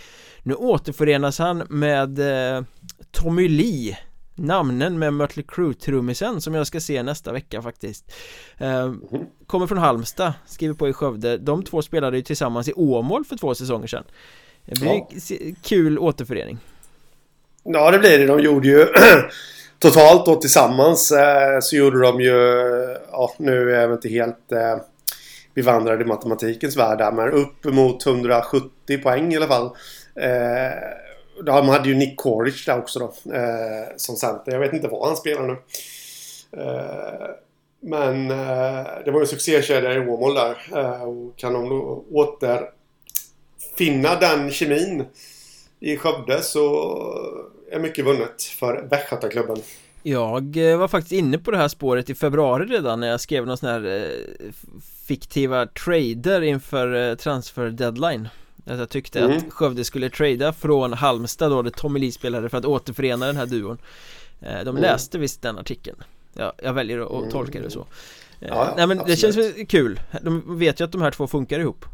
nu 0.43 0.55
återförenas 0.55 1.39
han 1.39 1.63
med 1.69 2.19
eh, 2.19 2.65
Tommy 3.11 3.49
Lee 3.49 3.99
namnen 4.43 4.99
med 4.99 5.15
Mötley 5.15 5.45
Crüe-trummisen 5.45 6.41
som 6.41 6.55
jag 6.55 6.67
ska 6.67 6.81
se 6.81 7.03
nästa 7.03 7.33
vecka 7.33 7.63
faktiskt. 7.63 8.13
Eh, 8.59 8.93
Kommer 9.47 9.67
från 9.67 9.79
Halmstad, 9.79 10.33
skriver 10.47 10.75
på 10.75 10.89
i 10.89 10.93
Skövde. 10.93 11.39
De 11.39 11.63
två 11.63 11.83
spelade 11.83 12.17
ju 12.17 12.23
tillsammans 12.23 12.69
i 12.69 12.73
Åmål 12.73 13.25
för 13.25 13.37
två 13.37 13.55
säsonger 13.55 13.87
sedan. 13.87 14.05
Det 14.67 14.81
blir 14.81 14.91
ja. 14.91 15.55
kul 15.63 15.99
återförening. 15.99 16.59
Ja 17.63 17.91
det 17.91 17.99
blir 17.99 18.19
det, 18.19 18.27
de 18.27 18.41
gjorde 18.41 18.69
ju 18.69 18.87
Totalt 19.79 20.27
då 20.27 20.37
tillsammans 20.37 21.13
eh, 21.13 21.61
så 21.61 21.77
gjorde 21.77 22.01
de 22.01 22.21
ju 22.21 22.37
Ja 23.13 23.35
nu 23.39 23.75
är 23.75 23.81
jag 23.81 23.93
inte 23.93 24.09
helt 24.09 24.53
eh, 24.53 24.77
bevandrad 25.55 26.03
i 26.03 26.05
matematikens 26.05 26.77
värld 26.77 26.99
där 26.99 27.13
men 27.13 27.31
upp 27.31 27.65
mot 27.65 28.07
170 28.07 28.99
poäng 29.03 29.33
i 29.33 29.37
alla 29.37 29.47
fall. 29.47 29.67
Eh, 30.17 30.73
de 31.45 31.69
hade 31.69 31.89
ju 31.89 31.95
Nick 31.95 32.17
Corridge 32.17 32.63
där 32.67 32.79
också 32.79 32.99
då. 32.99 33.33
Eh, 33.35 33.89
som 33.97 34.17
center. 34.17 34.53
Jag 34.53 34.61
vet 34.61 34.73
inte 34.73 34.89
vad 34.89 35.07
han 35.09 35.17
spelar 35.17 35.47
nu. 35.47 35.57
Eh, 36.63 37.29
men 37.81 38.31
eh, 38.31 38.87
det 39.05 39.11
var 39.11 39.21
ju 39.21 39.21
en 39.21 39.27
succékedja 39.27 39.95
i 39.95 39.99
Åmål 39.99 40.35
där. 40.35 40.57
Eh, 40.77 41.03
och 41.03 41.37
kan 41.37 41.53
de 41.53 41.69
då 41.69 42.05
återfinna 42.11 42.61
den 44.21 44.51
kemin 44.51 45.05
i 45.81 45.97
Skövde 45.97 46.43
så 46.43 46.93
är 47.71 47.79
mycket 47.79 48.05
vunnet 48.05 48.43
för 48.43 48.87
Västgötaklubben. 48.91 49.57
Jag 50.03 50.57
eh, 50.57 50.79
var 50.79 50.89
faktiskt 50.89 51.13
inne 51.13 51.39
på 51.39 51.51
det 51.51 51.57
här 51.57 51.69
spåret 51.69 52.11
i 52.11 52.15
februari 52.15 52.67
redan 52.67 53.01
när 53.01 53.09
jag 53.09 53.21
skrev 53.21 53.47
någon 53.47 53.59
sån 53.59 53.69
här 53.69 53.87
eh, 53.87 54.53
fiktiva 55.07 55.67
trader 55.67 56.43
inför 56.43 57.11
eh, 57.11 57.15
transfer 57.15 57.71
deadline 57.71 58.29
att 58.65 58.79
jag 58.79 58.89
tyckte 58.89 59.21
mm. 59.21 59.37
att 59.37 59.53
Skövde 59.53 59.85
skulle 59.85 60.11
trada 60.11 60.53
från 60.53 60.93
Halmstad 60.93 61.51
då, 61.51 61.63
där 61.63 61.71
Tommy 61.71 62.01
Lee 62.01 62.13
spelade 62.13 62.49
för 62.49 62.59
att 62.59 62.65
återförena 62.65 63.27
den 63.27 63.37
här 63.37 63.47
duon 63.47 63.79
eh, 64.41 64.59
De 64.59 64.69
mm. 64.69 64.83
läste 64.83 65.19
visst 65.19 65.43
den 65.43 65.59
artikeln 65.59 65.97
ja, 66.35 66.53
Jag 66.63 66.73
väljer 66.73 66.99
att 66.99 67.19
mm. 67.19 67.31
tolka 67.31 67.61
det 67.61 67.71
så 67.71 67.81
eh, 68.41 68.49
ja, 68.49 68.75
Nej 68.77 68.87
men 68.87 69.01
absolut. 69.01 69.21
det 69.21 69.33
känns 69.33 69.69
kul 69.69 70.01
De 70.23 70.59
vet 70.59 70.81
ju 70.81 70.85
att 70.85 70.93
de 70.93 71.03
här 71.03 71.11
två 71.11 71.27
funkar 71.27 71.61
ihop 71.61 71.85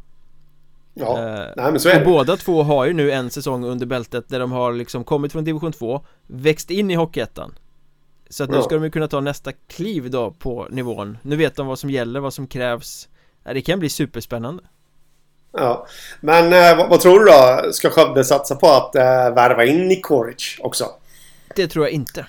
Ja, 0.95 1.19
eh, 1.19 1.53
nej 1.57 1.73
men 1.73 1.81
så 1.81 1.89
är 1.89 1.99
det. 1.99 2.05
Båda 2.05 2.37
två 2.37 2.62
har 2.62 2.87
ju 2.87 2.93
nu 2.93 3.12
en 3.12 3.31
säsong 3.31 3.64
under 3.64 3.87
bältet 3.87 4.29
där 4.29 4.41
de 4.41 4.53
har 4.53 4.73
liksom 4.73 5.05
kommit 5.05 5.33
från 5.33 5.45
division 5.45 5.73
2 5.73 6.05
Växt 6.27 6.71
in 6.71 6.91
i 6.91 6.95
Hockeyettan 6.95 7.55
Så 8.29 8.45
att 8.45 8.51
nu 8.51 8.57
ja. 8.57 8.62
ska 8.62 8.75
de 8.75 8.85
ju 8.85 8.91
kunna 8.91 9.09
ta 9.09 9.21
nästa 9.21 9.53
kliv 9.53 10.11
då 10.11 10.31
på 10.31 10.66
nivån 10.71 11.19
Nu 11.23 11.37
vet 11.37 11.57
de 11.57 11.66
vad 11.66 11.79
som 11.79 11.91
gäller, 11.91 12.21
vad 12.21 12.35
som 12.35 12.47
krävs 12.47 13.09
Det 13.45 13.62
kan 13.62 13.79
bli 13.79 13.89
superspännande 13.89 14.62
Ja. 15.53 15.87
Men 16.21 16.53
eh, 16.53 16.77
vad, 16.77 16.91
vad, 16.91 17.01
tror 17.01 17.19
du 17.19 17.25
då? 17.25 17.73
Ska 17.73 17.91
Skövde 17.91 18.25
satsa 18.25 18.55
på 18.55 18.69
att 18.69 18.95
eh, 18.95 19.35
värva 19.35 19.65
in 19.65 19.89
Nick 19.89 20.05
Coric 20.05 20.57
också? 20.61 20.91
Det 21.57 21.69
tror 21.69 21.85
jag 21.85 21.93
inte. 21.93 22.27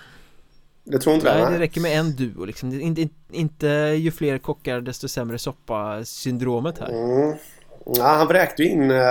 Det 0.83 0.99
tror 0.99 1.15
inte 1.15 1.33
Nej, 1.33 1.45
det, 1.45 1.51
det 1.51 1.59
räcker 1.59 1.81
med 1.81 1.99
en 1.99 2.15
duo 2.15 2.45
liksom. 2.45 2.81
Inte, 2.81 3.01
inte, 3.01 3.15
inte 3.31 3.67
ju 3.97 4.11
fler 4.11 4.37
kockar 4.37 4.81
desto 4.81 5.07
sämre 5.07 5.37
soppa 5.37 6.05
syndromet 6.05 6.79
här. 6.79 6.89
Mm. 6.89 7.37
Ja, 7.85 8.03
han 8.03 8.27
vräkte 8.27 8.63
ju 8.63 8.69
in 8.69 8.91
eh, 8.91 9.07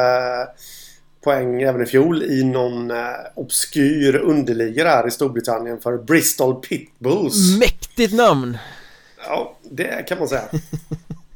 poäng 1.25 1.63
även 1.63 1.83
i 1.83 1.87
fjol 1.87 2.23
i 2.23 2.45
någon 2.45 2.91
eh, 2.91 3.07
obskyr 3.35 4.17
underliga 4.17 4.85
där 4.85 5.09
i 5.09 5.11
Storbritannien 5.11 5.81
för 5.81 5.99
Bristol 5.99 6.61
Pitbulls. 6.61 7.59
Mäktigt 7.59 8.15
namn! 8.15 8.59
Ja, 9.27 9.57
det 9.71 10.09
kan 10.09 10.19
man 10.19 10.29
säga. 10.29 10.45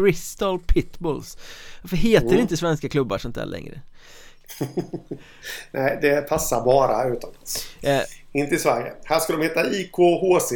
Bristol 0.00 0.58
Pitbulls. 0.58 1.38
Varför 1.82 1.96
heter 1.96 2.28
mm. 2.28 2.40
inte 2.40 2.56
svenska 2.56 2.88
klubbar 2.88 3.18
sånt 3.18 3.34
där 3.34 3.46
längre? 3.46 3.80
Nej, 5.70 5.98
det 6.02 6.28
passar 6.28 6.64
bara 6.64 7.04
utomlands. 7.04 7.66
Eh, 7.80 8.00
Inte 8.32 8.54
i 8.54 8.58
Sverige. 8.58 8.92
Här 9.04 9.20
ska 9.20 9.32
de 9.32 9.42
heta 9.42 9.70
IKHC 9.70 10.52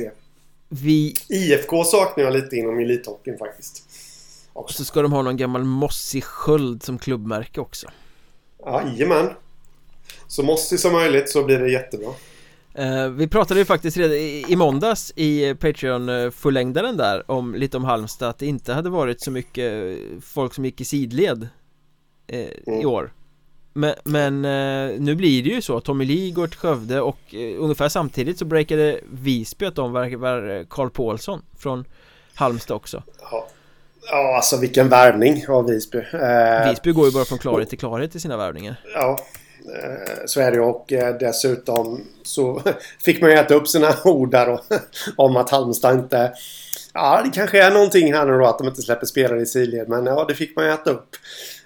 Vi... 0.68 1.14
IFK 1.28 1.84
saknar 1.84 2.24
jag 2.24 2.32
lite 2.32 2.56
inom 2.56 2.78
elithockeyn 2.78 3.38
faktiskt. 3.38 3.82
Och 4.52 4.70
så 4.70 4.84
ska 4.84 5.02
de 5.02 5.12
ha 5.12 5.22
någon 5.22 5.36
gammal 5.36 5.64
mossig 5.64 6.24
sköld 6.24 6.82
som 6.82 6.98
klubbmärke 6.98 7.60
också. 7.60 7.86
Jajamän. 8.66 9.30
Så 10.26 10.42
mossig 10.42 10.80
som 10.80 10.92
möjligt 10.92 11.30
så 11.30 11.44
blir 11.44 11.58
det 11.58 11.70
jättebra 11.70 12.10
Uh, 12.78 13.08
vi 13.08 13.28
pratade 13.28 13.60
ju 13.60 13.66
faktiskt 13.66 13.96
redan 13.96 14.16
i, 14.16 14.44
i 14.48 14.56
måndags 14.56 15.12
i 15.16 15.54
Patreon-fullängdaren 15.54 16.96
där 16.96 17.30
om 17.30 17.54
lite 17.54 17.76
om 17.76 17.84
Halmstad 17.84 18.28
att 18.28 18.38
det 18.38 18.46
inte 18.46 18.72
hade 18.72 18.90
varit 18.90 19.20
så 19.20 19.30
mycket 19.30 19.98
folk 20.22 20.54
som 20.54 20.64
gick 20.64 20.80
i 20.80 20.84
sidled 20.84 21.48
uh, 22.32 22.38
mm. 22.66 22.80
i 22.80 22.86
år. 22.86 23.12
Men, 23.72 23.94
men 24.04 24.44
uh, 24.44 25.00
nu 25.00 25.14
blir 25.14 25.42
det 25.42 25.48
ju 25.48 25.62
så, 25.62 25.80
Tommy 25.80 26.04
Lee 26.04 26.30
går 26.30 26.46
till 26.46 26.58
Skövde 26.58 27.00
och 27.00 27.34
ungefär 27.58 27.88
samtidigt 27.88 28.38
så 28.38 28.44
breakade 28.44 29.00
Visby 29.10 29.66
att 29.66 29.74
de 29.74 29.92
värvar 29.92 30.66
Karl 30.70 30.90
Paulsson 30.90 31.42
från 31.58 31.84
Halmstad 32.34 32.76
också. 32.76 33.02
Ja, 33.20 33.46
ja 34.10 34.36
alltså 34.36 34.56
vilken 34.56 34.88
värvning 34.88 35.48
av 35.48 35.66
Visby. 35.66 35.98
Visby 36.68 36.92
går 36.92 37.06
ju 37.06 37.12
bara 37.12 37.24
från 37.24 37.38
klarhet 37.38 37.68
till 37.68 37.78
klarhet 37.78 38.14
i 38.14 38.20
sina 38.20 38.36
värvningar. 38.36 38.76
Ja. 38.94 39.10
Eh, 39.10 39.43
så 40.26 40.40
är 40.40 40.52
det 40.52 40.60
och 40.60 40.92
eh, 40.92 41.16
dessutom 41.18 42.04
så 42.22 42.62
fick 42.98 43.20
man 43.20 43.30
ju 43.30 43.36
äta 43.36 43.54
upp 43.54 43.68
sina 43.68 43.96
ord 44.04 44.30
där 44.30 44.60
om 45.16 45.36
att 45.36 45.50
Halmstad 45.50 45.94
inte... 45.94 46.32
Ja, 46.92 47.22
det 47.24 47.30
kanske 47.30 47.62
är 47.62 47.70
någonting 47.70 48.14
här 48.14 48.26
nu 48.26 48.38
då 48.38 48.46
att 48.46 48.58
de 48.58 48.68
inte 48.68 48.82
släpper 48.82 49.06
spelare 49.06 49.40
i 49.40 49.46
sidled. 49.46 49.88
Men 49.88 50.06
ja, 50.06 50.24
det 50.28 50.34
fick 50.34 50.56
man 50.56 50.64
ju 50.64 50.70
äta 50.70 50.90
upp. 50.90 51.16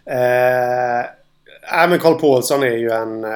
Eh, 0.04 1.00
äh, 1.82 1.88
men 1.88 1.98
Karl 1.98 2.20
Paulsson 2.20 2.62
är 2.62 2.76
ju 2.76 2.90
en... 2.90 3.24
Eh, 3.24 3.30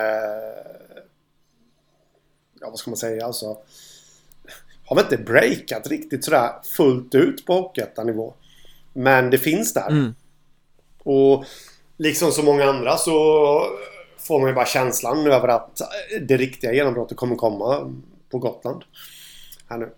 ja, 2.60 2.70
vad 2.70 2.78
ska 2.78 2.90
man 2.90 2.96
säga 2.96 3.26
alltså? 3.26 3.56
Har 4.84 4.96
väl 4.96 5.04
inte 5.04 5.16
breakat 5.16 5.86
riktigt 5.86 6.24
sådär 6.24 6.50
fullt 6.64 7.14
ut 7.14 7.46
på 7.46 7.52
Hockeyettan-nivå. 7.52 8.34
Men 8.92 9.30
det 9.30 9.38
finns 9.38 9.74
där. 9.74 9.90
Mm. 9.90 10.14
Och 10.98 11.44
liksom 11.96 12.32
så 12.32 12.42
många 12.42 12.64
andra 12.64 12.96
så 12.96 13.66
får 14.26 14.40
man 14.40 14.48
ju 14.48 14.54
bara 14.54 14.66
känslan 14.66 15.26
över 15.26 15.48
att 15.48 15.80
det 16.20 16.36
riktiga 16.36 16.72
genombrottet 16.72 17.16
kommer 17.16 17.36
komma 17.36 17.92
på 18.30 18.38
Gotland. 18.38 18.84
Här 19.68 19.78
nu. 19.78 19.90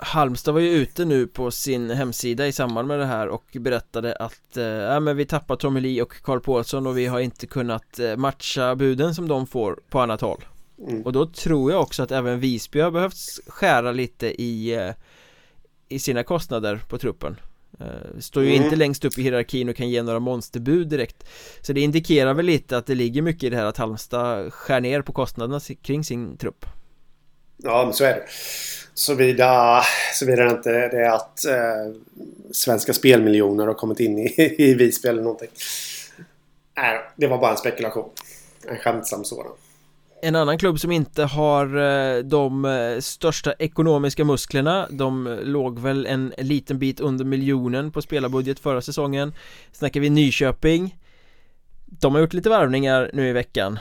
Halmstad 0.00 0.54
var 0.54 0.60
ju 0.60 0.70
ute 0.70 1.04
nu 1.04 1.26
på 1.26 1.50
sin 1.50 1.90
hemsida 1.90 2.46
i 2.46 2.52
samband 2.52 2.88
med 2.88 2.98
det 2.98 3.06
här 3.06 3.28
och 3.28 3.44
berättade 3.52 4.16
att 4.16 4.56
eh, 4.56 4.64
ja, 4.64 5.00
men 5.00 5.16
vi 5.16 5.26
tappar 5.26 5.56
Tommy 5.56 5.80
Lee 5.80 6.02
och 6.02 6.22
Karl 6.22 6.40
Paulsson 6.40 6.86
och 6.86 6.98
vi 6.98 7.06
har 7.06 7.20
inte 7.20 7.46
kunnat 7.46 7.98
eh, 7.98 8.16
matcha 8.16 8.76
buden 8.76 9.14
som 9.14 9.28
de 9.28 9.46
får 9.46 9.80
på 9.90 10.00
annat 10.00 10.20
håll 10.20 10.44
mm. 10.88 11.02
och 11.02 11.12
då 11.12 11.26
tror 11.26 11.72
jag 11.72 11.82
också 11.82 12.02
att 12.02 12.12
även 12.12 12.40
Visby 12.40 12.80
har 12.80 12.90
behövt 12.90 13.16
skära 13.46 13.92
lite 13.92 14.42
i 14.42 14.74
eh, 14.74 14.94
i 15.88 15.98
sina 15.98 16.22
kostnader 16.22 16.80
på 16.88 16.98
truppen 16.98 17.36
Eh, 17.36 17.47
står 18.20 18.42
ju 18.44 18.50
mm. 18.50 18.64
inte 18.64 18.76
längst 18.76 19.04
upp 19.04 19.18
i 19.18 19.22
hierarkin 19.22 19.68
och 19.68 19.76
kan 19.76 19.88
ge 19.88 20.02
några 20.02 20.18
monsterbud 20.18 20.88
direkt. 20.88 21.24
Så 21.60 21.72
det 21.72 21.80
indikerar 21.80 22.34
väl 22.34 22.46
lite 22.46 22.76
att 22.76 22.86
det 22.86 22.94
ligger 22.94 23.22
mycket 23.22 23.44
i 23.44 23.50
det 23.50 23.56
här 23.56 23.64
att 23.64 23.76
Halmstad 23.76 24.52
skär 24.52 24.80
ner 24.80 25.02
på 25.02 25.12
kostnaderna 25.12 25.60
kring 25.82 26.04
sin 26.04 26.36
trupp. 26.36 26.66
Ja 27.56 27.84
men 27.84 27.94
så 27.94 28.04
är 28.04 28.14
det. 28.14 28.24
Såvida, 28.94 29.82
såvida 30.14 30.44
det 30.44 30.50
inte 30.50 30.70
det 30.70 31.04
är 31.04 31.10
att 31.10 31.44
eh, 31.44 31.94
svenska 32.52 32.92
spelmiljoner 32.92 33.66
har 33.66 33.74
kommit 33.74 34.00
in 34.00 34.18
i, 34.18 34.54
i 34.58 34.74
Visby 34.74 35.08
eller 35.08 35.22
någonting. 35.22 35.48
Nej, 36.76 37.00
det 37.16 37.26
var 37.26 37.38
bara 37.38 37.50
en 37.50 37.56
spekulation. 37.56 38.10
En 38.68 38.76
skämtsam 38.76 39.24
sådan 39.24 39.46
en 40.22 40.36
annan 40.36 40.58
klubb 40.58 40.80
som 40.80 40.92
inte 40.92 41.24
har 41.24 41.76
eh, 41.76 42.22
de 42.22 42.64
eh, 42.64 43.00
största 43.00 43.52
ekonomiska 43.58 44.24
musklerna. 44.24 44.86
De 44.90 45.26
eh, 45.26 45.40
låg 45.40 45.78
väl 45.78 46.06
en 46.06 46.34
liten 46.38 46.78
bit 46.78 47.00
under 47.00 47.24
miljonen 47.24 47.92
på 47.92 48.02
spelarbudget 48.02 48.60
förra 48.60 48.80
säsongen. 48.80 49.34
Snackar 49.72 50.00
vi 50.00 50.10
Nyköping. 50.10 50.96
De 51.86 52.14
har 52.14 52.20
gjort 52.20 52.32
lite 52.32 52.48
värvningar 52.48 53.10
nu 53.12 53.28
i 53.28 53.32
veckan. 53.32 53.78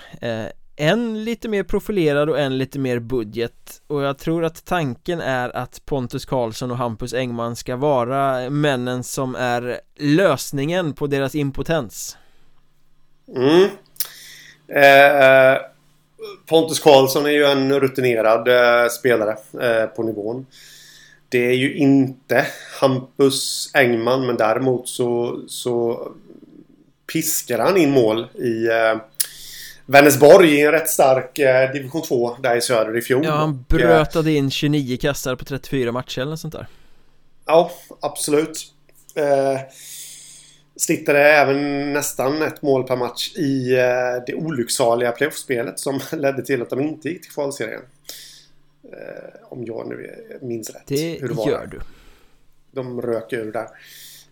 En 0.75 1.23
lite 1.23 1.49
mer 1.49 1.63
profilerad 1.63 2.29
och 2.29 2.39
en 2.39 2.57
lite 2.57 2.79
mer 2.79 2.99
budget. 2.99 3.81
Och 3.87 4.01
jag 4.01 4.17
tror 4.17 4.45
att 4.45 4.65
tanken 4.65 5.21
är 5.21 5.55
att 5.55 5.81
Pontus 5.85 6.25
Karlsson 6.25 6.71
och 6.71 6.77
Hampus 6.77 7.13
Engman 7.13 7.55
ska 7.55 7.75
vara 7.75 8.49
männen 8.49 9.03
som 9.03 9.35
är 9.35 9.79
lösningen 9.99 10.93
på 10.93 11.07
deras 11.07 11.35
impotens. 11.35 12.17
Mm. 13.35 13.69
Eh 14.67 15.76
Pontus 16.45 16.79
Karlsson 16.79 17.25
är 17.25 17.29
ju 17.29 17.45
en 17.45 17.79
rutinerad 17.79 18.47
eh, 18.47 18.89
spelare 18.89 19.37
eh, 19.61 19.85
på 19.85 20.03
nivån. 20.03 20.45
Det 21.29 21.45
är 21.45 21.55
ju 21.55 21.77
inte 21.77 22.47
Hampus 22.79 23.71
Engman 23.73 24.25
men 24.25 24.37
däremot 24.37 24.89
så, 24.89 25.41
så 25.47 26.07
piskar 27.13 27.59
han 27.59 27.77
in 27.77 27.91
mål 27.91 28.27
i, 28.35 28.67
eh, 28.67 29.01
Vänersborg 29.89 30.53
i 30.53 30.61
en 30.61 30.71
rätt 30.71 30.89
stark 30.89 31.39
eh, 31.39 31.71
division 31.71 32.01
2 32.01 32.37
där 32.41 32.55
i 32.55 32.61
söder 32.61 32.97
i 32.97 33.01
fjol. 33.01 33.25
Ja, 33.25 33.31
han 33.31 33.65
brötade 33.69 34.31
in 34.31 34.51
29 34.51 34.97
kassar 34.97 35.35
på 35.35 35.45
34 35.45 35.91
matcher 35.91 36.21
eller 36.21 36.35
sånt 36.35 36.53
där. 36.53 36.67
Ja, 37.45 37.71
absolut. 37.99 38.65
Eh, 39.15 39.61
snittade 40.77 41.19
även 41.19 41.93
nästan 41.93 42.41
ett 42.41 42.61
mål 42.61 42.83
per 42.83 42.95
match 42.95 43.35
i 43.35 43.73
eh, 43.73 44.23
det 44.27 44.33
olycksaliga 44.33 45.11
playoffspelet 45.11 45.79
som 45.79 45.99
ledde 46.11 46.41
till 46.41 46.61
att 46.61 46.69
de 46.69 46.81
inte 46.81 47.09
gick 47.09 47.21
till 47.21 47.31
kvalserien. 47.31 47.81
Eh, 48.83 49.41
om 49.41 49.65
jag 49.65 49.87
nu 49.87 50.15
minns 50.41 50.69
rätt. 50.69 50.83
Det, 50.85 51.17
hur 51.21 51.27
det 51.27 51.33
var 51.33 51.49
gör 51.49 51.67
du. 51.71 51.79
De 52.71 53.01
rök 53.01 53.33
ur 53.33 53.51
där. 53.51 53.67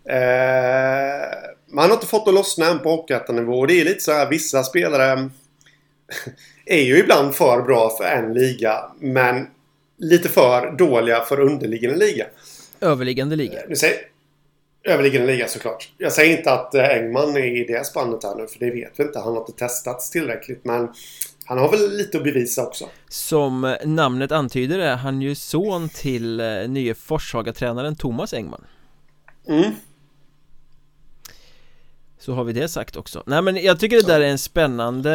Eh, 0.06 1.28
man 1.68 1.90
har 1.90 1.94
inte 1.94 2.08
fått 2.08 2.28
att 2.28 2.34
lossna 2.34 2.66
än 2.66 2.80
på 2.80 2.90
Hockeyettan-nivå. 2.90 3.66
Det 3.66 3.82
är 3.82 3.86
lite 3.86 4.04
så 4.04 4.12
här 4.12 4.30
vissa 4.30 4.64
spelare 4.64 5.30
är 6.66 6.82
ju 6.82 7.00
ibland 7.00 7.36
för 7.36 7.62
bra 7.62 7.98
för 7.98 8.04
en 8.04 8.34
liga. 8.34 8.92
Men 9.00 9.48
lite 9.98 10.30
för 10.30 10.72
dåliga 10.72 11.22
för 11.22 11.40
underliggande 11.40 11.98
liga. 11.98 12.26
Överliggande 12.82 13.36
liga. 13.36 13.60
Nu 13.68 13.76
säger, 13.76 13.98
överliggande 14.86 15.28
liga 15.28 15.48
såklart. 15.48 15.92
Jag 15.98 16.12
säger 16.12 16.38
inte 16.38 16.52
att 16.52 16.76
eh, 16.76 16.90
Engman 16.90 17.38
är 17.38 17.62
i 17.62 17.66
det 17.66 17.86
spannet 17.86 18.24
här 18.24 18.36
nu. 18.36 18.48
För 18.48 18.60
det 18.60 18.72
vet 18.72 18.92
vi 18.98 19.04
inte. 19.04 19.20
Han 19.20 19.34
har 19.34 19.40
inte 19.40 19.52
testats 19.52 20.10
tillräckligt. 20.10 20.66
Men 20.66 20.90
han 21.46 21.58
har 21.58 21.72
väl 21.72 21.98
lite 21.98 22.18
att 22.18 22.24
bevisa 22.24 22.64
också. 22.64 22.86
Som 23.10 23.76
namnet 23.86 24.32
antyder 24.32 24.80
är 24.80 24.96
han 24.96 25.22
ju 25.22 25.36
son 25.36 25.90
till 25.90 26.40
eh, 26.40 26.48
nye 26.68 26.94
Forshaga-tränaren 26.94 27.96
Thomas 27.96 28.34
Engman. 28.34 28.64
Mm. 29.48 29.72
Så 32.20 32.34
har 32.34 32.44
vi 32.44 32.54
det 32.54 32.68
sagt 32.68 32.96
också 32.96 33.24
Nej 33.26 33.42
men 33.42 33.56
jag 33.56 33.80
tycker 33.80 33.96
det 33.98 34.08
där 34.08 34.22
är 34.22 34.30
en 34.30 34.38
spännande 34.38 35.12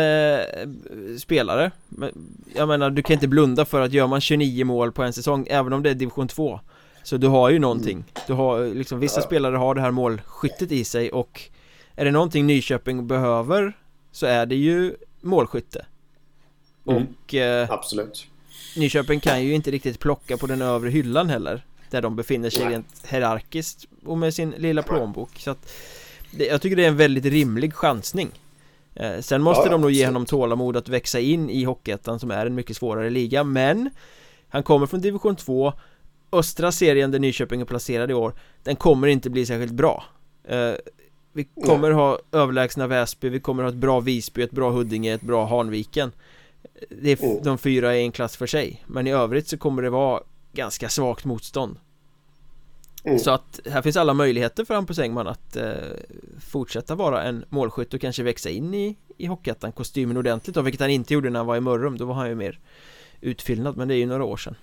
eh, 0.57 1.17
spelare 1.19 1.71
Jag 2.55 2.69
menar 2.69 2.91
du 2.91 3.03
kan 3.03 3.15
inte 3.15 3.29
blunda 3.29 3.65
för 3.65 3.81
att 3.81 3.93
gör 3.93 4.07
man 4.07 4.21
29 4.21 4.65
mål 4.65 4.93
på 4.93 5.03
en 5.03 5.13
säsong 5.13 5.47
Även 5.51 5.73
om 5.73 5.83
det 5.83 5.91
är 5.91 5.95
division 5.95 6.29
2 6.29 6.61
Så 7.03 7.17
du 7.17 7.29
har 7.29 7.51
ju 7.51 7.59
någonting. 7.59 7.93
Mm. 7.93 8.05
Du 8.27 8.33
har 8.33 8.75
liksom, 8.75 9.01
vissa 9.01 9.23
spelare 9.23 9.57
har 9.57 9.75
det 9.75 9.81
här 9.81 9.91
målskyttet 9.91 10.73
i 10.73 10.85
sig 10.85 11.11
och 11.11 11.43
Är 11.95 12.05
det 12.05 12.11
någonting 12.11 12.47
Nyköping 12.47 13.07
behöver 13.07 13.73
Så 14.13 14.27
är 14.27 14.47
det 14.47 14.55
ju 14.55 14.95
målskytte. 15.21 15.87
Mm. 16.87 17.03
Och 17.03 17.35
eh, 17.35 17.71
Absolut. 17.71 18.27
Nyköping 18.77 19.21
kan 19.21 19.45
ju 19.45 19.55
inte 19.55 19.71
riktigt 19.71 19.99
plocka 19.99 20.37
på 20.37 20.47
den 20.47 20.63
övre 20.63 20.91
hyllan 20.91 21.31
heller 21.31 21.65
Där 21.91 22.03
de 22.03 22.17
befinner 22.17 22.51
sig 22.51 22.65
Nej. 22.65 22.73
rent 22.73 23.07
hierarkiskt 23.09 23.87
och 24.05 24.19
med 24.19 24.35
sin 24.35 24.51
lilla 24.51 24.83
plånbok. 24.83 25.31
Så 25.39 25.51
att 25.51 25.73
jag 26.39 26.63
tycker 26.63 26.77
det 26.77 26.85
är 26.85 26.89
en 26.89 26.97
väldigt 26.97 27.25
rimlig 27.25 27.75
chansning. 27.75 28.31
Eh, 28.95 29.21
Sen 29.21 29.43
måste 29.43 29.67
ja, 29.67 29.73
de 29.73 29.81
nog 29.81 29.91
ge 29.91 30.07
honom 30.07 30.27
tålamod 30.27 30.77
att 30.77 30.89
växa 30.89 31.21
in 31.21 31.51
i 31.51 31.65
Hockeyettan 31.65 32.19
som 32.19 32.31
är 32.31 32.47
en 32.47 32.55
mycket 32.55 32.77
svårare 32.77 33.11
liga 33.11 33.45
men 33.45 33.91
Han 34.49 34.63
kommer 34.63 34.87
från 34.87 35.01
division 35.01 35.37
2 35.37 35.73
Östra 36.33 36.73
serien 36.73 37.11
där 37.11 37.19
Nyköping 37.19 37.61
är 37.61 37.65
placerad 37.65 38.11
i 38.11 38.15
år 38.15 38.35
Den 38.63 38.77
kommer 38.77 39.09
inte 39.09 39.31
bli 39.31 39.47
särskilt 39.47 39.73
bra 39.73 40.05
eh, 40.45 40.73
Vi 41.33 41.45
kommer 41.45 41.91
ha 41.91 42.19
överlägsna 42.33 42.87
Väsby, 42.87 43.29
vi 43.29 43.41
kommer 43.41 43.63
ha 43.63 43.71
ett 43.71 43.77
bra 43.77 44.01
Visby, 44.01 44.43
ett 44.43 44.51
bra 44.51 44.71
Huddinge, 44.71 45.15
ett 45.15 45.23
bra 45.23 45.47
Hanviken 45.47 46.13
Det 46.89 47.11
är 47.11 47.25
mm. 47.25 47.43
de 47.43 47.59
fyra 47.59 47.97
i 47.97 48.03
en 48.03 48.13
klass 48.13 48.37
för 48.37 48.47
sig 48.47 48.85
Men 48.87 49.07
i 49.07 49.13
övrigt 49.13 49.49
så 49.49 49.59
kommer 49.59 49.83
det 49.83 49.91
vara 49.91 50.21
ganska 50.53 50.89
svagt 50.89 51.25
motstånd 51.25 51.77
Mm. 53.05 53.19
Så 53.19 53.31
att 53.31 53.61
här 53.67 53.83
finns 53.83 53.97
alla 53.97 54.15
möjligheter 54.15 54.65
för 54.65 54.75
Hampus 54.75 54.99
Engman 54.99 55.27
att 55.27 55.57
eh, 55.57 55.73
fortsätta 56.41 56.95
vara 56.95 57.23
en 57.23 57.45
målskytt 57.49 57.95
och 57.95 58.01
kanske 58.01 58.23
växa 58.23 58.51
in 58.51 58.75
i, 58.75 58.97
i 59.17 59.27
Hockeyettan 59.27 59.73
kostymen 59.73 60.17
ordentligt 60.17 60.55
då, 60.55 60.63
vilket 60.63 60.81
han 60.81 60.91
inte 60.91 61.15
gjorde 61.15 61.31
när 61.31 61.41
han 61.41 61.47
var 61.47 61.57
i 61.57 61.61
Mörrum, 61.61 61.97
då 61.97 62.05
var 62.05 62.15
han 62.15 62.29
ju 62.29 62.35
mer 62.35 62.59
utfyllnad, 63.21 63.77
men 63.77 63.89
det 63.89 63.95
är 63.95 63.99
ju 63.99 64.07
några 64.07 64.25
år 64.25 64.37
sedan. 64.37 64.55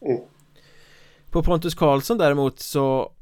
Mm. 0.00 0.20
På 1.30 1.42
Pontus 1.42 1.74
Karlsson 1.74 2.18
däremot 2.18 2.60
så 2.60 3.12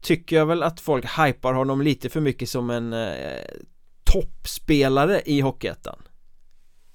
tycker 0.00 0.36
jag 0.36 0.46
väl 0.46 0.62
att 0.62 0.80
folk 0.80 1.04
hypar 1.18 1.52
honom 1.52 1.82
lite 1.82 2.08
för 2.08 2.20
mycket 2.20 2.48
som 2.48 2.70
en 2.70 2.92
eh, 2.92 3.44
toppspelare 4.04 5.22
i 5.24 5.40
Hockeyettan. 5.40 5.98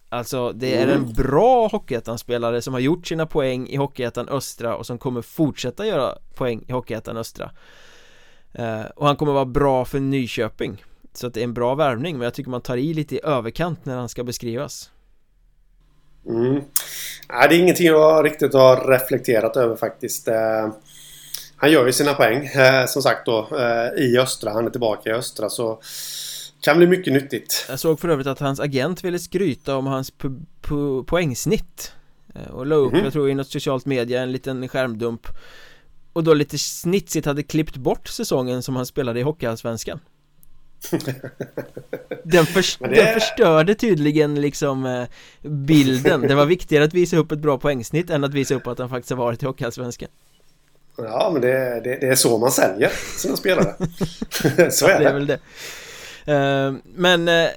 Alltså 0.10 0.52
det 0.52 0.76
är 0.76 0.88
en 0.88 1.04
mm. 1.04 1.14
bra 1.14 1.68
Hockeyettan-spelare 1.68 2.62
som 2.62 2.74
har 2.74 2.80
gjort 2.80 3.08
sina 3.08 3.26
poäng 3.26 3.68
i 3.68 3.76
Hockeyettan 3.76 4.30
Östra 4.30 4.76
och 4.76 4.86
som 4.86 4.98
kommer 4.98 5.22
fortsätta 5.22 5.86
göra 5.86 6.18
poäng 6.36 6.64
i 6.68 6.72
Hockeyettan 6.72 7.18
Östra 7.18 7.52
eh, 8.54 8.82
Och 8.96 9.08
han 9.08 9.16
kommer 9.16 9.34
vara 9.34 9.46
bra 9.46 9.86
för 9.86 10.00
Nyköping 10.00 10.84
Så 11.14 11.28
att 11.28 11.34
det 11.34 11.40
är 11.40 11.44
en 11.44 11.54
bra 11.54 11.76
värvning 11.76 12.18
men 12.18 12.26
jag 12.26 12.34
tycker 12.34 12.50
man 12.50 12.62
tar 12.62 12.78
i 12.78 12.94
lite 12.94 13.16
i 13.16 13.20
överkant 13.24 13.86
när 13.86 13.98
han 13.98 14.10
ska 14.10 14.24
beskrivas 14.24 14.92
Mm. 16.28 16.64
Nej, 17.30 17.50
det 17.50 17.56
är 17.56 17.60
ingenting 17.60 17.88
jag 17.88 18.26
riktigt 18.26 18.54
har 18.54 18.88
reflekterat 18.88 19.58
över 19.58 19.76
faktiskt. 19.76 20.28
Eh, 20.28 20.68
han 21.56 21.72
gör 21.72 21.86
ju 21.86 21.94
sina 21.94 22.14
poäng 22.14 22.46
eh, 22.46 22.86
som 22.86 23.02
sagt 23.02 23.26
då 23.26 23.48
eh, 23.60 24.04
i 24.04 24.18
östra. 24.18 24.52
Han 24.52 24.66
är 24.66 24.70
tillbaka 24.70 25.10
i 25.10 25.14
östra 25.14 25.50
så 25.50 25.82
kan 26.62 26.78
bli 26.78 26.88
mycket 26.88 27.14
nyttigt 27.14 27.66
Jag 27.70 27.80
såg 27.80 28.00
för 28.00 28.10
övrigt 28.10 28.28
att 28.28 28.40
hans 28.40 28.60
agent 28.60 29.04
ville 29.04 29.20
skryta 29.20 29.76
om 29.76 29.88
hans 29.88 30.12
po 30.12 30.30
po 30.62 31.04
poängsnitt 31.04 31.92
Och 32.52 32.66
la 32.66 32.76
upp, 32.76 32.92
mm 32.92 33.02
-hmm. 33.02 33.04
jag 33.04 33.14
tror 33.14 33.30
i 33.30 33.36
något 33.36 33.48
socialt 33.48 33.86
media, 33.86 34.22
en 34.22 34.32
liten 34.32 34.68
skärmdump 34.68 35.28
Och 36.14 36.24
då 36.24 36.34
lite 36.34 36.58
snitsigt 36.58 37.26
hade 37.26 37.44
klippt 37.44 37.78
bort 37.78 38.08
säsongen 38.08 38.64
som 38.64 38.76
han 38.76 38.86
spelade 38.86 39.20
i 39.20 39.24
Hockeyallsvenskan 39.24 40.00
den, 42.24 42.46
för, 42.46 42.88
det... 42.88 42.96
den 42.96 43.14
förstörde 43.14 43.76
tydligen 43.76 44.42
liksom 44.42 44.86
eh, 44.86 45.04
bilden. 45.42 46.22
Det 46.22 46.36
var 46.36 46.46
viktigare 46.46 46.84
att 46.84 46.94
visa 46.94 47.18
upp 47.18 47.32
ett 47.32 47.40
bra 47.40 47.58
poängsnitt 47.58 48.10
än 48.10 48.24
att 48.24 48.34
visa 48.34 48.56
upp 48.56 48.68
att 48.68 48.80
han 48.80 48.90
faktiskt 48.90 49.10
har 49.10 49.18
varit 49.18 49.44
i 49.44 49.46
Hockeyallsvenskan. 49.46 50.10
Ja 50.98 51.30
men 51.34 51.42
det, 51.42 51.82
det, 51.84 51.96
det, 51.96 52.08
är 52.08 52.16
så 52.16 52.38
man 52.38 52.52
säljer 52.52 52.92
sina 53.18 53.36
spelare. 53.36 53.74
Så 54.72 54.88
är 54.88 55.00
det, 55.00 55.04
det. 55.04 55.10
är 55.10 55.14
väl 55.14 55.28
det. 55.28 55.40
Eh, 56.34 56.74
men, 56.96 57.28
eh, 57.28 57.50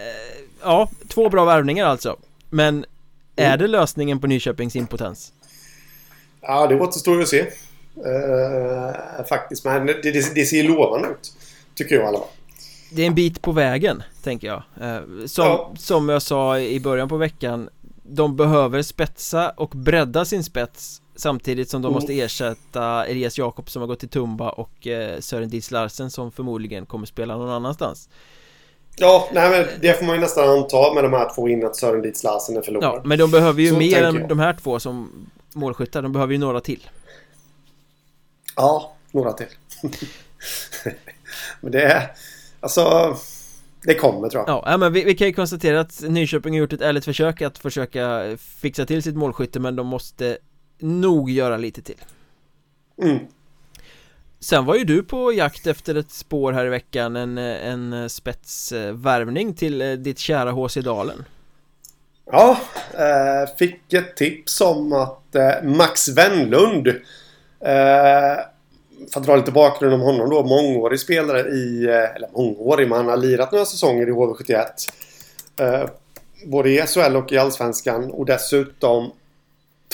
ja, 0.62 0.91
två 1.09 1.29
bra 1.29 1.45
värvningar 1.45 1.87
alltså. 1.87 2.16
Men 2.51 2.85
är 3.37 3.57
det 3.57 3.66
lösningen 3.66 4.21
på 4.21 4.27
Nyköpings 4.27 4.77
impotens? 4.77 5.33
Ja, 6.41 6.66
det 6.66 6.81
återstår 6.81 7.16
ju 7.16 7.23
att 7.23 7.29
se. 7.29 7.47
Faktiskt, 9.29 9.64
men 9.64 9.87
det, 9.87 10.03
det, 10.03 10.35
det 10.35 10.45
ser 10.45 10.62
lovande 10.62 11.09
ut 11.09 11.33
Tycker 11.75 11.95
jag 11.95 12.05
i 12.05 12.07
alla 12.07 12.18
fall 12.18 12.29
Det 12.91 13.03
är 13.03 13.07
en 13.07 13.14
bit 13.14 13.43
på 13.43 13.53
vägen, 13.53 14.03
tänker 14.22 14.47
jag 14.47 14.62
uh, 14.82 15.26
som, 15.26 15.45
ja. 15.45 15.72
som 15.78 16.09
jag 16.09 16.22
sa 16.22 16.59
i 16.59 16.80
början 16.80 17.09
på 17.09 17.16
veckan 17.16 17.68
De 18.03 18.36
behöver 18.36 18.82
spetsa 18.82 19.51
och 19.51 19.70
bredda 19.70 20.24
sin 20.24 20.45
spets 20.45 21.03
Samtidigt 21.16 21.70
som 21.70 21.82
de 21.82 21.88
mm. 21.88 21.95
måste 21.95 22.20
ersätta 22.20 23.07
Elias 23.07 23.38
Jakob 23.38 23.70
som 23.70 23.82
har 23.82 23.86
gått 23.86 24.01
till 24.01 24.09
Tumba 24.09 24.51
och 24.51 24.86
eh, 24.86 25.20
Sören 25.20 25.49
Dietz 25.49 25.70
Larsen 25.70 26.11
som 26.11 26.32
förmodligen 26.32 26.86
kommer 26.86 27.07
spela 27.07 27.36
någon 27.36 27.51
annanstans 27.51 28.09
Ja, 28.97 29.28
nej 29.32 29.51
men 29.51 29.80
det 29.80 29.99
får 29.99 30.07
man 30.07 30.14
ju 30.14 30.20
nästan 30.20 30.49
anta 30.49 30.95
med 30.95 31.05
de 31.05 31.12
här 31.12 31.34
två 31.34 31.49
in 31.49 31.66
att 31.66 31.76
Sören 31.76 32.03
Dietz 32.03 32.24
Larsen 32.24 32.57
är 32.57 32.62
förlorad. 32.62 32.95
Ja, 32.95 33.03
men 33.05 33.18
de 33.18 33.30
behöver 33.30 33.62
ju 33.62 33.68
Så 33.68 33.76
mer 33.76 34.03
än 34.03 34.14
jag. 34.14 34.28
de 34.28 34.38
här 34.38 34.57
två 34.62 34.80
som 34.80 35.26
målskyttar. 35.55 36.03
De 36.03 36.12
behöver 36.12 36.32
ju 36.32 36.38
några 36.38 36.61
till. 36.61 36.91
Ja, 38.57 38.93
några 39.12 39.32
till. 39.32 39.47
men 41.61 41.72
det 41.72 41.82
är... 41.82 42.11
Alltså... 42.61 43.16
Det 43.82 43.94
kommer 43.94 44.28
tror 44.28 44.44
jag. 44.46 44.62
Ja, 44.66 44.76
men 44.76 44.92
vi, 44.92 45.04
vi, 45.04 45.14
kan 45.14 45.26
ju 45.26 45.32
konstatera 45.32 45.80
att 45.80 46.02
Nyköping 46.08 46.54
har 46.54 46.58
gjort 46.58 46.72
ett 46.72 46.80
ärligt 46.80 47.04
försök 47.04 47.42
att 47.42 47.58
försöka 47.58 48.36
fixa 48.61 48.86
till 48.86 49.02
sitt 49.02 49.16
målskytte 49.16 49.61
men 49.61 49.76
de 49.76 49.86
måste 49.86 50.38
nog 50.78 51.30
göra 51.30 51.56
lite 51.56 51.82
till. 51.82 52.00
Mm. 53.02 53.18
Sen 54.40 54.64
var 54.64 54.74
ju 54.74 54.84
du 54.84 55.02
på 55.02 55.32
jakt 55.32 55.66
efter 55.66 55.94
ett 55.94 56.11
spår 56.11 56.52
här 56.52 56.66
i 56.66 56.68
veckan 56.68 57.16
En, 57.16 57.38
en 57.38 58.11
spetsvärvning 58.11 59.54
till 59.54 59.82
eh, 59.82 59.92
ditt 59.92 60.18
kära 60.18 60.50
HC 60.50 60.74
Dalen 60.74 61.24
Ja, 62.32 62.61
eh, 62.94 63.56
fick 63.58 63.92
ett 63.92 64.16
tips 64.16 64.61
om 64.61 64.92
att 64.92 65.34
eh, 65.34 65.62
Max 65.62 66.08
Wennlund 66.08 66.88
eh, 67.61 68.38
För 69.12 69.20
att 69.20 69.26
dra 69.26 69.36
lite 69.36 69.53
bakgrund 69.53 69.94
om 69.94 70.01
honom 70.01 70.30
då 70.30 70.42
Mångårig 70.42 71.01
spelare 71.01 71.40
i 71.40 71.84
eh, 71.84 72.16
Eller 72.16 72.28
mångårig, 72.32 72.88
men 72.88 72.98
han 72.98 73.09
har 73.09 73.16
lirat 73.16 73.53
några 73.53 73.64
säsonger 73.64 74.09
i 74.09 74.12
HV71 74.12 74.66
eh, 75.61 75.88
Både 76.46 76.70
i 76.70 76.86
SHL 76.86 77.16
och 77.16 77.32
i 77.32 77.38
Allsvenskan 77.38 78.11
och 78.11 78.26
dessutom 78.26 79.12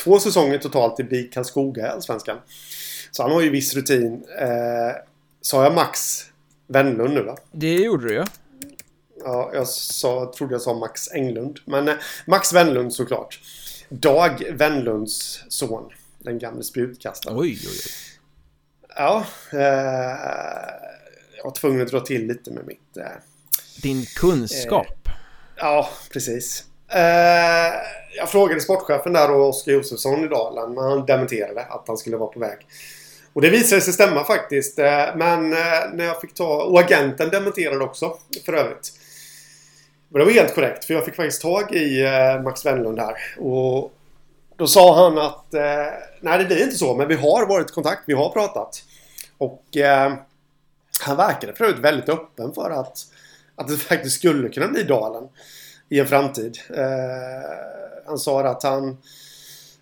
Två 0.04 0.18
säsonger 0.18 0.58
totalt 0.58 1.00
i 1.00 1.04
BIK 1.04 1.34
Karlskoga 1.34 1.86
i 1.86 1.88
Allsvenskan 1.88 2.38
så 3.16 3.22
han 3.22 3.32
har 3.32 3.40
ju 3.40 3.50
viss 3.50 3.74
rutin. 3.74 4.24
Eh, 4.38 4.96
sa 5.40 5.62
jag 5.62 5.74
Max 5.74 6.22
Wennlund 6.66 7.14
nu 7.14 7.22
va? 7.22 7.36
Det 7.52 7.74
gjorde 7.74 8.08
du 8.08 8.14
ja. 8.14 8.24
Ja, 9.24 9.50
jag 9.54 9.68
sa, 9.68 10.32
trodde 10.36 10.54
jag 10.54 10.62
sa 10.62 10.74
Max 10.74 11.12
Englund. 11.12 11.58
Men 11.64 11.88
eh, 11.88 11.94
Max 12.26 12.52
Wennlund 12.52 12.92
såklart. 12.92 13.40
Dag 13.88 14.42
Wennlunds 14.52 15.44
son. 15.48 15.90
Den 16.18 16.38
gamle 16.38 16.62
spjutkastaren. 16.62 17.38
Oj, 17.38 17.58
oj, 17.62 17.68
oj. 17.68 17.90
Ja. 18.96 19.24
Eh, 19.52 19.58
jag 21.36 21.44
var 21.44 21.50
tvungen 21.50 21.82
att 21.82 21.88
dra 21.88 22.00
till 22.00 22.26
lite 22.26 22.50
med 22.50 22.66
mitt... 22.66 22.96
Eh, 22.96 23.02
Din 23.82 24.06
kunskap. 24.16 25.08
Ja, 25.56 25.88
precis. 26.12 26.64
Eh, 26.88 27.74
jag 28.16 28.28
frågade 28.28 28.60
sportchefen 28.60 29.12
där 29.12 29.30
och 29.30 29.48
Oskar 29.48 29.72
Josefsson 29.72 30.24
i 30.24 30.28
Dalen. 30.28 30.74
Men 30.74 30.84
han 30.84 31.06
dementerade 31.06 31.64
att 31.64 31.84
han 31.86 31.96
skulle 31.96 32.16
vara 32.16 32.32
på 32.32 32.40
väg. 32.40 32.58
Och 33.32 33.42
det 33.42 33.50
visade 33.50 33.80
sig 33.80 33.92
stämma 33.92 34.24
faktiskt. 34.24 34.78
Eh, 34.78 35.06
men 35.16 35.52
eh, 35.52 35.58
när 35.92 36.04
jag 36.04 36.20
fick 36.20 36.34
ta... 36.34 36.62
Och 36.62 36.80
agenten 36.80 37.30
dementerade 37.30 37.84
också 37.84 38.18
för 38.44 38.52
övrigt. 38.52 38.92
Men 40.08 40.18
det 40.18 40.24
var 40.24 40.32
helt 40.32 40.54
korrekt 40.54 40.84
för 40.84 40.94
jag 40.94 41.04
fick 41.04 41.14
faktiskt 41.14 41.42
tag 41.42 41.74
i 41.74 42.02
eh, 42.02 42.42
Max 42.42 42.66
Wennlund 42.66 42.98
här. 42.98 43.16
Och 43.38 43.92
då 44.56 44.66
sa 44.66 45.04
han 45.04 45.18
att 45.18 45.54
eh, 45.54 45.86
nej 46.20 46.38
det 46.38 46.44
blir 46.44 46.62
inte 46.62 46.76
så 46.76 46.94
men 46.94 47.08
vi 47.08 47.14
har 47.14 47.46
varit 47.46 47.70
i 47.70 47.72
kontakt, 47.72 48.02
vi 48.06 48.14
har 48.14 48.28
pratat. 48.28 48.84
Och 49.38 49.76
eh, 49.76 50.14
han 51.00 51.16
verkade 51.16 51.52
för 51.54 51.64
övrigt 51.64 51.80
väldigt 51.80 52.08
öppen 52.08 52.52
för 52.52 52.70
att, 52.70 52.98
att 53.54 53.68
det 53.68 53.76
faktiskt 53.76 54.16
skulle 54.16 54.48
kunna 54.48 54.68
bli 54.68 54.82
Dalen 54.82 55.28
i 55.88 56.00
en 56.00 56.06
framtid. 56.06 56.58
Eh, 56.76 57.50
han 58.06 58.18
sa 58.18 58.40
att 58.40 58.62
han 58.62 58.96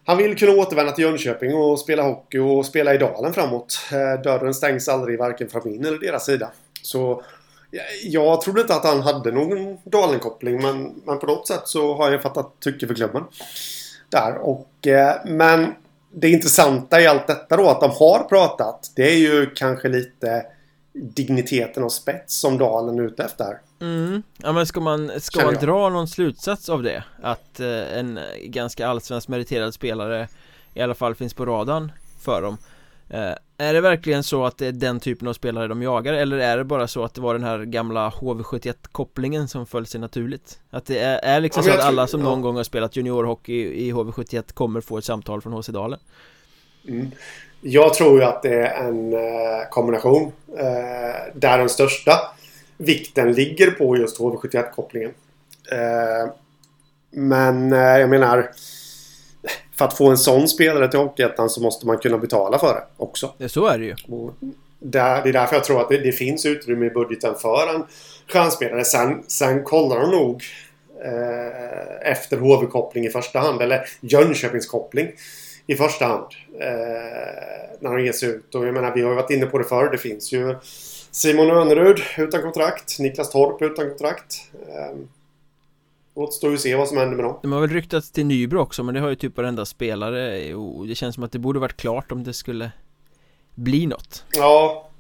han 0.07 0.17
vill 0.17 0.39
kunna 0.39 0.53
återvända 0.53 0.93
till 0.93 1.05
Jönköping 1.05 1.55
och 1.55 1.79
spela 1.79 2.03
hockey 2.03 2.39
och 2.39 2.67
spela 2.67 2.95
i 2.95 2.99
Dalen 2.99 3.35
framåt. 3.35 3.79
Eh, 3.93 4.23
dörren 4.23 4.55
stängs 4.55 4.89
aldrig 4.89 5.19
varken 5.19 5.49
från 5.49 5.63
min 5.65 5.85
eller 5.85 5.99
deras 5.99 6.27
sida. 6.27 6.51
Så 6.83 7.23
jag 8.03 8.41
trodde 8.41 8.61
inte 8.61 8.75
att 8.75 8.85
han 8.85 9.01
hade 9.01 9.33
någon 9.33 9.79
Dalen-koppling 9.85 10.63
men, 10.63 11.03
men 11.05 11.19
på 11.19 11.27
något 11.27 11.49
sätt 11.49 11.63
så 11.65 11.95
har 11.95 12.11
jag 12.11 12.23
fattat 12.23 12.61
tycke 12.61 12.87
för 12.87 12.95
klubben. 12.95 13.23
Där 14.09 14.37
och 14.37 14.87
eh, 14.87 15.15
men 15.25 15.75
det 16.13 16.31
intressanta 16.31 17.01
i 17.01 17.07
allt 17.07 17.27
detta 17.27 17.57
då 17.57 17.69
att 17.69 17.81
de 17.81 17.91
har 17.91 18.25
pratat. 18.29 18.93
Det 18.97 19.13
är 19.13 19.17
ju 19.17 19.51
kanske 19.55 19.89
lite 19.89 20.47
digniteten 20.93 21.83
och 21.83 21.93
spets 21.93 22.41
som 22.41 22.59
Dalen 22.59 22.99
är 22.99 23.03
ute 23.03 23.25
efter. 23.25 23.59
Mm. 23.81 24.23
Ja 24.37 24.53
men 24.53 24.67
ska 24.67 24.81
man, 24.81 25.21
ska 25.21 25.45
man 25.45 25.55
dra 25.55 25.89
någon 25.89 26.09
slutsats 26.09 26.69
av 26.69 26.83
det? 26.83 27.05
Att 27.23 27.61
eh, 27.61 27.99
en 27.99 28.19
ganska 28.45 28.89
allsvensk 28.89 29.29
meriterad 29.29 29.75
spelare 29.75 30.29
i 30.75 30.83
alla 30.83 30.95
fall 30.95 31.15
finns 31.15 31.35
på 31.35 31.47
radarn 31.47 31.93
för 32.21 32.43
dem 32.43 32.59
Är 33.59 33.75
det 33.75 33.81
verkligen 33.81 34.23
så 34.23 34.45
att 34.45 34.59
det 34.59 34.67
är 34.67 34.73
den 34.73 35.01
typen 35.01 35.29
av 35.29 35.33
spelare 35.33 35.69
de 35.69 35.83
jagar 35.83 36.13
eller 36.13 36.39
är 36.39 36.57
det 36.57 36.65
bara 36.65 36.89
så 36.89 37.05
att 37.05 37.15
det 37.15 37.21
var 37.21 37.35
den 37.35 37.45
här 37.45 37.59
gamla 37.59 38.11
HV71 38.11 38.75
kopplingen 38.93 39.49
som 39.49 39.67
föll 39.67 39.87
sig 39.87 40.01
naturligt? 40.01 40.59
Att 40.71 40.87
det 40.87 40.99
är, 40.99 41.19
är 41.19 41.41
liksom 41.41 41.63
ja, 41.67 41.73
så 41.73 41.79
att 41.79 41.85
alla 41.85 42.07
som 42.07 42.21
ja. 42.21 42.27
någon 42.27 42.41
gång 42.41 42.57
har 42.57 42.65
spelat 42.65 42.97
juniorhockey 42.97 43.55
i 43.55 43.93
HV71 43.93 44.53
kommer 44.55 44.81
få 44.81 44.99
ett 44.99 45.05
samtal 45.05 45.41
från 45.43 45.53
HC 45.53 45.67
Dalen? 45.69 45.99
Mm. 46.89 47.11
Jag 47.61 47.95
tror 47.95 48.19
ju 48.19 48.25
att 48.25 48.43
det 48.43 48.55
är 48.55 48.89
en 48.89 49.13
eh, 49.13 49.69
kombination 49.71 50.33
eh, 50.59 51.35
där 51.35 51.59
den 51.59 51.69
största 51.69 52.13
vikten 52.77 53.33
ligger 53.33 53.71
på 53.71 53.97
just 53.97 54.21
HV71-kopplingen. 54.21 55.11
Eh, 55.73 56.33
men 57.11 57.73
eh, 57.73 57.79
jag 57.79 58.11
menar 58.11 58.51
för 59.79 59.85
att 59.85 59.97
få 59.97 60.11
en 60.11 60.19
sån 60.19 60.49
spelare 60.49 60.89
till 60.89 60.99
Hockeyettan 60.99 61.51
så 61.51 61.61
måste 61.61 61.87
man 61.87 61.99
kunna 61.99 62.19
betala 62.19 62.59
för 62.59 62.75
det 62.75 62.85
också. 62.97 63.35
Ja, 63.39 63.49
så 63.49 63.67
är 63.67 63.79
det 63.79 63.85
ju. 63.85 63.95
det 64.79 64.99
är 64.99 65.33
därför 65.33 65.57
jag 65.57 65.65
tror 65.65 65.81
att 65.81 65.89
det, 65.89 65.99
det, 65.99 66.13
finns 66.13 66.47
utrymme 66.47 66.87
i 66.87 66.91
budgeten 66.91 67.35
för 67.35 67.75
en 67.75 67.85
stjärnspelare. 68.33 68.85
Sen, 68.85 69.23
sen 69.27 69.65
kollar 69.65 70.01
de 70.01 70.11
nog 70.11 70.43
eh, 71.05 72.11
efter 72.11 72.37
HV-koppling 72.37 73.07
i 73.07 73.11
första 73.11 73.39
hand. 73.39 73.63
Eller 73.63 73.89
Jönköpingskoppling 74.01 75.09
i 75.67 75.75
första 75.75 76.07
hand. 76.07 76.27
Eh, 76.61 77.79
när 77.81 77.97
de 77.97 78.05
ger 78.05 78.13
sig 78.13 78.29
ut. 78.29 78.55
Och 78.55 78.67
jag 78.67 78.75
menar, 78.75 78.95
vi 78.95 79.03
har 79.03 79.11
ju 79.11 79.17
varit 79.17 79.31
inne 79.31 79.47
på 79.47 79.59
det 79.59 79.65
förr. 79.65 79.91
Det 79.91 79.99
finns 79.99 80.33
ju 80.33 80.57
Simon 81.11 81.51
Önerud 81.51 82.01
utan 82.19 82.43
kontrakt. 82.43 82.99
Niklas 82.99 83.31
Torp 83.31 83.63
utan 83.63 83.89
kontrakt. 83.89 84.35
Eh, 84.69 84.97
Återstår 86.15 86.51
ju 86.51 86.59
se 86.59 86.77
vad 86.77 86.89
som 86.89 86.97
händer 86.97 87.17
med 87.17 87.25
dem. 87.25 87.39
De 87.43 87.53
har 87.53 87.61
väl 87.61 87.71
ryktats 87.71 88.11
till 88.11 88.27
Nybro 88.27 88.61
också 88.61 88.83
men 88.83 88.95
det 88.95 89.01
har 89.01 89.09
ju 89.09 89.15
typ 89.15 89.37
varenda 89.37 89.65
spelare 89.65 90.55
och 90.55 90.87
det 90.87 90.95
känns 90.95 91.15
som 91.15 91.25
att 91.25 91.33
det 91.33 91.39
borde 91.39 91.59
varit 91.59 91.77
klart 91.77 92.13
om 92.13 92.25
det 92.25 92.33
skulle 92.33 92.71
bli 93.55 93.87
något. 93.87 94.25
Ja. 94.37 94.91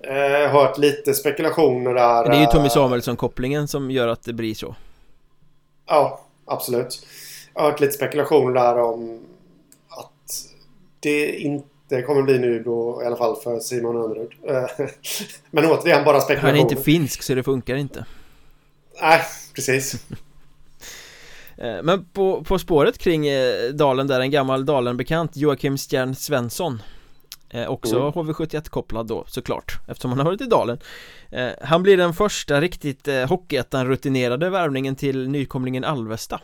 Eh, 0.00 0.50
hört 0.50 0.78
lite 0.78 1.14
spekulationer 1.14 1.94
där. 1.94 2.24
Det 2.24 2.36
är 2.36 2.40
ju 2.40 2.46
Tommy 2.46 2.68
Samuelsson-kopplingen 2.68 3.68
som 3.68 3.90
gör 3.90 4.08
att 4.08 4.22
det 4.22 4.32
blir 4.32 4.54
så. 4.54 4.76
Ja, 5.86 6.20
absolut. 6.44 7.06
Jag 7.54 7.62
har 7.62 7.70
hört 7.70 7.80
lite 7.80 7.92
spekulationer 7.92 8.54
där 8.54 8.78
om 8.78 9.20
det 11.00 11.36
inte 11.36 12.02
kommer 12.02 12.22
bli 12.22 12.38
nu 12.38 12.62
då 12.62 13.02
i 13.02 13.06
alla 13.06 13.16
fall 13.16 13.36
för 13.36 13.60
Simon 13.60 13.96
Önnerud. 13.96 14.32
Men 15.50 15.64
återigen 15.64 16.04
bara 16.04 16.20
spekulation. 16.20 16.50
Han 16.50 16.58
är 16.58 16.60
inte 16.60 16.82
finsk 16.82 17.22
så 17.22 17.34
det 17.34 17.42
funkar 17.42 17.76
inte. 17.76 18.04
Nej, 19.00 19.20
precis. 19.54 20.06
Eh, 21.60 21.82
men 21.82 22.04
på, 22.04 22.44
på 22.44 22.58
spåret 22.58 22.98
kring 22.98 23.26
eh, 23.26 23.68
Dalen 23.72 24.06
där, 24.06 24.20
en 24.20 24.30
gammal 24.30 24.66
Dalen-bekant 24.66 25.36
Joakim 25.36 25.78
Stjärn 25.78 26.14
Svensson 26.14 26.82
eh, 27.50 27.68
Också 27.70 27.96
mm. 27.96 28.12
HV71 28.12 28.68
kopplad 28.68 29.06
då 29.06 29.24
såklart 29.26 29.78
Eftersom 29.88 30.10
han 30.10 30.18
har 30.18 30.26
varit 30.26 30.40
i 30.40 30.44
Dalen. 30.44 30.78
Han 31.62 31.82
blir 31.82 31.96
den 31.96 32.14
första 32.14 32.60
riktigt 32.60 33.08
Hockeyettan-rutinerade 33.28 34.50
värvningen 34.50 34.96
till 34.96 35.28
nykomlingen 35.28 35.84
Alvesta. 35.84 36.40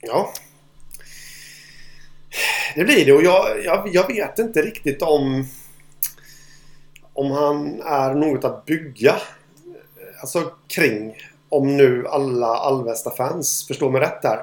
Ja. 0.00 0.32
Det 2.74 2.84
blir 2.84 3.06
det 3.06 3.12
och 3.12 3.22
jag, 3.22 3.64
jag, 3.64 3.88
jag, 3.92 4.06
vet 4.08 4.38
inte 4.38 4.62
riktigt 4.62 5.02
om 5.02 5.46
om 7.12 7.30
han 7.30 7.80
är 7.80 8.14
något 8.14 8.44
att 8.44 8.66
bygga 8.66 9.16
alltså 10.20 10.52
kring 10.68 11.14
om 11.48 11.76
nu 11.76 12.06
alla 12.08 12.46
Alvesta-fans 12.46 13.66
förstår 13.66 13.90
mig 13.90 14.00
rätt 14.00 14.22
där 14.22 14.38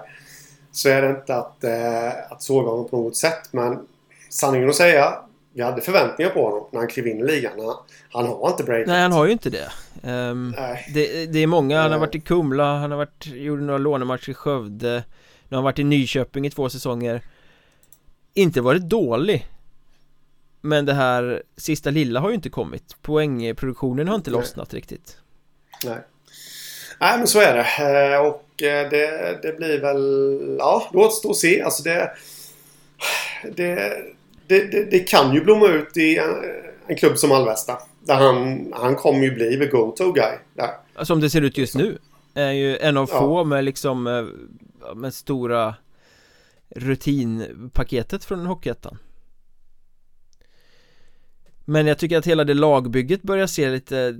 så 0.71 0.89
är 0.89 1.01
det 1.01 1.09
inte 1.09 1.35
att, 1.35 1.63
eh, 1.63 2.31
att 2.31 2.41
såga 2.41 2.69
honom 2.69 2.89
på 2.89 2.97
något 2.97 3.17
sätt 3.17 3.41
men 3.51 3.87
sanningen 4.29 4.69
att 4.69 4.75
säga 4.75 5.17
vi 5.55 5.61
hade 5.61 5.81
förväntningar 5.81 6.31
på 6.31 6.43
honom 6.43 6.67
när 6.71 6.79
han 6.79 6.87
klev 6.87 7.07
in 7.07 7.19
i 7.19 7.23
ligan. 7.23 7.51
Han, 7.59 7.75
han 8.11 8.27
har 8.27 8.49
inte 8.49 8.63
breakat. 8.63 8.87
Nej, 8.87 9.01
han 9.01 9.11
har 9.11 9.25
ju 9.25 9.31
inte 9.31 9.49
det. 9.49 9.71
Um, 10.09 10.55
det, 10.93 11.25
det, 11.25 11.39
är 11.39 11.47
många, 11.47 11.81
han 11.81 11.91
har 11.91 11.99
varit 11.99 12.15
i 12.15 12.19
Kumla, 12.19 12.77
han 12.77 12.91
har 12.91 12.97
varit, 12.97 13.27
gjorde 13.27 13.61
några 13.61 13.77
lånematcher 13.77 14.29
i 14.29 14.33
Skövde 14.33 15.03
Nu 15.49 15.49
har 15.49 15.57
han 15.57 15.63
varit 15.63 15.79
i 15.79 15.83
Nyköping 15.83 16.45
i 16.45 16.49
två 16.49 16.69
säsonger 16.69 17.21
inte 18.33 18.61
varit 18.61 18.81
dålig 18.81 19.47
Men 20.61 20.85
det 20.85 20.93
här 20.93 21.43
sista 21.57 21.89
lilla 21.89 22.19
har 22.19 22.29
ju 22.29 22.35
inte 22.35 22.49
kommit 22.49 22.95
Poängproduktionen 23.01 24.07
har 24.07 24.15
inte 24.15 24.31
Nej. 24.31 24.39
lossnat 24.39 24.73
riktigt 24.73 25.17
Nej 25.85 25.97
Nej 26.99 27.17
men 27.17 27.27
så 27.27 27.39
är 27.39 27.53
det. 27.53 28.13
Eh, 28.13 28.19
och 28.25 28.63
eh, 28.63 28.89
det, 28.89 29.39
det 29.41 29.57
blir 29.57 29.81
väl 29.81 30.57
Ja, 30.59 30.89
det 30.91 30.97
återstår 30.97 31.29
att 31.29 31.37
se. 31.37 31.61
Alltså 31.61 31.83
det 31.83 32.11
det, 33.55 34.03
det, 34.47 34.91
det, 34.91 34.99
kan 34.99 35.33
ju 35.33 35.43
blomma 35.43 35.67
ut 35.67 35.97
i 35.97 36.17
en, 36.17 36.35
en 36.87 36.95
klubb 36.95 37.17
som 37.17 37.31
Alvesta 37.31 37.77
Där 37.99 38.15
han, 38.15 38.65
han 38.73 38.95
kommer 38.95 39.23
ju 39.23 39.31
bli 39.31 39.57
the 39.59 39.65
go-to 39.65 40.11
guy 40.11 40.33
där. 40.53 41.05
Som 41.05 41.21
det 41.21 41.29
ser 41.29 41.41
ut 41.41 41.57
just 41.57 41.75
nu 41.75 41.97
Är 42.33 42.51
ju 42.51 42.77
en 42.77 42.97
av 42.97 43.09
ja. 43.11 43.19
få 43.19 43.43
med 43.43 43.63
liksom 43.63 44.07
eh, 44.07 44.93
Med 44.95 45.13
stora 45.13 45.75
rutinpaketet 46.69 48.25
från 48.25 48.45
Hockeyettan. 48.45 48.97
Men 51.65 51.87
jag 51.87 51.97
tycker 51.97 52.17
att 52.17 52.27
hela 52.27 52.43
det 52.43 52.53
lagbygget 52.53 53.21
börjar 53.21 53.47
se 53.47 53.69
lite 53.69 54.19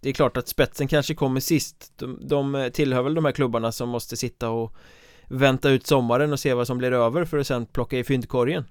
det 0.00 0.08
är 0.08 0.12
klart 0.12 0.36
att 0.36 0.48
spetsen 0.48 0.88
kanske 0.88 1.14
kommer 1.14 1.40
sist. 1.40 1.92
De, 1.96 2.18
de 2.28 2.70
tillhör 2.72 3.02
väl 3.02 3.14
de 3.14 3.24
här 3.24 3.32
klubbarna 3.32 3.72
som 3.72 3.88
måste 3.88 4.16
sitta 4.16 4.50
och 4.50 4.76
Vänta 5.32 5.70
ut 5.70 5.86
sommaren 5.86 6.32
och 6.32 6.40
se 6.40 6.54
vad 6.54 6.66
som 6.66 6.78
blir 6.78 6.92
över 6.92 7.24
för 7.24 7.38
att 7.38 7.46
sen 7.46 7.66
plocka 7.66 7.98
i 7.98 8.04
fyndkorgen. 8.04 8.64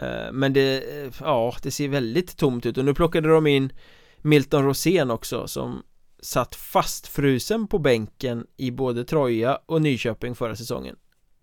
Eh, 0.00 0.32
men 0.32 0.52
det, 0.52 0.76
eh, 0.76 1.12
ja 1.20 1.54
det 1.62 1.70
ser 1.70 1.88
väldigt 1.88 2.36
tomt 2.36 2.66
ut. 2.66 2.78
Och 2.78 2.84
nu 2.84 2.94
plockade 2.94 3.28
de 3.28 3.46
in 3.46 3.72
Milton 4.16 4.64
Rosén 4.64 5.10
också 5.10 5.48
som 5.48 5.82
satt 6.20 6.54
fastfrusen 6.54 7.66
på 7.66 7.78
bänken 7.78 8.46
i 8.56 8.70
både 8.70 9.04
Troja 9.04 9.58
och 9.66 9.82
Nyköping 9.82 10.34
förra 10.34 10.56
säsongen. 10.56 10.96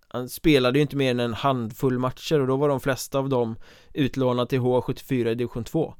Han 0.07 0.29
spelade 0.29 0.79
ju 0.79 0.81
inte 0.81 0.95
mer 0.95 1.11
än 1.11 1.19
en 1.19 1.33
handfull 1.33 1.99
matcher 1.99 2.39
och 2.39 2.47
då 2.47 2.57
var 2.57 2.69
de 2.69 2.79
flesta 2.79 3.19
av 3.19 3.29
dem 3.29 3.55
utlånade 3.93 4.49
till 4.49 4.59
H74 4.59 5.27
i 5.27 5.35
division 5.35 5.63
2 5.63 5.95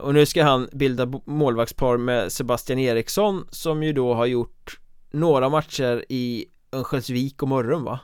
och 0.00 0.14
nu 0.14 0.26
ska 0.26 0.44
han 0.44 0.68
bilda 0.72 1.12
målvaktspar 1.24 1.96
med 1.96 2.32
Sebastian 2.32 2.78
Eriksson 2.78 3.46
som 3.50 3.82
ju 3.82 3.92
då 3.92 4.14
har 4.14 4.26
gjort 4.26 4.78
några 5.10 5.48
matcher 5.48 6.04
i 6.08 6.46
Örnsköldsvik 6.72 7.42
och 7.42 7.48
Mörrum 7.48 7.84
va? 7.84 8.00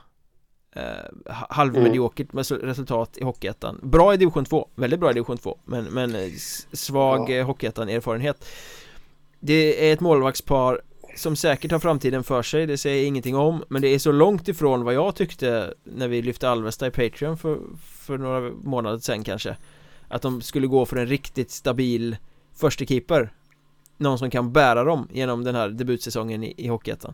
Eh, 0.75 0.83
halvmediokert 1.29 2.33
med 2.33 2.51
resultat 2.63 3.17
i 3.17 3.23
Hockeyettan 3.23 3.79
Bra 3.83 4.13
i 4.13 4.17
division 4.17 4.45
2, 4.45 4.69
väldigt 4.75 4.99
bra 4.99 5.11
i 5.11 5.13
division 5.13 5.37
2 5.37 5.59
Men, 5.65 5.85
men 5.85 6.15
eh, 6.15 6.29
svag 6.73 7.29
ja. 7.29 7.43
Hockeyettan-erfarenhet 7.43 8.45
Det 9.39 9.89
är 9.89 9.93
ett 9.93 9.99
målvaktspar 9.99 10.81
som 11.15 11.35
säkert 11.35 11.71
har 11.71 11.79
framtiden 11.79 12.23
för 12.23 12.41
sig, 12.41 12.65
det 12.65 12.77
säger 12.77 12.97
jag 12.97 13.05
ingenting 13.05 13.35
om 13.35 13.63
Men 13.69 13.81
det 13.81 13.87
är 13.87 13.99
så 13.99 14.11
långt 14.11 14.47
ifrån 14.47 14.83
vad 14.83 14.93
jag 14.93 15.15
tyckte 15.15 15.73
när 15.83 16.07
vi 16.07 16.21
lyfte 16.21 16.49
Alvesta 16.49 16.87
i 16.87 16.91
Patreon 16.91 17.37
för, 17.37 17.59
för 17.79 18.17
några 18.17 18.51
månader 18.51 18.97
sedan 18.97 19.23
kanske 19.23 19.55
Att 20.09 20.21
de 20.21 20.41
skulle 20.41 20.67
gå 20.67 20.85
för 20.85 20.95
en 20.95 21.07
riktigt 21.07 21.51
stabil 21.51 22.17
förstekeeper 22.55 23.29
någon 23.97 24.19
som 24.19 24.29
kan 24.29 24.53
bära 24.53 24.83
dem 24.83 25.07
genom 25.11 25.43
den 25.43 25.55
här 25.55 25.69
debutsäsongen 25.69 26.43
i, 26.43 26.53
i 26.57 26.67
Hockeyettan 26.67 27.13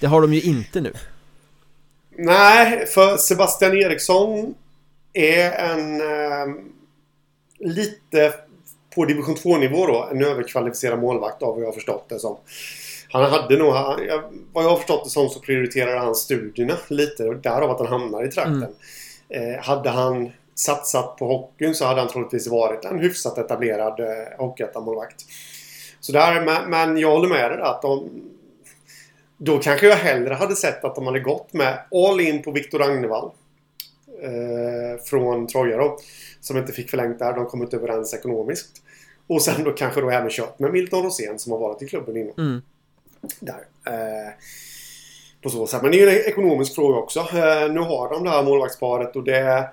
Det 0.00 0.06
har 0.06 0.20
de 0.22 0.34
ju 0.34 0.40
inte 0.40 0.80
nu 0.80 0.92
Nej, 2.20 2.86
för 2.86 3.16
Sebastian 3.16 3.72
Eriksson 3.76 4.54
är 5.12 5.52
en 5.52 6.00
eh, 6.00 6.54
lite 7.58 8.34
på 8.94 9.04
division 9.04 9.34
2-nivå 9.34 9.86
då, 9.86 10.08
en 10.12 10.24
överkvalificerad 10.24 10.98
målvakt 10.98 11.42
av 11.42 11.54
vad 11.54 11.62
jag 11.62 11.66
har 11.66 11.72
förstått 11.72 12.08
det 12.08 12.18
som. 12.18 12.36
Han 13.10 13.30
hade 13.30 13.56
nog, 13.56 13.72
vad 14.52 14.64
jag 14.64 14.70
har 14.70 14.76
förstått 14.76 15.04
det 15.04 15.10
som 15.10 15.28
så 15.28 15.40
prioriterar 15.40 15.96
han 15.96 16.14
studierna 16.14 16.74
lite 16.88 17.24
och 17.24 17.36
därav 17.36 17.70
att 17.70 17.78
han 17.78 18.00
hamnar 18.00 18.24
i 18.24 18.30
trakten. 18.30 18.74
Mm. 19.28 19.54
Eh, 19.54 19.64
hade 19.64 19.90
han 19.90 20.32
satsat 20.58 21.16
på 21.16 21.26
hockeyn 21.26 21.74
så 21.74 21.84
hade 21.84 22.00
han 22.00 22.08
troligtvis 22.08 22.46
varit 22.46 22.84
en 22.84 22.98
hyfsat 22.98 23.38
etablerad 23.38 24.00
eh, 24.00 24.38
hockeyettan-målvakt. 24.38 25.24
Så 26.00 26.12
där, 26.12 26.44
men, 26.44 26.70
men 26.70 26.98
jag 26.98 27.10
håller 27.10 27.28
med 27.28 27.50
dig 27.50 27.60
att 27.60 27.82
de... 27.82 28.08
Då 29.36 29.58
kanske 29.58 29.86
jag 29.86 29.96
hellre 29.96 30.34
hade 30.34 30.56
sett 30.56 30.84
att 30.84 30.94
de 30.94 31.06
hade 31.06 31.20
gått 31.20 31.52
med 31.52 31.78
all 31.90 32.20
in 32.20 32.42
på 32.42 32.50
Viktor 32.50 32.82
Agnevall. 32.82 33.30
Eh, 34.22 35.02
från 35.04 35.46
Troja 35.46 35.76
då. 35.76 35.98
Som 36.40 36.56
inte 36.56 36.72
fick 36.72 36.90
förlängt 36.90 37.18
där. 37.18 37.32
De 37.32 37.46
kom 37.46 37.62
inte 37.62 37.76
överens 37.76 38.14
ekonomiskt. 38.14 38.82
Och 39.26 39.42
sen 39.42 39.64
då 39.64 39.72
kanske 39.72 40.00
då 40.00 40.10
även 40.10 40.30
kört 40.30 40.58
med 40.58 40.72
Milton 40.72 41.02
Rosén 41.02 41.38
som 41.38 41.52
har 41.52 41.58
varit 41.58 41.82
i 41.82 41.88
klubben 41.88 42.16
innan. 42.16 42.34
Mm. 42.38 42.62
Där. 43.40 43.66
Eh, 43.86 44.32
på 45.42 45.50
så 45.50 45.66
sätt. 45.66 45.82
Men 45.82 45.90
det 45.90 46.00
är 46.00 46.10
ju 46.10 46.18
en 46.18 46.28
ekonomisk 46.28 46.74
fråga 46.74 46.98
också. 46.98 47.20
Eh, 47.20 47.72
nu 47.72 47.80
har 47.80 48.10
de 48.10 48.24
det 48.24 48.30
här 48.30 48.42
målvaktsparet 48.42 49.16
och 49.16 49.24
det 49.24 49.68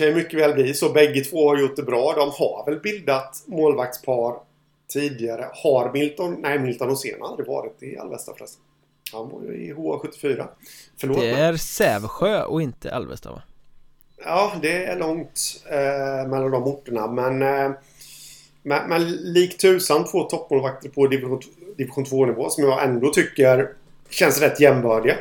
kan 0.00 0.08
ju 0.08 0.14
mycket 0.14 0.40
väl 0.40 0.54
bli 0.54 0.74
så. 0.74 0.88
Bägge 0.88 1.24
två 1.24 1.48
har 1.48 1.56
gjort 1.56 1.76
det 1.76 1.82
bra. 1.82 2.14
De 2.16 2.30
har 2.30 2.64
väl 2.66 2.80
bildat 2.80 3.42
målvaktspar 3.46 4.36
tidigare. 4.92 5.48
Har 5.52 5.92
Milton... 5.92 6.36
Nej, 6.40 6.58
Milton 6.58 6.88
Rosén 6.88 7.20
har 7.20 7.28
aldrig 7.28 7.48
varit 7.48 7.82
i 7.82 7.98
Alvesta 7.98 8.32
förresten. 8.38 8.62
Han 9.12 9.28
var 9.28 9.42
ju 9.42 9.54
i 9.54 9.72
HA74. 9.72 10.46
Förlåt. 11.00 11.20
Det 11.20 11.30
är 11.30 11.56
Sävsjö 11.56 12.42
och 12.42 12.62
inte 12.62 12.94
Alvesta 12.94 13.30
va? 13.30 13.42
Ja, 14.24 14.52
det 14.62 14.84
är 14.84 14.98
långt 14.98 15.64
eh, 15.70 16.28
mellan 16.28 16.50
de 16.50 16.64
orterna. 16.64 17.06
Men, 17.06 17.42
eh, 17.42 17.70
men, 18.62 18.88
men 18.88 19.10
likt 19.10 19.60
tusan 19.60 20.04
två 20.04 20.22
toppmålvakter 20.22 20.88
på 20.88 21.06
division, 21.06 21.40
division 21.76 22.04
2-nivå 22.04 22.50
som 22.50 22.64
jag 22.64 22.84
ändå 22.84 23.12
tycker 23.12 23.68
känns 24.10 24.40
rätt 24.40 24.60
jämbördiga. 24.60 25.16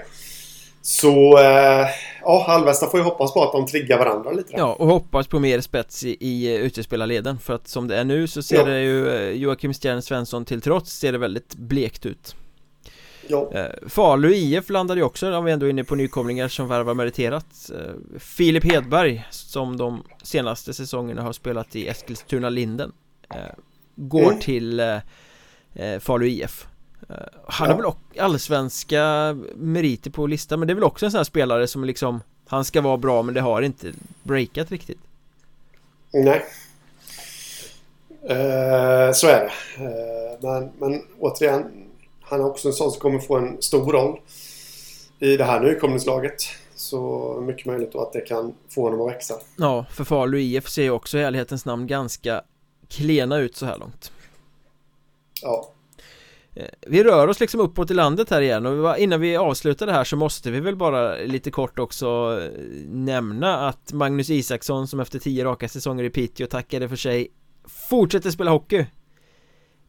Så 0.82 1.40
eh, 1.40 1.88
ja, 2.22 2.46
Alvesta 2.48 2.88
får 2.88 3.00
ju 3.00 3.04
hoppas 3.04 3.34
på 3.34 3.44
att 3.44 3.52
de 3.52 3.66
triggar 3.66 3.98
varandra 3.98 4.32
lite 4.32 4.52
där. 4.52 4.60
Ja, 4.60 4.74
och 4.80 4.88
hoppas 4.88 5.28
på 5.28 5.40
mer 5.40 5.62
spets 5.62 6.04
i, 6.04 6.18
i 6.20 6.58
utespelarleden 6.58 7.40
För 7.40 7.54
att 7.54 7.68
som 7.68 7.88
det 7.88 7.98
är 7.98 8.04
nu 8.04 8.28
så 8.28 8.42
ser 8.42 8.56
ja. 8.56 8.66
det 8.66 8.82
ju 8.82 9.10
eh, 9.10 9.30
Joakim 9.30 9.74
Stjern 9.74 10.02
Svensson 10.02 10.46
till 10.46 10.62
trots 10.62 10.92
ser 10.92 11.12
det 11.12 11.18
väldigt 11.18 11.56
blekt 11.56 12.06
ut 12.06 12.36
Ja. 13.30 13.52
Eh, 13.54 13.88
Falu 13.88 14.34
IF 14.34 14.70
landade 14.70 15.00
ju 15.00 15.06
också, 15.06 15.34
om 15.34 15.46
vi 15.46 15.52
ändå 15.52 15.66
är 15.66 15.70
inne 15.70 15.84
på 15.84 15.96
nykomlingar 15.96 16.48
som 16.48 16.68
värvar 16.68 16.94
meriterat 16.94 17.72
eh, 17.74 18.20
Filip 18.20 18.64
Hedberg, 18.64 19.28
som 19.30 19.78
de 19.78 20.04
senaste 20.24 20.74
säsongerna 20.74 21.22
har 21.22 21.34
spelat 21.34 21.76
i 21.76 21.88
Eskilstuna-Linden 21.88 22.92
Går 23.96 24.28
mm. 24.28 24.40
till 24.40 24.82
Falu 26.00 26.28
IF 26.28 26.68
Han 27.08 27.70
ja. 27.70 27.74
har 27.74 27.76
väl 27.76 27.86
också 27.86 28.02
allsvenska 28.20 29.04
meriter 29.56 30.12
på 30.12 30.28
listan 30.28 30.60
Men 30.60 30.68
det 30.68 30.74
är 30.74 30.76
väl 30.76 30.84
också 30.84 31.06
en 31.06 31.12
sån 31.12 31.18
här 31.20 31.24
spelare 31.24 31.68
som 31.68 31.84
liksom 31.84 32.22
Han 32.48 32.66
ska 32.66 32.82
vara 32.82 32.98
bra 32.98 33.22
men 33.24 33.34
det 33.34 33.42
har 33.42 33.62
inte 33.62 33.92
breakat 34.24 34.72
riktigt. 34.72 35.00
Nej. 36.12 36.46
Uh, 38.24 39.14
Så 39.14 39.28
är 39.28 39.40
det. 39.40 39.84
Uh, 39.84 40.40
men, 40.42 40.72
men 40.80 41.02
återigen 41.20 41.66
Han 42.22 42.40
är 42.40 42.46
också 42.46 42.68
en 42.68 42.74
sån 42.74 42.92
som 42.92 43.00
kommer 43.00 43.20
få 43.20 43.38
en 43.38 43.62
stor 43.62 43.92
roll 43.92 44.20
I 45.20 45.38
det 45.38 45.44
här 45.44 45.60
nykomlingslaget. 45.60 46.44
Så 46.76 47.34
mycket 47.42 47.66
möjligt 47.66 47.92
då 47.92 48.02
att 48.02 48.14
det 48.14 48.22
kan 48.22 48.54
få 48.70 48.84
honom 48.84 49.02
att 49.02 49.14
växa. 49.14 49.36
Ja, 49.56 49.86
för 49.92 50.04
Falu 50.04 50.42
IF 50.42 50.70
ser 50.70 50.84
ju 50.84 50.92
också 50.92 51.18
i 51.18 51.22
ärlighetens 51.22 51.66
namn 51.66 51.88
ganska 51.88 52.42
klena 52.88 53.38
ut 53.38 53.56
så 53.56 53.66
här 53.66 53.78
långt. 53.78 54.12
Ja. 55.42 55.70
Eh, 55.70 55.79
vi 56.88 57.04
rör 57.04 57.28
oss 57.28 57.40
liksom 57.40 57.60
uppåt 57.60 57.92
i 57.92 57.94
landet 57.94 58.30
här 58.30 58.42
igen 58.42 58.66
och 58.66 58.98
innan 58.98 59.22
vi 59.22 59.38
avslutar 59.38 59.86
det 59.86 59.94
här 59.94 60.04
så 60.04 60.16
måste 60.16 60.52
vi 60.52 60.60
väl 60.60 60.76
bara 60.76 61.16
lite 61.16 61.52
kort 61.52 61.80
också 61.80 62.40
eh, 62.42 62.60
nämna 62.88 63.68
att 63.68 63.94
Magnus 63.94 64.30
Isaksson 64.30 64.88
som 64.88 65.00
efter 65.00 65.20
tio 65.20 65.46
raka 65.46 65.68
säsonger 65.68 66.04
i 66.04 66.10
Piteå 66.10 66.48
tackade 66.48 66.90
för 66.90 66.96
sig 66.96 67.28
fortsätter 67.90 68.32
spela 68.32 68.52
hockey 68.52 68.86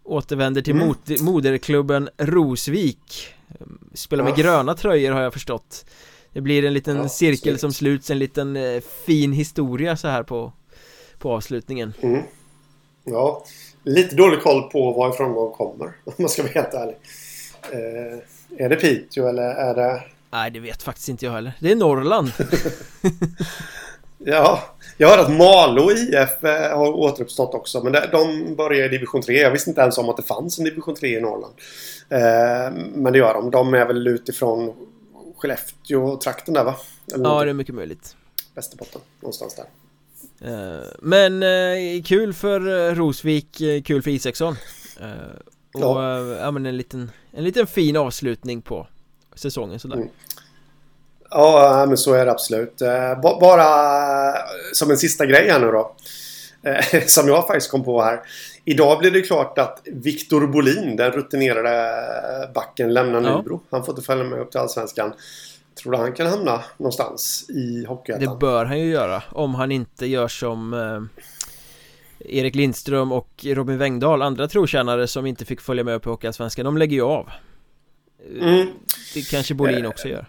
Återvänder 0.05 0.63
till 0.63 0.75
mm. 0.75 0.95
moderklubben 1.21 2.09
Rosvik 2.19 3.35
Spelar 3.95 4.25
med 4.25 4.33
ja. 4.37 4.43
gröna 4.43 4.75
tröjor 4.75 5.13
har 5.13 5.21
jag 5.21 5.33
förstått 5.33 5.85
Det 6.33 6.41
blir 6.41 6.65
en 6.65 6.73
liten 6.73 6.97
ja, 6.97 7.09
cirkel 7.09 7.39
snyggt. 7.41 7.61
som 7.61 7.73
sluts, 7.73 8.11
en 8.11 8.19
liten 8.19 8.57
eh, 8.57 8.81
fin 9.07 9.33
historia 9.33 9.97
så 9.97 10.09
här 10.09 10.23
på, 10.23 10.53
på 11.19 11.33
avslutningen 11.33 11.93
mm. 12.01 12.23
Ja 13.05 13.45
lite 13.83 14.17
dålig 14.17 14.43
koll 14.43 14.63
på 14.63 14.93
varifrån 14.93 15.35
de 15.35 15.53
kommer. 15.53 15.87
Om 16.05 16.15
man 16.19 16.29
ska 16.29 16.43
vara 16.43 16.53
helt 16.53 16.75
ärlig. 16.75 16.97
Eh, 17.73 18.65
är 18.65 18.69
det 18.69 18.77
Piteå 18.77 19.29
eller 19.29 19.43
är 19.43 19.75
det... 19.75 20.03
Nej, 20.31 20.51
det 20.51 20.61
vet 20.61 20.83
faktiskt 20.83 21.09
inte 21.09 21.25
jag 21.25 21.33
heller. 21.33 21.53
Det 21.61 21.73
är 21.73 21.77
Norrland. 21.77 22.33
ja, 24.19 24.63
jag 24.97 25.09
hör 25.09 25.19
att 25.19 25.33
Malå 25.33 25.93
IF 25.93 26.45
eh, 26.45 26.77
har 26.79 26.93
återuppstått 26.93 27.55
också. 27.55 27.83
Men 27.83 27.93
de 28.13 28.55
börjar 28.55 28.85
i 28.85 28.89
division 28.89 29.23
3. 29.23 29.41
Jag 29.41 29.51
visste 29.51 29.71
inte 29.71 29.81
ens 29.81 29.99
om 29.99 30.09
att 30.09 30.17
det 30.17 30.23
fanns 30.23 30.59
en 30.59 30.65
division 30.65 30.95
3 30.95 31.19
i 31.19 31.21
Norrland. 31.21 31.55
Eh, 32.09 32.81
men 32.95 33.13
det 33.13 33.19
gör 33.19 33.35
de. 33.35 33.51
De 33.51 33.75
är 33.75 33.87
väl 33.87 34.07
utifrån 34.07 34.75
Skellefteå-trakten 35.37 36.55
där 36.55 36.65
va? 36.65 36.77
Eller 37.15 37.25
ja, 37.25 37.45
det 37.45 37.51
är 37.51 37.55
mycket 37.55 37.75
möjligt. 37.75 38.17
Västerbotten, 38.55 39.01
någonstans 39.21 39.55
där. 39.55 39.65
Eh, 40.45 40.87
men 40.99 41.43
eh, 41.43 42.03
kul 42.05 42.35
för 42.35 42.89
eh, 42.89 42.95
Rosvik, 42.95 43.63
kul 43.85 44.03
för 44.03 44.11
Isaksson 44.11 44.57
Och 45.75 45.81
ja. 45.81 46.21
ja 46.41 46.51
men 46.51 46.67
en 46.67 46.77
liten, 46.77 47.11
en 47.33 47.45
liten 47.45 47.67
fin 47.67 47.97
avslutning 47.97 48.63
på 48.63 48.87
säsongen 49.35 49.81
sådär 49.81 49.97
mm. 49.97 50.09
Ja 51.31 51.85
men 51.89 51.99
så 51.99 52.15
är 52.15 52.25
det 52.25 52.33
absolut 52.33 52.79
Bara 53.23 53.67
som 54.73 54.91
en 54.91 54.97
sista 54.97 55.27
grej 55.27 55.49
här 55.51 55.61
nu 55.61 55.67
då 55.67 55.97
Som 57.07 57.29
jag 57.29 57.47
faktiskt 57.47 57.71
kom 57.71 57.85
på 57.85 58.03
här 58.03 58.21
Idag 58.65 58.99
blir 58.99 59.11
det 59.11 59.23
klart 59.23 59.59
att 59.59 59.81
Viktor 59.85 60.47
Bolin, 60.47 60.97
den 60.97 61.13
rutinerade 61.13 62.51
backen, 62.55 62.95
lämnar 62.95 63.23
ja. 63.23 63.37
Nybro 63.37 63.61
Han 63.71 63.85
får 63.85 63.93
inte 63.93 64.07
följa 64.07 64.25
med 64.25 64.39
upp 64.39 64.51
till 64.51 64.61
Allsvenskan 64.61 65.13
Tror 65.75 65.93
du 65.93 65.99
han 65.99 66.13
kan 66.13 66.27
hamna 66.27 66.65
någonstans 66.77 67.51
i 67.51 67.85
Hockeyettan? 67.85 68.29
Det 68.29 68.39
bör 68.41 68.65
han 68.65 68.79
ju 68.79 68.91
göra 68.91 69.23
om 69.31 69.55
han 69.55 69.73
inte 69.73 70.07
gör 70.07 70.29
som 70.29 70.75
eh, 70.75 71.21
Erik 72.39 72.55
Lindström 72.55 73.13
och 73.13 73.45
Robin 73.45 73.79
Wengdahl 73.79 74.23
Andra 74.23 74.49
trotjänare 74.49 75.07
som 75.07 75.27
inte 75.27 75.45
fick 75.45 75.61
följa 75.61 75.85
med 75.85 76.03
på 76.03 76.11
Hockeyallsvenskan 76.11 76.65
De 76.65 76.79
lägger 76.79 76.97
ju 76.97 77.03
av 77.03 77.31
mm. 78.41 78.67
Det 79.15 79.31
kanske 79.31 79.55
Bolin 79.55 79.87
också 79.87 80.09
gör 80.09 80.27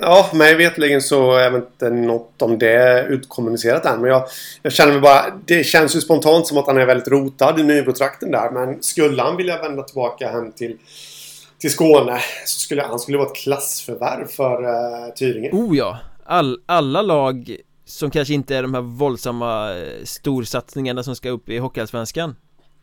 Ja, 0.00 0.30
mig 0.34 0.54
vetligen 0.54 1.02
så 1.02 1.36
är 1.36 1.50
väl 1.50 1.60
inte 1.60 1.90
något 1.90 2.42
om 2.42 2.58
det 2.58 3.06
utkommunicerat 3.08 3.86
än. 3.86 4.00
Men 4.00 4.10
jag, 4.10 4.24
jag 4.62 4.72
känner 4.72 4.92
mig 4.92 5.00
bara... 5.00 5.24
Det 5.44 5.64
känns 5.64 5.96
ju 5.96 6.00
spontant 6.00 6.46
som 6.46 6.58
att 6.58 6.66
han 6.66 6.78
är 6.78 6.86
väldigt 6.86 7.08
rotad 7.08 7.60
i 7.60 7.62
Nybro-trakten 7.62 8.30
där. 8.30 8.50
Men 8.50 8.82
skulle 8.82 9.22
han 9.22 9.36
vilja 9.36 9.62
vända 9.62 9.82
tillbaka 9.82 10.28
hem 10.28 10.52
till 10.52 10.78
till 11.58 11.70
Skåne 11.70 12.20
så 12.46 12.60
skulle 12.60 12.82
han 12.82 12.98
skulle 12.98 13.18
vara 13.18 13.28
ett 13.28 13.36
klassförvärv 13.36 14.26
för 14.26 14.62
uh, 14.62 15.14
Tyringe. 15.14 15.50
Oh 15.52 15.76
ja! 15.76 15.98
All, 16.24 16.62
alla 16.66 17.02
lag 17.02 17.56
som 17.84 18.10
kanske 18.10 18.34
inte 18.34 18.56
är 18.56 18.62
de 18.62 18.74
här 18.74 18.80
våldsamma 18.80 19.74
eh, 19.74 20.04
storsatsningarna 20.04 21.02
som 21.02 21.16
ska 21.16 21.30
upp 21.30 21.48
i 21.48 21.58
Hockeyallsvenskan 21.58 22.36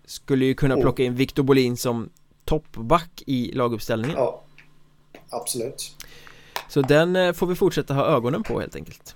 skulle 0.06 0.46
ju 0.46 0.54
kunna 0.54 0.76
oh. 0.76 0.82
plocka 0.82 1.04
in 1.04 1.16
Victor 1.16 1.44
Bolin 1.44 1.78
som 1.78 2.10
toppback 2.46 3.24
i 3.26 3.52
laguppställningen. 3.54 4.18
Ja, 4.18 4.44
absolut. 5.30 5.96
Så 6.70 6.82
den 6.82 7.16
eh, 7.16 7.34
får 7.34 7.48
vi 7.48 7.56
fortsätta 7.56 7.94
ha 7.94 8.06
ögonen 8.06 8.44
på 8.44 8.60
helt 8.60 8.76
enkelt. 8.76 9.16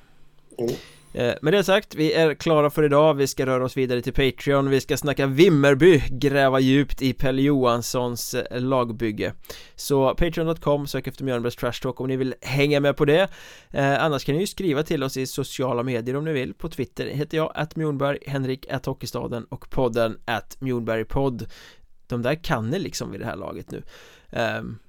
Mm. 0.57 0.73
Eh, 1.15 1.33
med 1.41 1.53
det 1.53 1.63
sagt, 1.63 1.95
vi 1.95 2.13
är 2.13 2.33
klara 2.33 2.69
för 2.69 2.83
idag, 2.83 3.13
vi 3.13 3.27
ska 3.27 3.45
röra 3.45 3.65
oss 3.65 3.77
vidare 3.77 4.01
till 4.01 4.13
Patreon, 4.13 4.69
vi 4.69 4.81
ska 4.81 4.97
snacka 4.97 5.27
Vimmerby, 5.27 6.03
gräva 6.09 6.59
djupt 6.59 7.01
i 7.01 7.13
Pelle 7.13 7.41
Johanssons 7.41 8.33
eh, 8.33 8.61
lagbygge. 8.61 9.33
Så 9.75 10.15
Patreon.com, 10.15 10.87
sök 10.87 11.07
efter 11.07 11.23
Mjölnbergs 11.23 11.55
Trash 11.55 11.81
Talk 11.81 12.01
om 12.01 12.07
ni 12.07 12.17
vill 12.17 12.35
hänga 12.41 12.79
med 12.79 12.97
på 12.97 13.05
det. 13.05 13.29
Eh, 13.71 14.03
Annars 14.03 14.25
kan 14.25 14.35
ni 14.35 14.41
ju 14.41 14.47
skriva 14.47 14.83
till 14.83 15.03
oss 15.03 15.17
i 15.17 15.27
sociala 15.27 15.83
medier 15.83 16.15
om 16.15 16.25
ni 16.25 16.33
vill, 16.33 16.53
på 16.53 16.69
Twitter 16.69 17.05
heter 17.05 17.37
jag 17.37 17.51
att 17.55 17.75
Mjolnberg, 17.75 18.17
Henrik 18.27 18.71
att 18.71 18.85
Hockeystaden 18.85 19.45
och 19.45 19.69
podden 19.69 20.17
att 20.25 20.57
Mjolnbergpodd. 20.59 21.45
De 22.07 22.21
där 22.21 22.43
kan 22.43 22.69
ni 22.69 22.79
liksom 22.79 23.11
vid 23.11 23.19
det 23.19 23.25
här 23.25 23.35
laget 23.35 23.71
nu. 23.71 23.83
Um, 24.59 24.79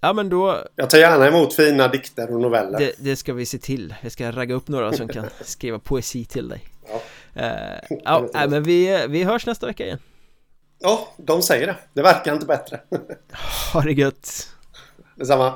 Ja 0.00 0.12
men 0.12 0.28
då 0.28 0.64
Jag 0.76 0.90
tar 0.90 0.98
gärna 0.98 1.26
emot 1.26 1.54
fina 1.54 1.88
dikter 1.88 2.34
och 2.34 2.40
noveller 2.40 2.78
Det, 2.78 2.92
det 2.98 3.16
ska 3.16 3.32
vi 3.32 3.46
se 3.46 3.58
till 3.58 3.94
Jag 4.02 4.12
ska 4.12 4.32
ragga 4.32 4.54
upp 4.54 4.68
några 4.68 4.92
som 4.92 5.08
kan 5.08 5.26
skriva 5.40 5.78
poesi 5.78 6.24
till 6.24 6.48
dig 6.48 6.64
Ja, 6.88 7.00
uh, 7.42 7.98
ja 8.04 8.28
men 8.48 8.62
vi, 8.62 9.06
vi 9.08 9.24
hörs 9.24 9.46
nästa 9.46 9.66
vecka 9.66 9.84
igen 9.84 9.98
Ja, 10.78 11.08
de 11.16 11.42
säger 11.42 11.66
det. 11.66 11.76
Det 11.92 12.02
verkar 12.02 12.34
inte 12.34 12.46
bättre. 12.46 12.80
Ha 13.72 13.80
det 13.80 13.92
gött. 13.92 14.48
Detsamma. 15.14 15.54